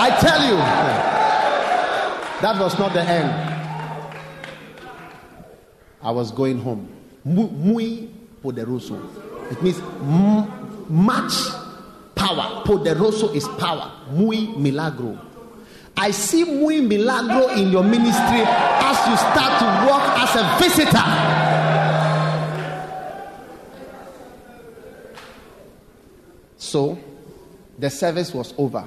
I 0.00 0.16
tell 0.20 0.48
you, 0.48 1.17
that 2.40 2.60
was 2.60 2.78
not 2.78 2.92
the 2.92 3.02
end. 3.02 3.30
I 6.00 6.10
was 6.10 6.30
going 6.30 6.58
home. 6.60 6.88
Muy 7.24 8.08
poderoso. 8.42 8.98
It 9.50 9.62
means 9.62 9.80
much 10.88 11.32
power. 12.14 12.62
Poderoso 12.64 13.34
is 13.34 13.46
power. 13.58 13.90
Muy 14.12 14.46
milagro. 14.56 15.18
I 15.96 16.12
see 16.12 16.44
muy 16.44 16.80
milagro 16.80 17.48
in 17.48 17.70
your 17.70 17.82
ministry 17.82 18.44
as 18.44 19.08
you 19.08 19.16
start 19.16 19.58
to 19.58 19.66
work 19.90 20.02
as 20.18 20.36
a 20.36 20.58
visitor. 20.62 21.48
So 26.56 26.98
the 27.78 27.90
service 27.90 28.32
was 28.32 28.54
over 28.56 28.86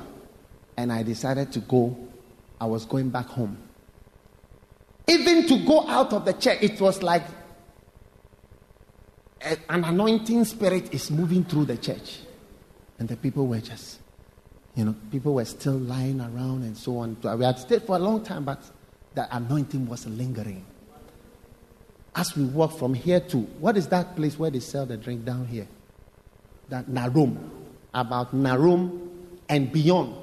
and 0.78 0.92
I 0.94 1.04
decided 1.04 1.52
to 1.54 1.60
go. 1.60 1.98
I 2.62 2.66
was 2.66 2.86
going 2.86 3.10
back 3.10 3.26
home. 3.26 3.58
Even 5.08 5.48
to 5.48 5.66
go 5.66 5.88
out 5.90 6.14
of 6.14 6.26
the 6.26 6.34
church, 6.34 6.60
it 6.62 6.80
was 6.80 7.02
like 7.02 7.24
an 9.42 9.84
anointing 9.84 10.46
spirit 10.46 10.94
is 10.94 11.10
moving 11.10 11.44
through 11.44 11.66
the 11.66 11.76
church. 11.76 12.20
And 13.00 13.10
the 13.10 13.18
people 13.18 13.48
were 13.48 13.60
just, 13.60 14.00
you 14.76 14.86
know, 14.86 14.96
people 15.12 15.34
were 15.34 15.46
still 15.46 15.74
lying 15.74 16.22
around 16.22 16.62
and 16.62 16.78
so 16.78 17.00
on. 17.00 17.18
We 17.24 17.44
had 17.44 17.58
stayed 17.58 17.82
for 17.82 17.96
a 17.96 18.00
long 18.00 18.24
time, 18.24 18.46
but 18.46 18.62
the 19.16 19.28
anointing 19.36 19.88
was 19.88 20.06
lingering. 20.06 20.64
As 22.16 22.36
we 22.36 22.46
walk 22.46 22.78
from 22.78 22.94
here 22.94 23.22
to, 23.22 23.40
what 23.40 23.76
is 23.76 23.88
that 23.88 24.16
place 24.16 24.38
where 24.38 24.52
they 24.52 24.60
sell 24.60 24.86
the 24.86 24.98
drink 24.98 25.26
down 25.26 25.48
here? 25.48 25.68
That 26.70 26.88
Narum. 26.88 27.38
About 27.92 28.36
Narum 28.36 29.10
and 29.50 29.72
beyond. 29.72 30.16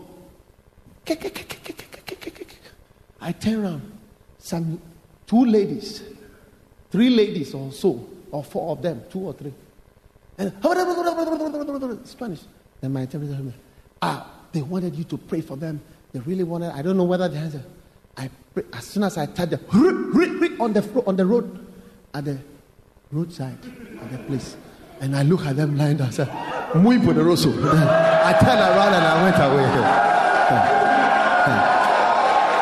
I 3.21 3.33
turn 3.33 3.65
around. 3.65 3.93
Some 4.39 4.81
two 5.27 5.45
ladies, 5.45 6.03
three 6.91 7.11
ladies 7.11 7.55
or 7.55 7.73
so, 7.73 8.09
or 8.31 8.45
four 8.45 8.73
of 8.73 8.83
them, 8.83 9.03
two 9.11 9.21
or 9.21 9.33
three. 9.33 9.53
And 10.39 10.53
Spanish. 12.07 12.41
Then 12.81 12.93
my 12.93 13.01
interpreter 13.01 13.53
ah, 14.01 14.31
they 14.53 14.63
wanted 14.63 14.95
you 14.95 15.05
to 15.05 15.19
pray 15.19 15.41
for 15.41 15.57
them. 15.57 15.81
They 16.13 16.21
really 16.21 16.45
wanted. 16.45 16.73
I 16.73 16.83
don't 16.83 16.97
know 16.97 17.05
whether 17.05 17.29
they 17.29 17.39
answer. 17.39 17.63
I 18.17 18.31
pray, 18.55 18.65
as 18.73 18.85
soon 18.85 19.03
as 19.03 19.19
I 19.19 19.27
touch 19.27 19.51
the 19.51 19.59
on 20.61 20.73
the 20.73 21.03
on 21.07 21.17
the 21.17 21.27
road, 21.27 21.67
at 22.15 22.25
the 22.25 22.39
roadside, 23.11 23.59
at 24.01 24.11
the 24.13 24.19
place, 24.19 24.57
and 25.01 25.17
I 25.17 25.23
look 25.23 25.45
at 25.45 25.57
them 25.57 25.77
lying 25.77 25.97
down. 25.97 26.09
I 26.09 26.11
said, 26.11 26.29
"Muy 26.77 26.99
poderoso." 26.99 27.51
I 28.25 28.33
turned 28.39 28.61
around 28.61 28.95
and 28.95 29.05
I 29.05 29.23
went 29.23 29.37
away. 30.73 30.78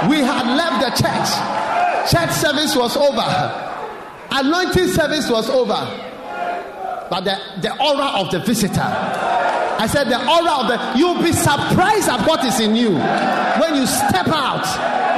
We 0.09 0.18
had 0.18 0.44
left 0.57 0.78
the 0.84 0.90
church. 1.03 1.30
Church 2.11 2.30
service 2.36 2.76
was 2.76 2.97
over. 2.97 3.66
Anointing 4.30 4.88
service 4.88 5.30
was 5.30 5.49
over. 5.49 6.05
But 7.09 7.20
the, 7.20 7.36
the 7.62 7.72
aura 7.82 8.20
of 8.20 8.30
the 8.30 8.40
visitor. 8.40 8.82
I 9.78 9.86
said 9.86 10.05
the 10.05 10.18
aura 10.18 10.62
of 10.62 10.68
the 10.68 10.99
you'll 10.99 11.22
be 11.22 11.32
surprised 11.32 12.09
at 12.09 12.26
what 12.26 12.44
is 12.44 12.61
in 12.61 12.74
you 12.74 12.90
when 13.61 13.74
you 13.74 13.86
step 13.86 14.28
out, 14.28 14.64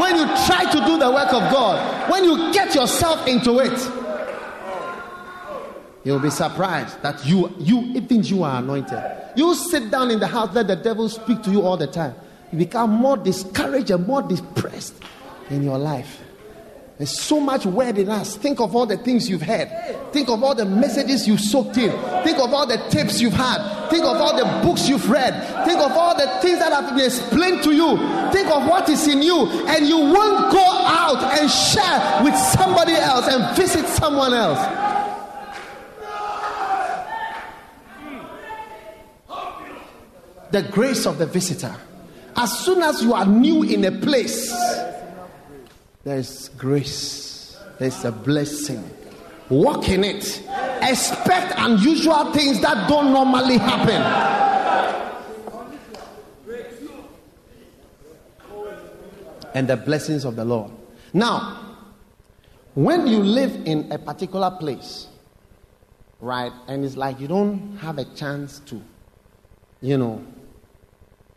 when 0.01 0.17
you 0.17 0.25
try 0.47 0.71
to 0.71 0.79
do 0.87 0.99
the 0.99 1.11
work 1.11 1.33
of 1.33 1.53
God, 1.53 2.11
when 2.11 2.25
you 2.25 2.53
get 2.53 2.75
yourself 2.75 3.27
into 3.27 3.59
it. 3.61 3.79
You'll 6.05 6.21
be 6.21 6.31
surprised 6.31 7.01
that 7.03 7.25
you 7.27 7.53
you 7.59 7.81
even 7.95 8.23
you 8.25 8.43
are 8.43 8.59
anointed. 8.61 9.03
You 9.37 9.55
sit 9.55 9.91
down 9.91 10.11
in 10.11 10.19
the 10.19 10.27
house, 10.27 10.55
let 10.55 10.67
the 10.67 10.77
devil 10.77 11.09
speak 11.09 11.43
to 11.43 11.51
you 11.51 11.63
all 11.63 11.77
the 11.77 11.87
time. 11.87 12.15
You 12.53 12.59
become 12.59 12.91
more 12.91 13.17
discouraged 13.17 13.91
and 13.91 14.07
more 14.07 14.23
depressed 14.23 14.95
in 15.51 15.63
your 15.63 15.79
life. 15.79 16.23
There's 16.99 17.17
so 17.17 17.39
much 17.39 17.65
word 17.65 17.97
in 17.97 18.09
us. 18.09 18.37
Think 18.37 18.59
of 18.59 18.75
all 18.75 18.85
the 18.85 18.97
things 18.97 19.31
you've 19.31 19.43
heard. 19.43 19.69
Think 20.13 20.29
of 20.29 20.43
all 20.43 20.57
the 20.57 20.65
messages 20.65 21.29
you've 21.29 21.41
soaked 21.41 21.77
in. 21.77 21.93
Think 22.25 22.39
of 22.39 22.53
all 22.53 22.67
the 22.67 22.77
tips 22.91 23.21
you've 23.21 23.35
had. 23.35 23.89
Think 23.89 24.03
of 24.03 24.17
all 24.17 24.37
the 24.37 24.67
books 24.67 24.89
you've 24.89 25.09
read. 25.09 25.33
Think 25.65 25.79
of 25.79 25.93
all 25.93 26.17
the 26.17 26.27
things 26.43 26.59
that 26.59 26.73
have 26.73 26.97
been 26.97 27.05
explained 27.05 27.63
to 27.63 27.73
you. 27.73 27.97
Think 28.33 28.51
of 28.51 28.67
what 28.67 28.89
is 28.89 29.07
in 29.07 29.23
you. 29.23 29.47
And 29.69 29.87
you 29.87 29.97
won't 29.97 30.51
go 30.51 30.65
out 30.65 31.39
and 31.39 31.49
share 31.49 32.25
with 32.25 32.37
somebody 32.37 32.95
else 32.95 33.29
and 33.29 33.57
visit 33.57 33.87
someone 33.87 34.35
else. 34.35 34.59
The 40.51 40.63
grace 40.63 41.07
of 41.07 41.19
the 41.19 41.27
visitor. 41.27 41.77
As 42.41 42.57
soon 42.57 42.83
as 42.83 43.03
you 43.03 43.15
are 43.15 43.27
new 43.27 43.65
in 43.65 43.85
a 43.85 43.91
place, 43.91 44.55
there's 46.05 46.51
grace, 46.51 47.59
there's 47.81 48.05
a 48.05 48.13
blessing. 48.13 48.89
Walk 49.49 49.89
in 49.89 50.05
it. 50.05 50.41
Expect 50.81 51.55
unusual 51.57 52.33
things 52.33 52.61
that 52.61 52.89
don't 52.89 53.13
normally 53.13 53.59
happen. 53.59 54.01
And 59.53 59.67
the 59.67 59.77
blessings 59.77 60.25
of 60.25 60.37
the 60.37 60.45
Lord. 60.45 60.71
Now, 61.13 61.77
when 62.75 63.09
you 63.09 63.19
live 63.19 63.67
in 63.67 63.91
a 63.91 63.99
particular 63.99 64.53
place, 64.53 65.09
right, 66.21 66.53
and 66.69 66.85
it's 66.85 66.97
like 66.97 67.19
you 67.19 67.27
don't 67.27 67.79
have 67.79 67.99
a 67.99 68.05
chance 68.05 68.61
to, 68.67 68.81
you 69.81 69.99
know, 69.99 70.25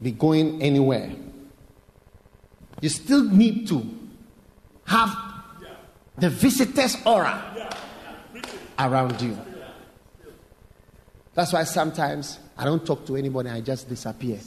be 0.02 0.12
going 0.12 0.62
anywhere, 0.62 1.12
you 2.82 2.89
still 2.89 3.24
need 3.24 3.68
to 3.68 3.88
have 4.86 5.16
the 6.18 6.30
visitor's 6.30 6.97
aura 7.06 7.70
around 8.80 9.22
you. 9.22 9.38
That's 11.34 11.54
why 11.54 11.64
sometimes 11.64 12.39
I 12.58 12.66
don't 12.66 12.86
talk 12.86 13.06
to 13.06 13.16
anybody, 13.16 13.49
I 13.49 13.62
just 13.62 13.88
disappear. 13.88 14.39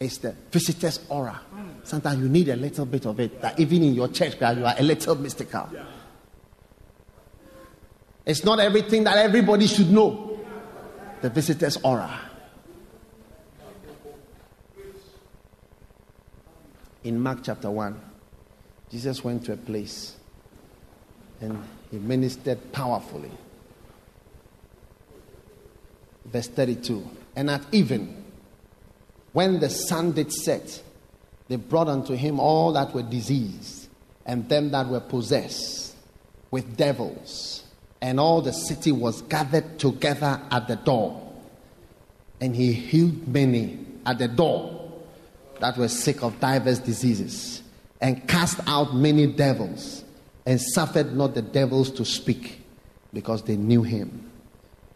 It's 0.00 0.18
the 0.18 0.34
visitor's 0.50 1.00
aura. 1.08 1.40
Sometimes 1.84 2.20
you 2.20 2.28
need 2.28 2.48
a 2.48 2.56
little 2.56 2.86
bit 2.86 3.06
of 3.06 3.20
it, 3.20 3.40
that 3.42 3.60
even 3.60 3.82
in 3.82 3.94
your 3.94 4.08
church, 4.08 4.36
you 4.40 4.46
are 4.46 4.74
a 4.78 4.82
little 4.82 5.14
mystical. 5.16 5.68
It's 8.24 8.44
not 8.44 8.60
everything 8.60 9.04
that 9.04 9.18
everybody 9.18 9.66
should 9.66 9.90
know. 9.90 10.38
The 11.20 11.28
visitor's 11.28 11.76
aura. 11.78 12.29
In 17.02 17.18
Mark 17.18 17.40
chapter 17.42 17.70
1, 17.70 17.98
Jesus 18.90 19.24
went 19.24 19.44
to 19.46 19.52
a 19.52 19.56
place 19.56 20.16
and 21.40 21.62
he 21.90 21.98
ministered 21.98 22.72
powerfully. 22.72 23.30
Verse 26.26 26.48
32 26.48 27.08
And 27.34 27.50
at 27.50 27.64
even, 27.72 28.24
when 29.32 29.60
the 29.60 29.70
sun 29.70 30.12
did 30.12 30.32
set, 30.32 30.82
they 31.48 31.56
brought 31.56 31.88
unto 31.88 32.14
him 32.14 32.38
all 32.38 32.72
that 32.72 32.94
were 32.94 33.02
diseased, 33.02 33.88
and 34.26 34.48
them 34.48 34.70
that 34.70 34.86
were 34.86 35.00
possessed 35.00 35.96
with 36.50 36.76
devils. 36.76 37.64
And 38.02 38.20
all 38.20 38.40
the 38.40 38.52
city 38.52 38.92
was 38.92 39.22
gathered 39.22 39.78
together 39.78 40.40
at 40.50 40.68
the 40.68 40.76
door. 40.76 41.32
And 42.40 42.56
he 42.56 42.72
healed 42.72 43.28
many 43.28 43.78
at 44.06 44.18
the 44.18 44.28
door 44.28 44.79
that 45.60 45.76
were 45.76 45.88
sick 45.88 46.22
of 46.22 46.38
divers 46.40 46.78
diseases, 46.78 47.62
and 48.00 48.26
cast 48.28 48.60
out 48.66 48.94
many 48.94 49.26
devils, 49.26 50.04
and 50.46 50.60
suffered 50.60 51.14
not 51.14 51.34
the 51.34 51.42
devils 51.42 51.90
to 51.92 52.04
speak, 52.04 52.60
because 53.12 53.42
they 53.42 53.56
knew 53.56 53.82
him. 53.82 54.30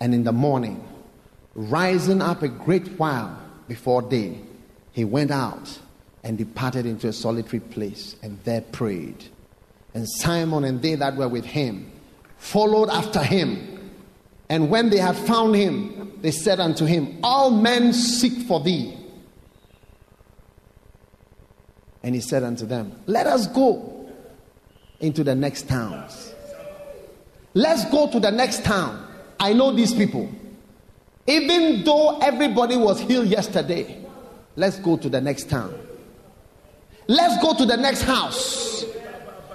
And 0.01 0.15
in 0.15 0.25
the 0.25 0.33
morning, 0.33 0.87
rising 1.55 2.21
up 2.21 2.43
a 2.43 2.49
great 2.49 2.99
while 2.99 3.39
before 3.69 4.03
day, 4.03 4.39
he 4.93 5.05
went 5.05 5.31
out 5.31 5.81
and 6.23 6.39
departed 6.39 6.87
into 6.87 7.09
a 7.09 7.13
solitary 7.13 7.61
place, 7.61 8.17
and 8.23 8.39
there 8.45 8.63
prayed. 8.63 9.25
And 9.93 10.09
Simon 10.09 10.65
and 10.65 10.83
they 10.83 10.95
that 10.97 11.17
were 11.17 11.29
with 11.29 11.45
him 11.45 11.91
followed 12.45 12.91
after 12.91 13.23
him. 13.23 13.91
And 14.51 14.69
when 14.69 14.91
they 14.91 14.99
had 14.99 15.17
found 15.17 15.55
him, 15.55 16.13
they 16.21 16.31
said 16.31 16.61
unto 16.61 16.85
him, 16.85 17.19
All 17.23 17.51
men 17.51 17.93
seek 17.93 18.47
for 18.47 18.61
thee. 18.61 18.97
And 22.05 22.15
he 22.15 22.21
said 22.21 22.43
unto 22.43 22.67
them, 22.67 22.93
Let 23.07 23.27
us 23.27 23.47
go 23.47 24.11
into 25.01 25.25
the 25.25 25.35
next 25.35 25.67
towns. 25.69 26.35
Let's 27.55 27.91
go 27.91 28.11
to 28.11 28.21
the 28.21 28.31
next 28.31 28.63
town. 28.63 29.09
I 29.41 29.55
know 29.55 29.73
these 29.73 29.95
people. 29.95 30.31
Even 31.27 31.83
though 31.83 32.19
everybody 32.19 32.77
was 32.77 33.01
healed 33.01 33.29
yesterday, 33.29 34.05
let's 34.55 34.79
go 34.79 34.99
to 34.99 35.09
the 35.09 35.21
next 35.21 35.49
town. 35.49 35.75
Let's 37.07 37.43
go 37.43 37.57
to 37.57 37.65
the 37.65 37.79
next 37.79 38.03
house. 38.03 38.85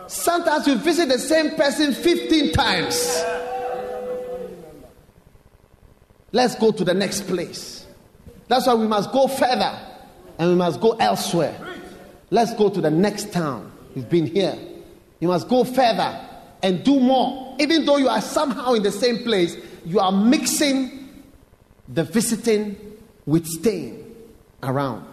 Sometimes 0.07 0.65
we 0.65 0.73
visit 0.73 1.07
the 1.07 1.19
same 1.19 1.51
person 1.51 1.93
15 1.93 2.51
times. 2.53 3.23
Let's 6.31 6.55
go 6.55 6.71
to 6.71 6.83
the 6.83 6.95
next 6.95 7.27
place. 7.27 7.85
That's 8.47 8.65
why 8.65 8.73
we 8.73 8.87
must 8.87 9.11
go 9.11 9.27
further 9.27 9.79
and 10.39 10.49
we 10.49 10.55
must 10.55 10.79
go 10.81 10.93
elsewhere. 10.93 11.68
Let's 12.31 12.53
go 12.53 12.69
to 12.69 12.81
the 12.81 12.91
next 12.91 13.31
town. 13.33 13.71
You've 13.95 14.09
been 14.09 14.27
here. 14.27 14.57
You 15.19 15.27
must 15.27 15.47
go 15.47 15.63
further 15.63 16.27
and 16.61 16.83
do 16.83 16.99
more. 16.99 17.55
Even 17.59 17.85
though 17.85 17.97
you 17.97 18.07
are 18.07 18.21
somehow 18.21 18.73
in 18.73 18.83
the 18.83 18.91
same 18.91 19.23
place, 19.23 19.57
you 19.85 19.99
are 19.99 20.11
mixing 20.11 21.23
the 21.87 22.03
visiting 22.03 22.77
with 23.25 23.45
staying 23.45 24.05
around. 24.63 25.05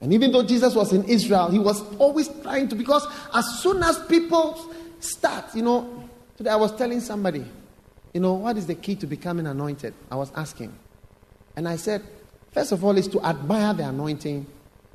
And 0.00 0.12
even 0.12 0.32
though 0.32 0.42
Jesus 0.42 0.74
was 0.74 0.92
in 0.92 1.04
Israel, 1.04 1.50
he 1.50 1.58
was 1.58 1.82
always 1.96 2.28
trying 2.42 2.68
to, 2.68 2.76
because 2.76 3.06
as 3.34 3.60
soon 3.60 3.82
as 3.82 3.98
people 4.06 4.72
start, 5.00 5.54
you 5.54 5.62
know, 5.62 6.08
today 6.36 6.50
I 6.50 6.56
was 6.56 6.74
telling 6.76 7.00
somebody, 7.00 7.44
you 8.14 8.20
know, 8.20 8.34
what 8.34 8.56
is 8.56 8.66
the 8.66 8.74
key 8.74 8.94
to 8.96 9.06
becoming 9.06 9.46
anointed? 9.46 9.94
I 10.10 10.16
was 10.16 10.32
asking. 10.34 10.72
And 11.56 11.68
I 11.68 11.76
said, 11.76 12.02
first 12.52 12.72
of 12.72 12.84
all, 12.84 12.96
is 12.96 13.08
to 13.08 13.20
admire 13.22 13.74
the 13.74 13.88
anointing 13.88 14.46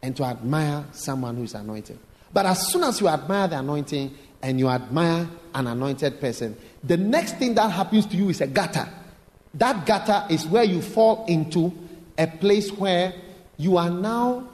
and 0.03 0.15
to 0.17 0.23
admire 0.25 0.85
someone 0.91 1.37
who 1.37 1.43
is 1.43 1.55
anointed. 1.55 1.97
But 2.31 2.45
as 2.45 2.67
soon 2.67 2.83
as 2.83 2.99
you 2.99 3.07
admire 3.07 3.47
the 3.47 3.59
anointing 3.59 4.13
and 4.41 4.59
you 4.59 4.67
admire 4.67 5.27
an 5.55 5.67
anointed 5.67 6.19
person, 6.19 6.57
the 6.83 6.97
next 6.97 7.37
thing 7.37 7.55
that 7.55 7.71
happens 7.71 8.05
to 8.07 8.17
you 8.17 8.29
is 8.29 8.41
a 8.41 8.47
gutter. 8.47 8.87
That 9.53 9.85
gutter 9.85 10.25
is 10.29 10.45
where 10.45 10.63
you 10.63 10.81
fall 10.81 11.25
into 11.27 11.73
a 12.17 12.27
place 12.27 12.69
where 12.71 13.13
you 13.57 13.77
are 13.77 13.89
now 13.89 14.47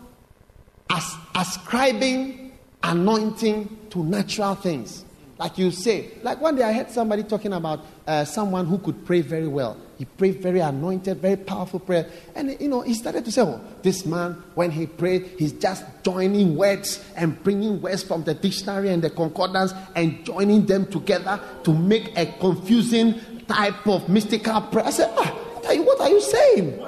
as, 0.89 1.15
ascribing 1.35 2.51
anointing 2.83 3.77
to 3.89 4.03
natural 4.03 4.55
things. 4.55 5.03
Like 5.39 5.57
you 5.57 5.71
say, 5.71 6.09
like 6.21 6.41
one 6.41 6.57
day 6.57 6.63
I 6.63 6.73
heard 6.73 6.91
somebody 6.91 7.23
talking 7.23 7.53
about 7.53 7.85
uh, 8.05 8.25
someone 8.25 8.65
who 8.65 8.77
could 8.77 9.05
pray 9.05 9.21
very 9.21 9.47
well. 9.47 9.77
He 9.97 10.03
prayed 10.03 10.41
very 10.41 10.59
anointed, 10.59 11.19
very 11.19 11.37
powerful 11.37 11.79
prayer. 11.79 12.09
And, 12.35 12.59
you 12.59 12.67
know, 12.67 12.81
he 12.81 12.93
started 12.93 13.23
to 13.23 13.31
say, 13.31 13.41
oh, 13.43 13.61
this 13.81 14.05
man, 14.05 14.33
when 14.55 14.69
he 14.69 14.85
prayed, 14.85 15.31
he's 15.39 15.53
just 15.53 15.85
joining 16.03 16.57
words 16.57 17.01
and 17.15 17.41
bringing 17.41 17.81
words 17.81 18.03
from 18.03 18.25
the 18.25 18.33
dictionary 18.33 18.89
and 18.89 19.01
the 19.01 19.09
concordance 19.09 19.73
and 19.95 20.25
joining 20.25 20.65
them 20.65 20.85
together 20.87 21.39
to 21.63 21.73
make 21.73 22.17
a 22.17 22.25
confusing 22.39 23.17
type 23.47 23.87
of 23.87 24.09
mystical 24.09 24.59
prayer. 24.63 24.87
I 24.87 24.89
said, 24.89 25.13
ah, 25.17 25.31
what 25.53 25.65
are 25.67 25.73
you, 25.73 25.83
what 25.83 26.01
are 26.01 26.09
you 26.09 26.21
saying? 26.21 26.85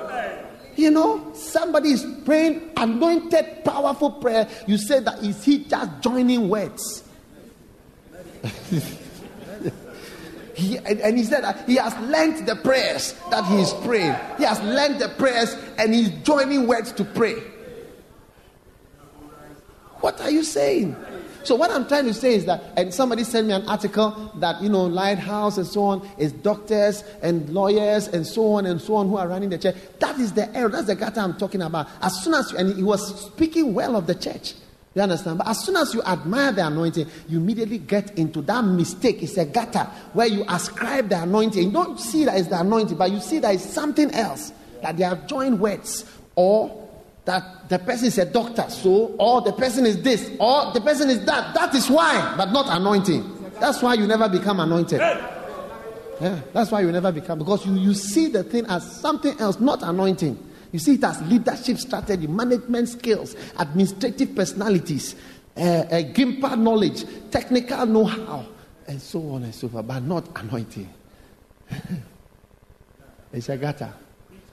You 0.76 0.92
know, 0.92 1.34
somebody 1.34 1.92
is 1.92 2.06
praying 2.26 2.72
anointed, 2.76 3.64
powerful 3.64 4.12
prayer. 4.12 4.50
You 4.68 4.78
say 4.78 5.00
that 5.00 5.24
is 5.24 5.42
he 5.42 5.64
just 5.64 6.02
joining 6.02 6.50
words? 6.50 7.06
he, 10.56 10.78
and, 10.78 11.00
and, 11.00 11.18
he 11.18 11.24
said 11.24 11.44
that 11.44 11.68
he 11.68 11.76
has 11.76 11.96
learned 12.00 12.48
the 12.48 12.56
prayers 12.56 13.14
that 13.30 13.46
he 13.46 13.62
is 13.62 13.74
praying. 13.86 14.16
He 14.38 14.44
has 14.44 14.60
learned 14.62 15.00
the 15.00 15.10
prayers 15.10 15.56
and 15.78 15.94
he's 15.94 16.10
joining 16.24 16.68
words 16.68 16.92
to 16.94 17.04
pray. 17.04 17.36
What 20.00 20.20
are 20.22 20.32
you 20.32 20.44
saying? 20.44 20.96
So 21.44 21.56
what 21.56 21.72
I'm 21.72 21.88
trying 21.88 22.06
to 22.06 22.14
say 22.14 22.36
is 22.36 22.46
that, 22.46 22.62
and 22.78 22.94
somebody 22.94 23.24
sent 23.24 23.48
me 23.48 23.54
an 23.54 23.68
article 23.68 24.32
that 24.36 24.62
you 24.62 24.70
know, 24.70 24.86
lighthouse 24.86 25.58
and 25.58 25.66
so 25.66 25.84
on 25.84 26.08
is 26.18 26.32
doctors 26.32 27.04
and 27.22 27.50
lawyers 27.50 28.08
and 28.08 28.26
so 28.26 28.54
on 28.54 28.66
and 28.66 28.80
so 28.80 28.96
on 28.96 29.10
who 29.10 29.18
are 29.18 29.28
running 29.28 29.50
the 29.50 29.58
church. 29.58 29.76
That 30.00 30.20
is 30.20 30.34
the 30.34 30.56
error. 30.56 30.70
That's 30.70 30.88
the 30.88 30.96
gutter 30.96 31.20
I'm 31.20 31.38
talking 31.38 31.62
about. 31.62 31.88
As 32.02 32.24
soon 32.24 32.36
as 32.36 32.52
and 32.54 32.76
he 32.76 32.84
was 32.84 33.26
speaking 33.26 33.74
well 33.74 33.96
of 33.96 34.08
the 34.08 34.16
church. 34.16 34.54
You 34.94 35.02
understand? 35.02 35.38
But 35.38 35.48
as 35.48 35.64
soon 35.64 35.78
as 35.78 35.94
you 35.94 36.04
admire 36.04 36.52
the 36.52 36.68
anointing, 36.68 37.08
you 37.30 37.38
immediately 37.38 37.78
get 37.78 38.18
into 38.18 38.42
that 38.42 38.62
mistake. 38.62 39.24
It's 39.24 39.38
a 39.38 39.46
gutter 39.46 39.88
where 40.14 40.28
you 40.28 40.44
ascribe 40.50 41.08
the 41.10 41.22
anointing. 41.22 41.64
You 41.64 41.72
don't 41.72 41.98
see 42.00 42.26
that 42.26 42.38
it's 42.38 42.50
the 42.50 42.60
anointing, 42.60 42.98
but 42.98 43.10
you 43.10 43.22
see 43.22 43.40
that 43.40 43.56
it's 43.56 43.66
something 43.66 44.12
else. 44.12 44.52
That 44.82 44.98
they 44.98 45.04
have 45.04 45.28
joined 45.28 45.60
words 45.60 46.06
or 46.36 46.90
that 47.26 47.70
the 47.70 47.80
person 47.80 48.08
is 48.08 48.18
a 48.18 48.26
doctor, 48.26 48.66
so, 48.70 49.16
or 49.20 49.42
the 49.42 49.54
person 49.54 49.86
is 49.86 50.02
this, 50.02 50.30
or 50.40 50.74
the 50.74 50.82
person 50.82 51.10
is 51.10 51.24
that. 51.26 51.54
That 51.54 51.74
is 51.76 51.90
why, 51.90 52.34
but 52.36 52.52
not 52.52 52.66
anointing. 52.68 53.52
That's 53.60 53.82
why 53.82 53.94
you 53.94 54.08
never 54.08 54.28
become 54.28 54.60
anointed. 54.60 55.00
Yeah, 55.00 56.40
that's 56.52 56.72
why 56.72 56.82
you 56.82 56.92
never 56.92 57.12
become, 57.12 57.40
because 57.40 57.66
you, 57.66 57.74
you 57.76 57.94
see 57.94 58.28
the 58.28 58.44
thing 58.44 58.66
as 58.68 59.00
something 59.00 59.40
else, 59.40 59.60
not 59.60 59.84
anointing. 59.84 60.38
You 60.72 60.80
see 60.80 60.94
it 60.94 61.04
as 61.04 61.22
leadership 61.24 61.78
strategy, 61.78 62.28
management 62.28 62.90
skills, 62.90 63.36
administrative 63.58 64.36
personalities, 64.36 65.16
uh, 65.58 65.60
uh, 65.60 66.56
knowledge, 66.56 67.04
technical 67.30 67.86
know 67.86 68.06
how, 68.06 68.46
and 68.88 69.02
so 69.02 69.20
on 69.32 69.44
and 69.44 69.54
so 69.54 69.68
forth, 69.68 69.86
but 69.88 70.02
not 70.04 70.30
anointing. 70.36 70.90
it's 73.34 73.50
a 73.50 73.58
gutter. 73.58 73.94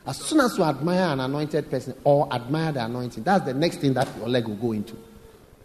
As 0.07 0.16
soon 0.16 0.41
as 0.41 0.57
you 0.57 0.64
admire 0.64 1.12
an 1.12 1.21
anointed 1.21 1.71
person 1.71 1.95
or 2.03 2.33
admire 2.33 2.73
the 2.73 2.85
anointing, 2.85 3.23
that's 3.23 3.45
the 3.45 3.55
next 3.55 3.77
thing 3.77 3.95
that 3.95 4.09
your 4.16 4.29
leg 4.29 4.49
will 4.49 4.57
go 4.57 4.73
into. 4.73 4.97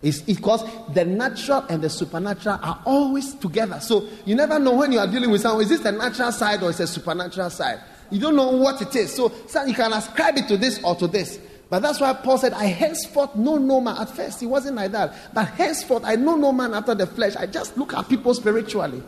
It's 0.02 0.22
because 0.22 0.66
the 0.94 1.06
natural 1.06 1.66
and 1.70 1.82
the 1.82 1.90
supernatural 1.90 2.60
are 2.62 2.82
always 2.86 3.34
together. 3.36 3.80
So 3.80 4.06
you 4.26 4.36
never 4.36 4.60
know 4.60 4.76
when 4.76 4.92
you 4.92 5.00
are 5.00 5.08
dealing 5.08 5.32
with 5.32 5.42
someone, 5.42 5.64
is 5.64 5.70
this 5.70 5.80
the 5.80 5.94
natural 5.94 6.34
side 6.34 6.62
or 6.62 6.72
is 6.72 6.80
it 6.82 6.84
a 6.84 6.88
supernatural 6.88 7.50
side? 7.50 7.80
You 8.14 8.20
don't 8.20 8.36
know 8.36 8.52
what 8.52 8.80
it 8.82 8.96
is. 8.96 9.16
So, 9.16 9.32
so 9.48 9.66
you 9.66 9.74
can 9.74 9.92
ascribe 9.92 10.38
it 10.38 10.48
to 10.48 10.58
this 10.58 10.82
or 10.84 10.96
to 10.96 11.08
this. 11.08 11.40
But 11.68 11.82
that's 11.82 12.00
why 12.00 12.14
Paul 12.14 12.38
said, 12.38 12.54
I 12.54 12.66
henceforth 12.66 13.36
know 13.36 13.58
no 13.58 13.82
man. 13.82 13.98
At 13.98 14.10
first, 14.10 14.40
he 14.40 14.46
wasn't 14.46 14.76
like 14.76 14.92
that. 14.92 15.34
But 15.34 15.48
henceforth, 15.50 16.04
I 16.06 16.16
know 16.16 16.36
no 16.36 16.52
man 16.52 16.76
after 16.76 16.94
the 16.94 17.08
flesh. 17.08 17.36
I 17.36 17.48
just 17.48 17.76
look 17.76 17.96
at 17.96 18.08
people 18.08 18.32
spiritually. 18.36 19.02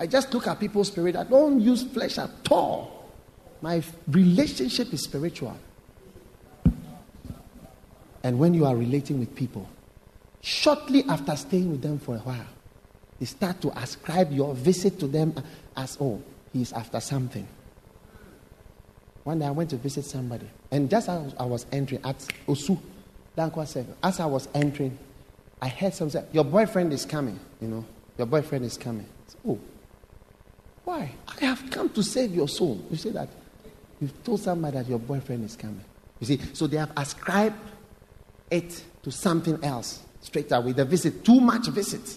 I 0.00 0.06
just 0.06 0.32
look 0.32 0.46
at 0.46 0.58
people's 0.58 0.88
spirit. 0.88 1.14
I 1.14 1.24
don't 1.24 1.60
use 1.60 1.84
flesh 1.84 2.16
at 2.16 2.30
all. 2.50 3.10
My 3.60 3.82
relationship 4.08 4.92
is 4.94 5.04
spiritual. 5.04 5.58
And 8.22 8.38
when 8.38 8.54
you 8.54 8.64
are 8.64 8.74
relating 8.74 9.18
with 9.18 9.34
people, 9.34 9.68
shortly 10.40 11.04
after 11.06 11.36
staying 11.36 11.70
with 11.70 11.82
them 11.82 11.98
for 11.98 12.16
a 12.16 12.20
while, 12.20 12.46
you 13.18 13.26
start 13.26 13.60
to 13.60 13.78
ascribe 13.78 14.32
your 14.32 14.54
visit 14.54 14.98
to 15.00 15.06
them 15.06 15.34
as, 15.76 15.98
oh, 16.00 16.22
he's 16.54 16.72
after 16.72 17.00
something. 17.00 17.46
One 19.26 19.40
day 19.40 19.46
I 19.46 19.50
went 19.50 19.70
to 19.70 19.76
visit 19.76 20.04
somebody, 20.04 20.48
and 20.70 20.88
just 20.88 21.08
as 21.08 21.34
I 21.36 21.44
was 21.46 21.66
entering 21.72 22.00
at 22.04 22.16
Osu, 22.46 22.78
Dankwa 23.36 23.66
7, 23.66 23.92
as 24.00 24.20
I 24.20 24.26
was 24.26 24.48
entering, 24.54 24.96
I 25.60 25.66
heard 25.66 25.92
someone 25.94 26.12
say, 26.12 26.24
Your 26.30 26.44
boyfriend 26.44 26.92
is 26.92 27.04
coming, 27.04 27.40
you 27.60 27.66
know, 27.66 27.84
your 28.16 28.28
boyfriend 28.28 28.64
is 28.64 28.78
coming. 28.78 29.04
Said, 29.26 29.40
oh, 29.48 29.58
why? 30.84 31.10
I 31.26 31.44
have 31.44 31.68
come 31.72 31.88
to 31.88 32.04
save 32.04 32.36
your 32.36 32.46
soul. 32.46 32.80
You 32.88 32.96
say 32.96 33.10
that 33.10 33.28
You've 34.00 34.22
told 34.22 34.38
somebody 34.38 34.76
that 34.76 34.86
your 34.86 35.00
boyfriend 35.00 35.44
is 35.44 35.56
coming. 35.56 35.84
You 36.20 36.26
see, 36.28 36.40
so 36.52 36.68
they 36.68 36.76
have 36.76 36.92
ascribed 36.96 37.58
it 38.48 38.80
to 39.02 39.10
something 39.10 39.58
else 39.64 40.04
straight 40.20 40.52
away. 40.52 40.70
They 40.70 40.84
visit 40.84 41.24
too 41.24 41.40
much 41.40 41.66
visit, 41.66 42.16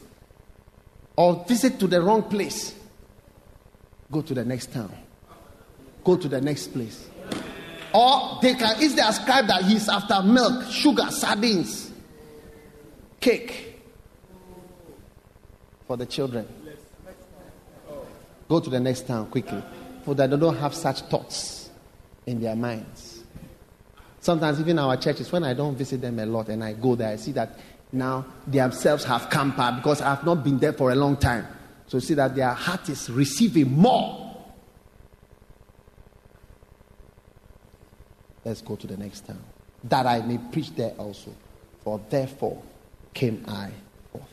or 1.16 1.44
visit 1.48 1.80
to 1.80 1.88
the 1.88 2.04
wrong 2.04 2.22
place. 2.22 2.76
Go 4.12 4.22
to 4.22 4.36
the 4.36 4.46
next 4.46 4.72
town. 4.72 4.96
Go 6.04 6.18
to 6.18 6.28
the 6.28 6.42
next 6.42 6.68
place. 6.68 7.10
Or 7.94 8.40
they 8.42 8.54
can 8.54 8.82
easily 8.82 9.02
ascribe 9.02 9.48
that 9.48 9.64
he's 9.64 9.90
after 9.90 10.22
milk, 10.22 10.70
sugar, 10.70 11.10
sardines, 11.10 11.92
cake 13.20 13.80
for 15.88 15.98
the 15.98 16.06
children. 16.06 16.48
Go 18.48 18.60
to 18.60 18.70
the 18.70 18.80
next 18.80 19.08
town 19.08 19.28
quickly, 19.28 19.62
for 20.04 20.16
that 20.16 20.30
they 20.30 20.38
don't 20.38 20.58
have 20.58 20.74
such 20.74 21.02
thoughts 21.02 21.70
in 22.26 22.42
their 22.42 22.56
minds. 22.56 23.24
Sometimes, 24.20 24.60
even 24.60 24.78
our 24.80 24.98
churches, 24.98 25.32
when 25.32 25.44
I 25.44 25.54
don't 25.54 25.76
visit 25.76 26.02
them 26.02 26.20
a 26.20 26.26
lot 26.26 26.50
and 26.50 26.64
I 26.64 26.74
go 26.74 26.96
there, 26.96 27.10
I 27.10 27.16
see 27.16 27.32
that 27.34 27.58
now 27.92 28.26
themselves 28.46 29.04
have 29.06 29.30
come 29.30 29.56
back 29.56 29.78
because 29.78 30.02
I 30.02 30.10
have 30.10 30.26
not 30.26 30.44
been 30.44 30.60
there 30.60 30.74
for 30.74 30.92
a 30.92 30.96
long 30.96 31.18
time. 31.18 31.48
So, 31.88 32.00
see 32.00 32.14
that 32.16 32.36
their 32.36 32.52
heart 32.52 32.90
is 32.90 33.10
receiving 33.10 33.72
more. 33.72 34.29
Let's 38.46 38.62
go 38.62 38.76
to 38.76 38.88
the 38.88 38.98
next 38.98 39.28
town. 39.28 39.42
That 39.84 40.06
I 40.06 40.22
may 40.22 40.38
preach 40.38 40.76
there 40.76 40.92
also. 40.98 41.34
For 41.84 42.00
therefore 42.10 42.62
came 43.14 43.44
I 43.48 43.72
forth. 44.12 44.24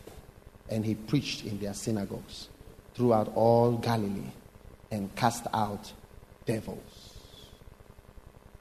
And 0.69 0.85
he 0.85 0.95
preached 0.95 1.45
in 1.45 1.59
their 1.59 1.75
synagogues 1.75 2.49
throughout 2.95 3.33
all 3.35 3.73
Galilee 3.73 4.33
and 4.91 5.15
cast 5.15 5.47
out 5.53 5.93
devils. 6.45 7.15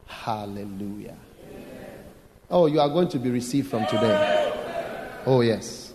Hallelujah. 0.05 1.17
Oh, 2.49 2.67
you 2.67 2.79
are 2.79 2.89
going 2.89 3.07
to 3.09 3.19
be 3.19 3.29
received 3.29 3.69
from 3.69 3.85
today. 3.87 4.51
Oh, 5.25 5.41
yes. 5.41 5.93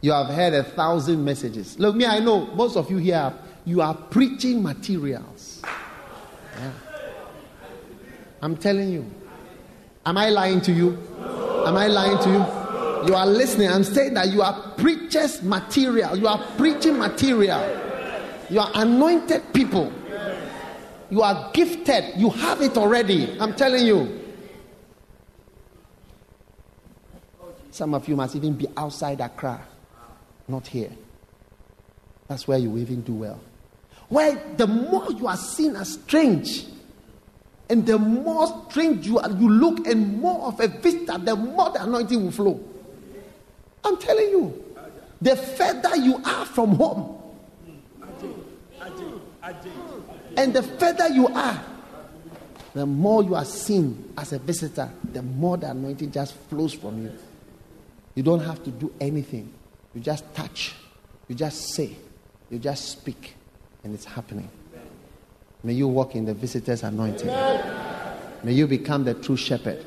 You 0.00 0.12
have 0.12 0.28
heard 0.28 0.52
a 0.52 0.62
thousand 0.62 1.24
messages. 1.24 1.78
Look, 1.78 1.96
me, 1.96 2.04
I 2.04 2.20
know 2.20 2.46
most 2.54 2.76
of 2.76 2.90
you 2.90 2.98
here, 2.98 3.32
you 3.64 3.80
are 3.80 3.94
preaching 3.94 4.62
materials. 4.62 5.62
I'm 8.42 8.56
telling 8.56 8.90
you. 8.90 9.10
Am 10.06 10.16
I 10.16 10.30
lying 10.30 10.60
to 10.62 10.72
you? 10.72 10.96
Am 11.66 11.76
I 11.76 11.86
lying 11.86 12.18
to 12.22 12.30
you? 12.30 13.08
You 13.08 13.14
are 13.14 13.26
listening. 13.26 13.68
I'm 13.68 13.84
saying 13.84 14.14
that 14.14 14.28
you 14.28 14.42
are 14.42 14.72
preachers 14.76 15.42
material. 15.42 16.16
You 16.16 16.26
are 16.28 16.42
preaching 16.56 16.98
material. 16.98 17.62
You 18.50 18.60
are 18.60 18.70
anointed 18.74 19.52
people. 19.52 19.92
You 21.10 21.22
are 21.22 21.50
gifted. 21.52 22.04
You 22.16 22.30
have 22.30 22.60
it 22.60 22.76
already. 22.76 23.38
I'm 23.40 23.54
telling 23.54 23.86
you. 23.86 24.24
Some 27.70 27.94
of 27.94 28.08
you 28.08 28.16
must 28.16 28.34
even 28.34 28.54
be 28.54 28.66
outside 28.76 29.20
Accra, 29.20 29.60
not 30.48 30.66
here. 30.66 30.90
That's 32.26 32.48
where 32.48 32.58
you 32.58 32.76
even 32.78 33.02
do 33.02 33.14
well. 33.14 33.40
Where 34.08 34.42
the 34.56 34.66
more 34.66 35.12
you 35.12 35.26
are 35.26 35.36
seen 35.36 35.76
as 35.76 35.92
strange, 35.94 36.64
and 37.70 37.86
the 37.86 37.98
more 37.98 38.66
strange 38.70 39.06
you 39.06 39.18
are, 39.18 39.30
you 39.30 39.48
look, 39.48 39.86
and 39.86 40.20
more 40.20 40.46
of 40.46 40.60
a 40.60 40.68
visitor, 40.68 41.18
the 41.18 41.36
more 41.36 41.70
the 41.70 41.82
anointing 41.82 42.24
will 42.24 42.32
flow. 42.32 42.60
I'm 43.84 43.96
telling 43.98 44.28
you. 44.30 44.64
The 45.20 45.34
further 45.34 45.96
you 45.96 46.22
are 46.24 46.46
from 46.46 46.76
home, 46.76 47.20
and 50.36 50.54
the 50.54 50.62
further 50.62 51.08
you 51.08 51.26
are, 51.26 51.60
the 52.72 52.86
more 52.86 53.24
you 53.24 53.34
are 53.34 53.44
seen 53.44 54.12
as 54.16 54.32
a 54.32 54.38
visitor, 54.38 54.88
the 55.12 55.22
more 55.22 55.56
the 55.56 55.70
anointing 55.70 56.12
just 56.12 56.34
flows 56.48 56.72
from 56.72 57.02
you. 57.02 57.12
You 58.14 58.22
don't 58.22 58.38
have 58.40 58.62
to 58.62 58.70
do 58.70 58.92
anything. 59.00 59.52
You 59.92 60.00
just 60.00 60.32
touch, 60.34 60.76
you 61.26 61.34
just 61.34 61.74
say, 61.74 61.96
you 62.48 62.60
just 62.60 62.88
speak, 62.88 63.34
and 63.82 63.92
it's 63.92 64.04
happening. 64.04 64.48
May 65.62 65.72
you 65.72 65.88
walk 65.88 66.14
in 66.14 66.24
the 66.24 66.34
visitor's 66.34 66.82
anointing. 66.82 67.28
May 68.44 68.52
you 68.52 68.66
become 68.66 69.04
the 69.04 69.14
true 69.14 69.36
shepherd 69.36 69.84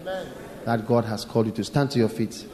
that 0.65 0.85
God 0.87 1.05
has 1.05 1.25
called 1.25 1.45
you 1.47 1.51
to. 1.53 1.63
Stand 1.63 1.91
to 1.91 1.99
your 1.99 2.09
feet. 2.09 2.45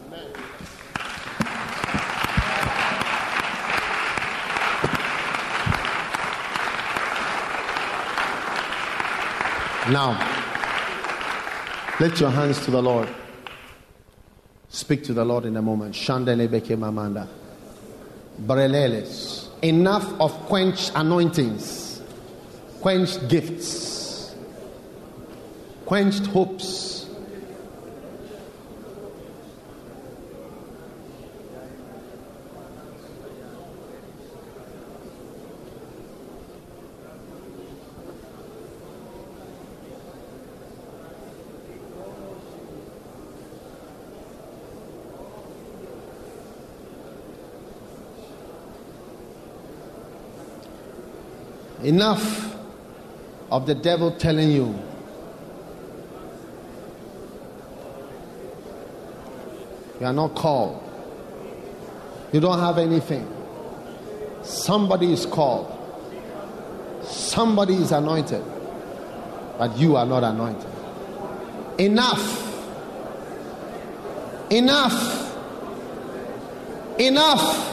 Now, 9.89 10.19
lift 12.01 12.19
your 12.19 12.29
hands 12.29 12.63
to 12.65 12.71
the 12.71 12.81
Lord. 12.81 13.07
Speak 14.67 15.03
to 15.05 15.13
the 15.13 15.23
Lord 15.23 15.45
in 15.45 15.55
a 15.55 15.61
moment. 15.61 15.95
Shandelebeke. 15.95 17.27
Breleles. 18.41 19.47
Enough 19.63 20.19
of 20.19 20.33
quench 20.47 20.91
anointings, 20.93 21.86
quenched 22.87 23.27
gifts, 23.27 24.33
quenched 25.85 26.25
hopes. 26.27 27.09
Enough 51.83 52.47
of 53.51 53.65
the 53.65 53.75
devil 53.75 54.11
telling 54.11 54.51
you 54.51 54.77
you 59.99 60.05
are 60.05 60.13
not 60.13 60.35
called, 60.35 60.83
you 62.31 62.39
don't 62.39 62.59
have 62.59 62.77
anything. 62.77 63.27
Somebody 64.43 65.11
is 65.11 65.25
called, 65.25 65.73
somebody 67.03 67.75
is 67.75 67.91
anointed, 67.91 68.43
but 69.57 69.77
you 69.77 69.95
are 69.95 70.05
not 70.05 70.23
anointed. 70.23 70.69
Enough. 71.79 72.43
Enough. 74.49 75.35
Enough. 76.99 77.66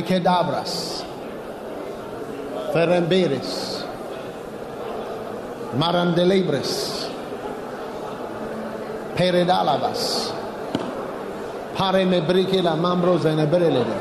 Mekedabras, 0.00 1.04
Ferremberes, 2.72 3.84
Marandelebres, 5.76 7.06
Peredalabas, 9.14 10.32
Paremebriche 11.76 12.62
la 12.62 12.76
Mambrosa 12.76 13.28
mambro 13.28 13.46
zenebrelede, 13.46 13.98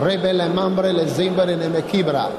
Rebele 0.00 0.48
mambre 0.48 0.92
le 0.94 1.06
zimbere 1.06 1.54
ne 1.56 1.68
mechibra, 1.68 2.30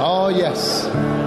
Oh 0.00 0.28
yes 0.28 0.88
Yes 0.94 1.17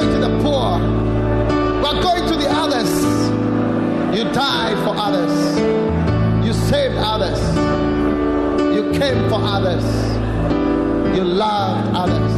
going 0.00 0.12
to 0.12 0.28
the 0.28 0.42
poor. 0.42 0.78
We 0.78 1.86
are 1.86 2.02
going 2.02 2.28
to 2.28 2.36
the 2.36 2.48
others. 2.50 2.90
You 4.16 4.24
died 4.32 4.76
for 4.84 4.94
others. 4.94 5.56
You 6.46 6.52
saved 6.52 6.96
others. 6.98 7.40
You 8.74 8.92
came 8.98 9.28
for 9.30 9.40
others. 9.40 9.84
You 11.16 11.24
loved 11.24 11.94
others. 11.94 12.32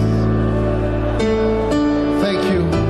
Thank 2.22 2.44
you. 2.52 2.87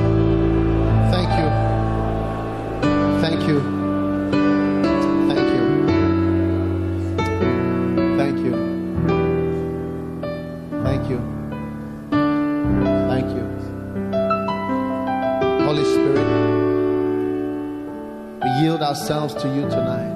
Ourselves 19.09 19.41
to 19.41 19.47
you 19.55 19.61
tonight. 19.61 20.15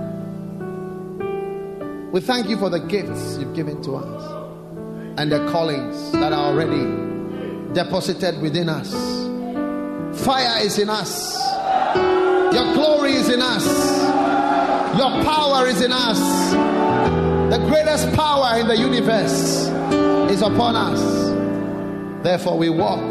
We 2.12 2.22
thank 2.22 2.48
you 2.48 2.58
for 2.58 2.70
the 2.70 2.80
gifts 2.80 3.40
you've 3.40 3.56
given 3.56 3.82
to 3.84 3.96
us 3.96 5.20
and 5.20 5.32
the 5.32 5.50
callings 5.52 6.12
that 6.12 6.32
are 6.32 6.54
already 6.54 7.74
deposited 7.74 8.40
within 8.40 8.70
us. 8.70 8.94
Fire 10.24 10.64
is 10.64 10.78
in 10.78 10.92
us. 10.92 11.34
Your 12.54 12.72
glory 12.76 13.14
is 13.14 13.30
in 13.30 13.42
us. 13.42 13.66
Your 14.96 15.24
power 15.24 15.66
is 15.66 15.82
in 15.82 15.92
us. 15.92 16.52
The 17.52 17.66
greatest 17.68 18.14
power 18.16 18.60
in 18.60 18.68
the 18.68 18.78
universe 18.78 19.70
is 20.32 20.44
upon 20.44 20.76
us. 20.76 21.02
Therefore, 22.24 22.60
we 22.60 22.70
walk 22.70 23.02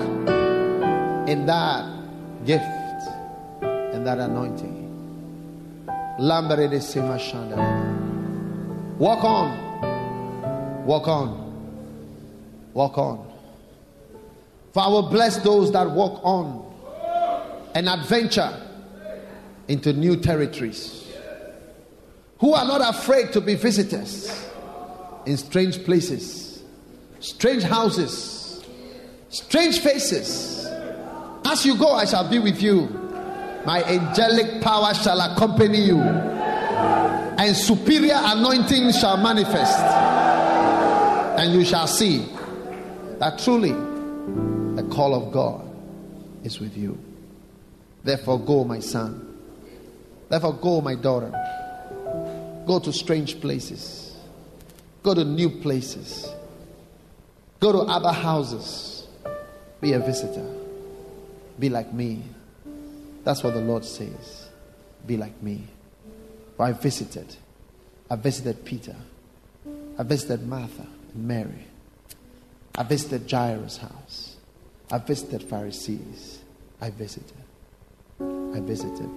in 1.28 1.46
that 1.46 1.84
gift 2.44 2.62
and 3.62 4.06
that 4.06 4.20
anointing. 4.20 4.81
Walk 8.98 9.24
on. 9.24 10.84
Walk 10.86 11.08
on. 11.08 12.70
Walk 12.74 12.98
on. 12.98 13.32
For 14.72 14.82
I 14.82 14.88
will 14.88 15.08
bless 15.10 15.38
those 15.38 15.72
that 15.72 15.90
walk 15.90 16.20
on 16.22 16.70
and 17.74 17.88
adventure 17.88 18.60
into 19.68 19.92
new 19.92 20.16
territories, 20.16 21.06
who 22.38 22.52
are 22.52 22.66
not 22.66 22.94
afraid 22.94 23.32
to 23.32 23.40
be 23.40 23.54
visitors 23.54 24.46
in 25.24 25.36
strange 25.36 25.84
places, 25.84 26.62
strange 27.20 27.62
houses, 27.62 28.62
strange 29.28 29.78
faces. 29.80 30.66
As 31.44 31.64
you 31.64 31.76
go, 31.76 31.92
I 31.92 32.04
shall 32.04 32.28
be 32.28 32.38
with 32.38 32.62
you. 32.62 33.01
My 33.64 33.82
angelic 33.84 34.60
power 34.60 34.92
shall 34.94 35.20
accompany 35.20 35.82
you, 35.82 36.00
and 36.00 37.56
superior 37.56 38.18
anointing 38.18 38.92
shall 38.92 39.16
manifest, 39.16 39.78
and 41.38 41.52
you 41.52 41.64
shall 41.64 41.86
see 41.86 42.26
that 43.18 43.38
truly 43.38 43.72
the 44.74 44.82
call 44.90 45.14
of 45.14 45.32
God 45.32 45.62
is 46.44 46.58
with 46.58 46.76
you. 46.76 46.98
Therefore, 48.02 48.40
go, 48.40 48.64
my 48.64 48.80
son. 48.80 49.38
Therefore, 50.28 50.54
go, 50.54 50.80
my 50.80 50.96
daughter. 50.96 51.30
Go 52.66 52.80
to 52.80 52.92
strange 52.92 53.40
places. 53.40 54.16
Go 55.02 55.14
to 55.14 55.24
new 55.24 55.50
places. 55.50 56.28
Go 57.60 57.72
to 57.72 57.78
other 57.78 58.12
houses. 58.12 59.06
Be 59.80 59.92
a 59.92 60.00
visitor. 60.00 60.48
Be 61.58 61.68
like 61.68 61.92
me. 61.92 62.24
That's 63.24 63.42
what 63.42 63.54
the 63.54 63.60
Lord 63.60 63.84
says. 63.84 64.48
Be 65.06 65.16
like 65.16 65.42
me. 65.42 65.66
For 66.56 66.64
I 66.64 66.72
visited. 66.72 67.36
I 68.10 68.16
visited 68.16 68.64
Peter. 68.64 68.96
I 69.98 70.02
visited 70.02 70.46
Martha 70.46 70.86
and 71.14 71.28
Mary. 71.28 71.66
I 72.74 72.82
visited 72.82 73.30
Jairus' 73.30 73.76
house. 73.76 74.36
I 74.90 74.98
visited 74.98 75.42
Pharisees. 75.42 76.40
I 76.80 76.90
visited. 76.90 77.32
I 78.20 78.60
visited. 78.60 79.10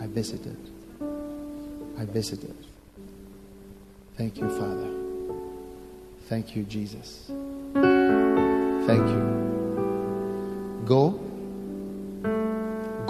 I 0.00 0.06
visited. 0.06 0.56
I 1.98 2.04
visited. 2.04 2.56
Thank 4.16 4.38
you, 4.38 4.48
Father. 4.48 4.90
Thank 6.28 6.56
you, 6.56 6.62
Jesus. 6.64 7.26
Thank 8.86 9.08
you. 9.08 10.80
Go. 10.84 11.29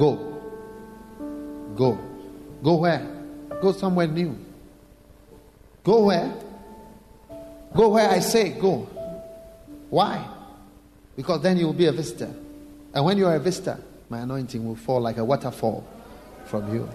Go. 0.01 0.17
Go. 1.77 1.99
Go 2.63 2.77
where? 2.77 3.07
Go 3.61 3.73
somewhere 3.73 4.07
new. 4.07 4.35
Go 5.85 6.05
where? 6.05 6.33
Go 7.77 7.91
where 7.91 8.09
I 8.09 8.21
say 8.21 8.59
go. 8.59 8.89
Why? 9.91 10.27
Because 11.15 11.43
then 11.43 11.59
you 11.59 11.67
will 11.67 11.75
be 11.75 11.85
a 11.85 11.93
visitor. 11.93 12.35
And 12.95 13.05
when 13.05 13.19
you 13.19 13.27
are 13.27 13.37
a 13.37 13.41
visitor, 13.41 13.79
my 14.09 14.21
anointing 14.21 14.67
will 14.67 14.75
fall 14.75 15.03
like 15.03 15.19
a 15.19 15.25
waterfall 15.25 15.87
from 16.47 16.73
you. 16.75 16.89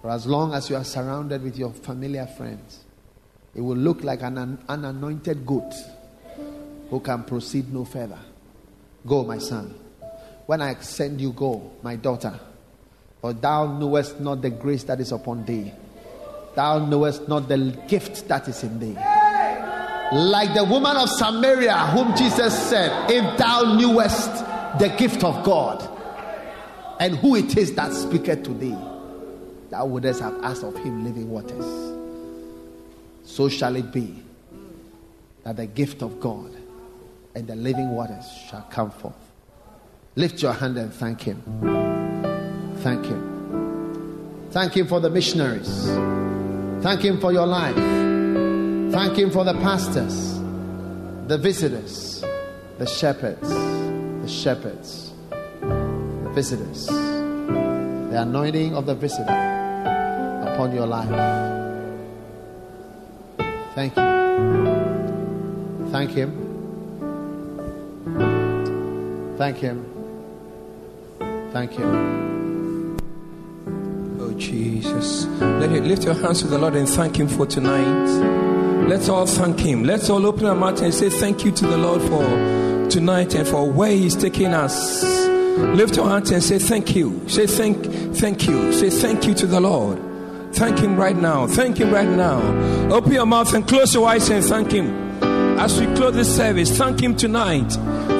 For 0.00 0.10
as 0.10 0.26
long 0.26 0.54
as 0.54 0.70
you 0.70 0.76
are 0.76 0.84
surrounded 0.84 1.42
with 1.42 1.58
your 1.58 1.74
familiar 1.74 2.26
friends, 2.26 2.84
it 3.54 3.60
will 3.60 3.76
look 3.76 4.02
like 4.02 4.22
an 4.22 4.38
un- 4.38 4.64
unanointed 4.66 5.44
goat 5.44 5.74
who 6.88 7.00
can 7.00 7.22
proceed 7.24 7.70
no 7.70 7.84
further. 7.84 8.18
Go, 9.06 9.24
my 9.24 9.36
son. 9.36 9.83
When 10.46 10.60
I 10.60 10.74
send 10.80 11.20
you, 11.20 11.32
go, 11.32 11.72
my 11.82 11.96
daughter. 11.96 12.38
For 13.20 13.32
thou 13.32 13.78
knowest 13.78 14.20
not 14.20 14.42
the 14.42 14.50
grace 14.50 14.84
that 14.84 15.00
is 15.00 15.10
upon 15.10 15.46
thee, 15.46 15.72
thou 16.54 16.84
knowest 16.84 17.26
not 17.26 17.48
the 17.48 17.74
gift 17.88 18.28
that 18.28 18.46
is 18.48 18.62
in 18.62 18.78
thee. 18.78 18.96
Like 20.12 20.54
the 20.54 20.64
woman 20.64 20.96
of 20.96 21.08
Samaria, 21.08 21.74
whom 21.88 22.14
Jesus 22.14 22.56
said, 22.68 23.10
If 23.10 23.38
thou 23.38 23.76
knewest 23.76 24.30
the 24.78 24.94
gift 24.98 25.24
of 25.24 25.42
God 25.42 25.88
and 27.00 27.16
who 27.16 27.36
it 27.36 27.56
is 27.56 27.74
that 27.74 27.92
speaketh 27.92 28.42
to 28.44 28.50
thee, 28.52 28.76
thou 29.70 29.86
wouldest 29.86 30.20
have 30.20 30.38
asked 30.44 30.62
of 30.62 30.76
him 30.76 31.04
living 31.04 31.30
waters. 31.30 31.64
So 33.24 33.48
shall 33.48 33.74
it 33.76 33.90
be 33.90 34.22
that 35.44 35.56
the 35.56 35.66
gift 35.66 36.02
of 36.02 36.20
God 36.20 36.54
and 37.34 37.46
the 37.46 37.56
living 37.56 37.90
waters 37.90 38.26
shall 38.48 38.62
come 38.70 38.90
forth. 38.90 39.23
Lift 40.16 40.42
your 40.42 40.52
hand 40.52 40.78
and 40.78 40.94
thank 40.94 41.22
Him. 41.22 41.42
Thank 42.82 43.06
Him. 43.06 44.48
Thank 44.50 44.76
Him 44.76 44.86
for 44.86 45.00
the 45.00 45.10
missionaries. 45.10 45.86
Thank 46.82 47.00
Him 47.00 47.20
for 47.20 47.32
your 47.32 47.46
life. 47.46 47.74
Thank 48.92 49.18
Him 49.18 49.32
for 49.32 49.42
the 49.42 49.54
pastors, 49.54 50.38
the 51.26 51.36
visitors, 51.36 52.24
the 52.78 52.86
shepherds, 52.86 53.48
the 53.48 54.28
shepherds, 54.28 55.12
the 55.30 56.30
visitors, 56.32 56.86
the 56.86 58.22
anointing 58.22 58.76
of 58.76 58.86
the 58.86 58.94
visitor 58.94 59.24
upon 60.52 60.72
your 60.72 60.86
life. 60.86 61.08
Thank 63.74 63.96
you. 63.96 64.02
Thank 65.90 66.10
Him. 66.12 66.30
Thank 69.36 69.56
Him. 69.56 70.03
Thank 71.54 71.78
you. 71.78 72.96
Oh, 74.18 74.34
Jesus. 74.36 75.26
Let 75.38 75.70
it 75.70 75.84
lift 75.84 76.02
your 76.02 76.14
hands 76.14 76.40
to 76.40 76.48
the 76.48 76.58
Lord 76.58 76.74
and 76.74 76.88
thank 76.88 77.14
Him 77.14 77.28
for 77.28 77.46
tonight. 77.46 78.88
Let's 78.88 79.08
all 79.08 79.24
thank 79.24 79.60
Him. 79.60 79.84
Let's 79.84 80.10
all 80.10 80.26
open 80.26 80.46
our 80.46 80.56
mouth 80.56 80.82
and 80.82 80.92
say 80.92 81.10
thank 81.10 81.44
you 81.44 81.52
to 81.52 81.64
the 81.64 81.76
Lord 81.76 82.02
for 82.02 82.90
tonight 82.90 83.36
and 83.36 83.46
for 83.46 83.70
where 83.70 83.92
He's 83.92 84.16
taking 84.16 84.52
us. 84.52 85.04
Lift 85.04 85.94
your 85.94 86.08
hands 86.08 86.32
and 86.32 86.42
say 86.42 86.58
thank 86.58 86.96
you. 86.96 87.22
Say 87.28 87.46
thank, 87.46 87.84
thank 88.16 88.48
you. 88.48 88.72
Say 88.72 88.90
thank 88.90 89.24
you 89.24 89.34
to 89.34 89.46
the 89.46 89.60
Lord. 89.60 90.00
Thank 90.56 90.80
Him 90.80 90.96
right 90.96 91.16
now. 91.16 91.46
Thank 91.46 91.76
Him 91.78 91.92
right 91.92 92.08
now. 92.08 92.40
Open 92.92 93.12
your 93.12 93.26
mouth 93.26 93.54
and 93.54 93.64
close 93.64 93.94
your 93.94 94.08
eyes 94.08 94.28
and 94.28 94.44
thank 94.44 94.72
Him. 94.72 95.22
As 95.60 95.78
we 95.80 95.86
close 95.94 96.16
this 96.16 96.34
service, 96.34 96.76
thank 96.76 97.00
Him 97.00 97.14
tonight. 97.14 97.70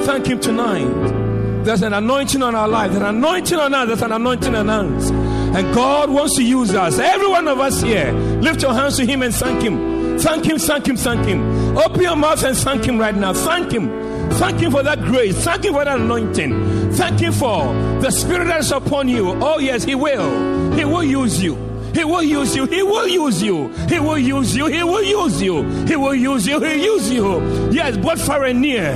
Thank 0.05 0.27
Him 0.27 0.39
tonight. 0.39 1.24
There's 1.65 1.81
an 1.81 1.93
anointing 1.93 2.43
on 2.43 2.53
our 2.53 2.67
life. 2.67 2.91
There's 2.91 3.01
an 3.01 3.15
anointing 3.15 3.57
on 3.57 3.73
us. 3.73 3.87
There's 3.87 4.01
an 4.03 4.11
anointing 4.11 4.53
on 4.53 4.69
us. 4.69 5.09
And 5.09 5.73
God 5.73 6.11
wants 6.11 6.35
to 6.35 6.43
use 6.43 6.75
us. 6.75 6.99
Every 6.99 7.27
one 7.27 7.47
of 7.47 7.59
us 7.59 7.81
here, 7.81 8.11
lift 8.11 8.61
your 8.61 8.73
hands 8.73 8.97
to 8.97 9.05
Him 9.05 9.23
and 9.23 9.33
thank 9.33 9.63
Him. 9.63 10.19
Thank 10.19 10.45
Him, 10.45 10.59
thank 10.59 10.87
Him, 10.87 10.95
thank 10.95 11.25
Him. 11.25 11.75
Open 11.75 12.01
your 12.01 12.15
mouth 12.15 12.43
and 12.43 12.55
thank 12.55 12.85
Him 12.85 12.99
right 12.99 13.15
now. 13.15 13.33
Thank 13.33 13.71
Him. 13.71 13.89
Thank 14.33 14.59
Him 14.59 14.71
for 14.71 14.83
that 14.83 14.99
grace. 14.99 15.35
Thank 15.43 15.65
Him 15.65 15.73
for 15.73 15.83
that 15.85 15.99
anointing. 15.99 16.91
Thank 16.93 17.19
Him 17.19 17.33
for 17.33 17.73
the 17.99 18.11
Spirit 18.11 18.45
that 18.45 18.59
is 18.59 18.71
upon 18.71 19.07
you. 19.07 19.31
Oh, 19.41 19.57
yes, 19.57 19.83
He 19.83 19.95
will. 19.95 20.71
He 20.73 20.85
will 20.85 21.03
use 21.03 21.41
you. 21.41 21.55
He 21.95 22.03
will 22.03 22.23
use 22.23 22.53
you. 22.53 22.65
He 22.65 22.83
will 22.83 23.07
use 23.07 23.41
you. 23.41 23.69
He 23.87 23.99
will 23.99 24.17
use 24.17 24.53
you. 24.55 24.65
He 24.67 24.83
will 24.83 25.01
use 25.01 25.41
you. 25.41 25.63
He 25.85 25.95
will 25.95 26.13
use 26.13 26.45
you. 26.45 26.59
He 26.59 26.67
will 26.67 26.75
use 26.75 27.09
you. 27.09 27.71
Yes, 27.71 27.95
both 27.97 28.21
far 28.21 28.43
and 28.43 28.59
near, 28.61 28.91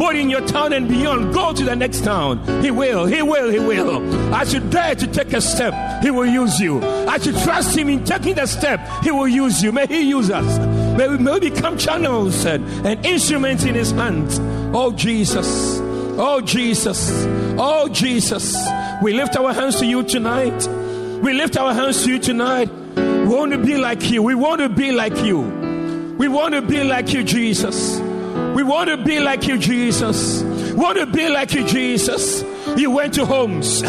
both 0.00 0.14
in 0.14 0.30
your 0.30 0.40
town 0.46 0.72
and 0.72 0.88
beyond. 0.88 1.34
Go 1.34 1.52
to 1.52 1.62
the 1.62 1.76
next 1.76 2.02
town. 2.02 2.42
He 2.62 2.70
will. 2.70 3.04
He 3.04 3.20
will. 3.20 3.50
He 3.50 3.58
will. 3.58 4.34
I 4.34 4.44
should 4.44 4.70
dare 4.70 4.94
to 4.94 5.06
take 5.06 5.34
a 5.34 5.42
step. 5.42 6.02
He 6.02 6.10
will 6.10 6.24
use 6.24 6.58
you. 6.58 6.82
I 6.82 7.18
should 7.18 7.36
trust 7.40 7.76
Him 7.76 7.90
in 7.90 8.02
taking 8.04 8.34
the 8.34 8.46
step. 8.46 8.80
He 9.02 9.10
will 9.10 9.28
use 9.28 9.62
you. 9.62 9.72
May 9.72 9.86
He 9.86 10.08
use 10.08 10.30
us. 10.30 10.58
May 10.96 11.06
we, 11.06 11.18
may 11.18 11.34
we 11.34 11.50
become 11.50 11.76
channels 11.76 12.46
and, 12.46 12.64
and 12.86 13.04
instruments 13.04 13.64
in 13.64 13.74
His 13.74 13.90
hands. 13.90 14.38
Oh, 14.74 14.90
Jesus. 14.90 15.78
Oh, 16.18 16.40
Jesus. 16.40 17.10
Oh, 17.58 17.86
Jesus. 17.90 18.56
We 19.02 19.12
lift 19.12 19.36
our 19.36 19.52
hands 19.52 19.80
to 19.80 19.86
you 19.86 20.02
tonight. 20.02 20.66
We 21.22 21.34
lift 21.34 21.58
our 21.58 21.74
hands 21.74 22.04
to 22.04 22.12
you 22.12 22.18
tonight. 22.18 22.70
We 22.96 23.26
want 23.26 23.52
to 23.52 23.58
be 23.58 23.76
like 23.76 24.10
you. 24.10 24.22
We 24.22 24.34
want 24.34 24.62
to 24.62 24.70
be 24.70 24.92
like 24.92 25.18
you. 25.18 25.40
We 26.18 26.26
want 26.28 26.54
to 26.54 26.62
be 26.62 26.84
like 26.84 27.12
you, 27.12 27.22
Jesus. 27.22 28.00
We 28.60 28.64
want 28.64 28.90
to 28.90 28.98
be 28.98 29.20
like 29.20 29.46
you, 29.46 29.56
Jesus. 29.56 30.42
We 30.42 30.74
want 30.74 30.98
to 30.98 31.06
be 31.06 31.30
like 31.30 31.54
you, 31.54 31.66
Jesus. 31.66 32.42
You 32.76 32.90
went 32.90 33.14
to 33.14 33.24
homes. 33.24 33.80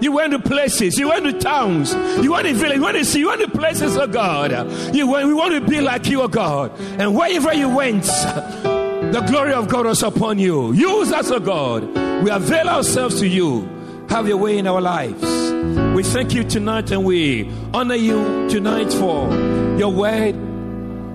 You 0.00 0.10
went 0.10 0.32
to 0.32 0.40
places. 0.40 0.98
You 0.98 1.10
went 1.10 1.24
to 1.24 1.34
towns. 1.34 1.94
You 2.20 2.32
went 2.32 2.48
to 2.48 2.54
villages. 2.54 2.78
You 2.78 2.82
went 2.82 2.98
to 2.98 3.04
see. 3.04 3.18
You 3.20 3.28
went 3.28 3.42
to 3.42 3.48
places, 3.48 3.96
oh 3.96 4.08
God. 4.08 4.50
You 4.92 5.06
went, 5.06 5.28
we 5.28 5.34
want 5.34 5.54
to 5.54 5.60
be 5.60 5.80
like 5.80 6.08
you, 6.08 6.22
oh 6.22 6.26
God. 6.26 6.72
And 6.98 7.14
wherever 7.14 7.54
you 7.54 7.68
went, 7.68 8.02
the 8.02 9.24
glory 9.28 9.52
of 9.52 9.68
God 9.68 9.86
was 9.86 10.02
upon 10.02 10.40
you. 10.40 10.72
Use 10.72 11.12
us, 11.12 11.30
oh 11.30 11.38
God. 11.38 11.84
We 12.24 12.30
avail 12.30 12.68
ourselves 12.68 13.20
to 13.20 13.28
you. 13.28 13.68
Have 14.08 14.26
your 14.26 14.38
way 14.38 14.58
in 14.58 14.66
our 14.66 14.80
lives. 14.80 15.22
We 15.94 16.02
thank 16.02 16.34
you 16.34 16.42
tonight 16.42 16.90
and 16.90 17.04
we 17.04 17.48
honor 17.72 17.94
you 17.94 18.48
tonight 18.50 18.92
for 18.92 19.32
your 19.78 19.92
word. 19.92 20.34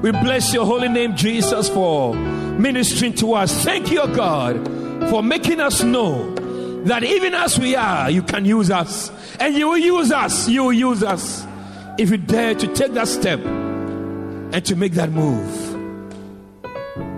We 0.01 0.12
bless 0.12 0.54
your 0.54 0.66
holy 0.66 0.88
name, 0.88 1.18
Jesus, 1.18 1.68
for 1.68 2.14
ministering 2.60 3.14
to 3.16 3.34
us. 3.34 3.64
Thank 3.64 3.91
you, 3.91 4.06
God, 4.08 5.10
for 5.10 5.24
making 5.24 5.60
us 5.60 5.84
know 5.84 6.34
that 6.86 7.04
even 7.04 7.34
as 7.34 7.60
we 7.60 7.76
are, 7.76 8.10
you 8.10 8.22
can 8.22 8.45
use 8.45 8.70
us. 8.70 9.12
And 9.39 9.56
you 9.56 9.68
will 9.68 9.78
use 9.78 10.12
us. 10.12 10.47
You 10.49 10.66
will 10.66 10.74
use 10.74 11.04
us 11.04 11.45
if 11.97 12.10
you 12.12 12.18
dare 12.18 12.56
to 12.56 12.68
take 12.74 12.93
that 12.93 13.08
step 13.08 13.39
and 13.39 14.66
to 14.66 14.76
make 14.76 14.93
that 14.93 15.12
move. 15.12 15.72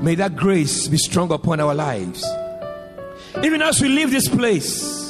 May 0.01 0.15
that 0.15 0.35
grace 0.35 0.87
be 0.87 0.97
strong 0.97 1.31
upon 1.31 1.59
our 1.59 1.73
lives. 1.73 2.25
Even 3.43 3.61
as 3.61 3.81
we 3.81 3.89
leave 3.89 4.11
this 4.11 4.29
place, 4.29 5.05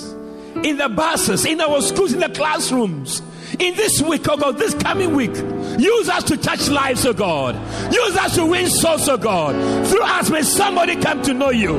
in 0.63 0.78
the 0.78 0.89
buses, 0.89 1.45
in 1.45 1.61
our 1.61 1.82
schools, 1.82 2.13
in 2.13 2.19
the 2.19 2.30
classrooms. 2.30 3.21
In 3.59 3.76
this 3.76 4.01
week, 4.01 4.28
oh 4.28 4.38
God, 4.38 4.57
this 4.57 4.73
coming 4.73 5.13
week, 5.13 5.36
use 5.80 6.09
us 6.09 6.23
to 6.26 6.38
touch 6.38 6.69
lives, 6.69 7.05
oh 7.05 7.13
God. 7.13 7.55
Use 7.93 8.17
us 8.17 8.36
to 8.36 8.45
win 8.45 8.67
souls, 8.67 9.07
oh 9.09 9.17
God. 9.17 9.88
Through 9.88 10.03
us, 10.03 10.30
may 10.30 10.41
somebody 10.43 10.95
come 10.95 11.21
to 11.23 11.34
know 11.34 11.49
you. 11.49 11.76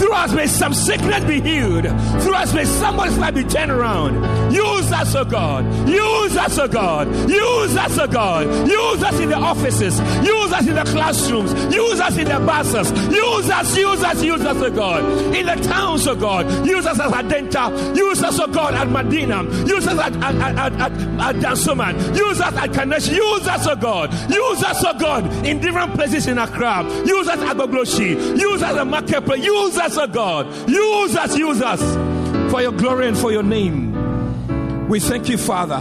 Through 0.00 0.14
us, 0.14 0.32
may 0.32 0.46
some 0.46 0.72
sickness 0.72 1.22
be 1.24 1.42
healed. 1.42 1.84
Through 2.22 2.34
us, 2.34 2.54
may 2.54 2.64
somebody's 2.64 3.18
life 3.18 3.34
be 3.34 3.44
turned 3.44 3.70
around. 3.70 4.14
Use 4.50 4.90
us, 4.90 5.14
oh 5.14 5.26
God. 5.26 5.66
Use 5.86 6.36
us, 6.38 6.58
oh 6.58 6.68
God. 6.68 7.06
Use 7.28 7.76
us, 7.76 7.98
oh 7.98 8.06
God. 8.06 8.46
Use 8.66 9.02
us 9.02 9.20
in 9.20 9.28
the 9.28 9.36
offices. 9.36 10.00
Use 10.24 10.52
us 10.52 10.66
in 10.66 10.74
the 10.74 10.84
classrooms. 10.84 11.52
Use 11.74 12.00
us 12.00 12.16
in 12.16 12.28
the 12.28 12.40
buses. 12.40 12.90
Use 13.14 13.50
us, 13.50 13.76
use 13.76 14.02
us, 14.02 14.24
use 14.24 14.40
us, 14.40 14.56
oh 14.56 14.70
God. 14.70 15.04
In 15.36 15.44
the 15.44 15.68
towns, 15.68 16.06
oh 16.06 16.16
God. 16.16 16.66
Use 16.66 16.86
us 16.86 16.98
as 16.98 17.12
Adenta. 17.12 17.94
Use 17.94 18.22
us, 18.22 18.40
oh 18.40 18.46
God, 18.46 18.72
at 18.72 18.88
Madina. 18.88 19.68
Use 19.68 19.86
us 19.86 19.98
at, 19.98 20.16
at, 20.16 20.34
at, 20.34 20.72
at, 20.80 20.92
at 20.92 21.36
Dansoman. 21.36 22.16
Use 22.16 22.40
us 22.40 22.54
at 22.54 22.70
Kaneshie. 22.70 23.16
Use 23.16 23.46
us, 23.46 23.66
oh 23.66 23.76
God. 23.76 24.10
Use 24.32 24.64
us, 24.64 24.82
oh 24.82 24.98
God, 24.98 25.46
in 25.46 25.60
different 25.60 25.92
places 25.92 26.26
in 26.26 26.38
Accra. 26.38 26.84
Use 27.04 27.28
us 27.28 27.38
at 27.38 27.54
Agbogbloshie. 27.54 28.40
Use 28.40 28.62
us 28.62 28.76
at 28.76 28.86
Marketplace. 28.86 29.44
Use 29.44 29.76
us, 29.90 29.98
oh 29.98 30.06
God. 30.06 30.68
Use 30.68 31.16
us, 31.16 31.36
use 31.36 31.62
us 31.62 32.50
for 32.50 32.60
your 32.60 32.72
glory 32.72 33.08
and 33.08 33.16
for 33.16 33.32
your 33.32 33.42
name. 33.42 34.88
We 34.88 35.00
thank 35.00 35.28
you, 35.28 35.38
Father, 35.38 35.76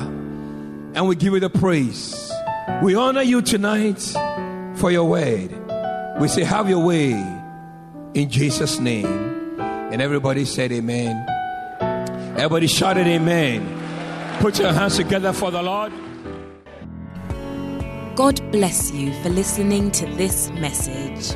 and 0.93 1.07
we 1.07 1.15
give 1.15 1.33
you 1.33 1.39
the 1.39 1.49
praise. 1.49 2.31
We 2.81 2.95
honor 2.95 3.21
you 3.21 3.41
tonight 3.41 3.99
for 4.75 4.91
your 4.91 5.05
word. 5.05 5.51
We 6.19 6.27
say, 6.27 6.43
Have 6.43 6.69
your 6.69 6.83
way 6.85 7.11
in 8.13 8.29
Jesus' 8.29 8.79
name. 8.79 9.59
And 9.59 10.01
everybody 10.01 10.45
said, 10.45 10.71
Amen. 10.71 11.25
Everybody 12.37 12.67
shouted, 12.67 13.07
Amen. 13.07 13.77
Put 14.39 14.59
your 14.59 14.71
hands 14.71 14.97
together 14.97 15.33
for 15.33 15.51
the 15.51 15.61
Lord. 15.61 15.91
God 18.15 18.51
bless 18.51 18.91
you 18.91 19.13
for 19.21 19.29
listening 19.29 19.91
to 19.91 20.05
this 20.15 20.49
message. 20.51 21.35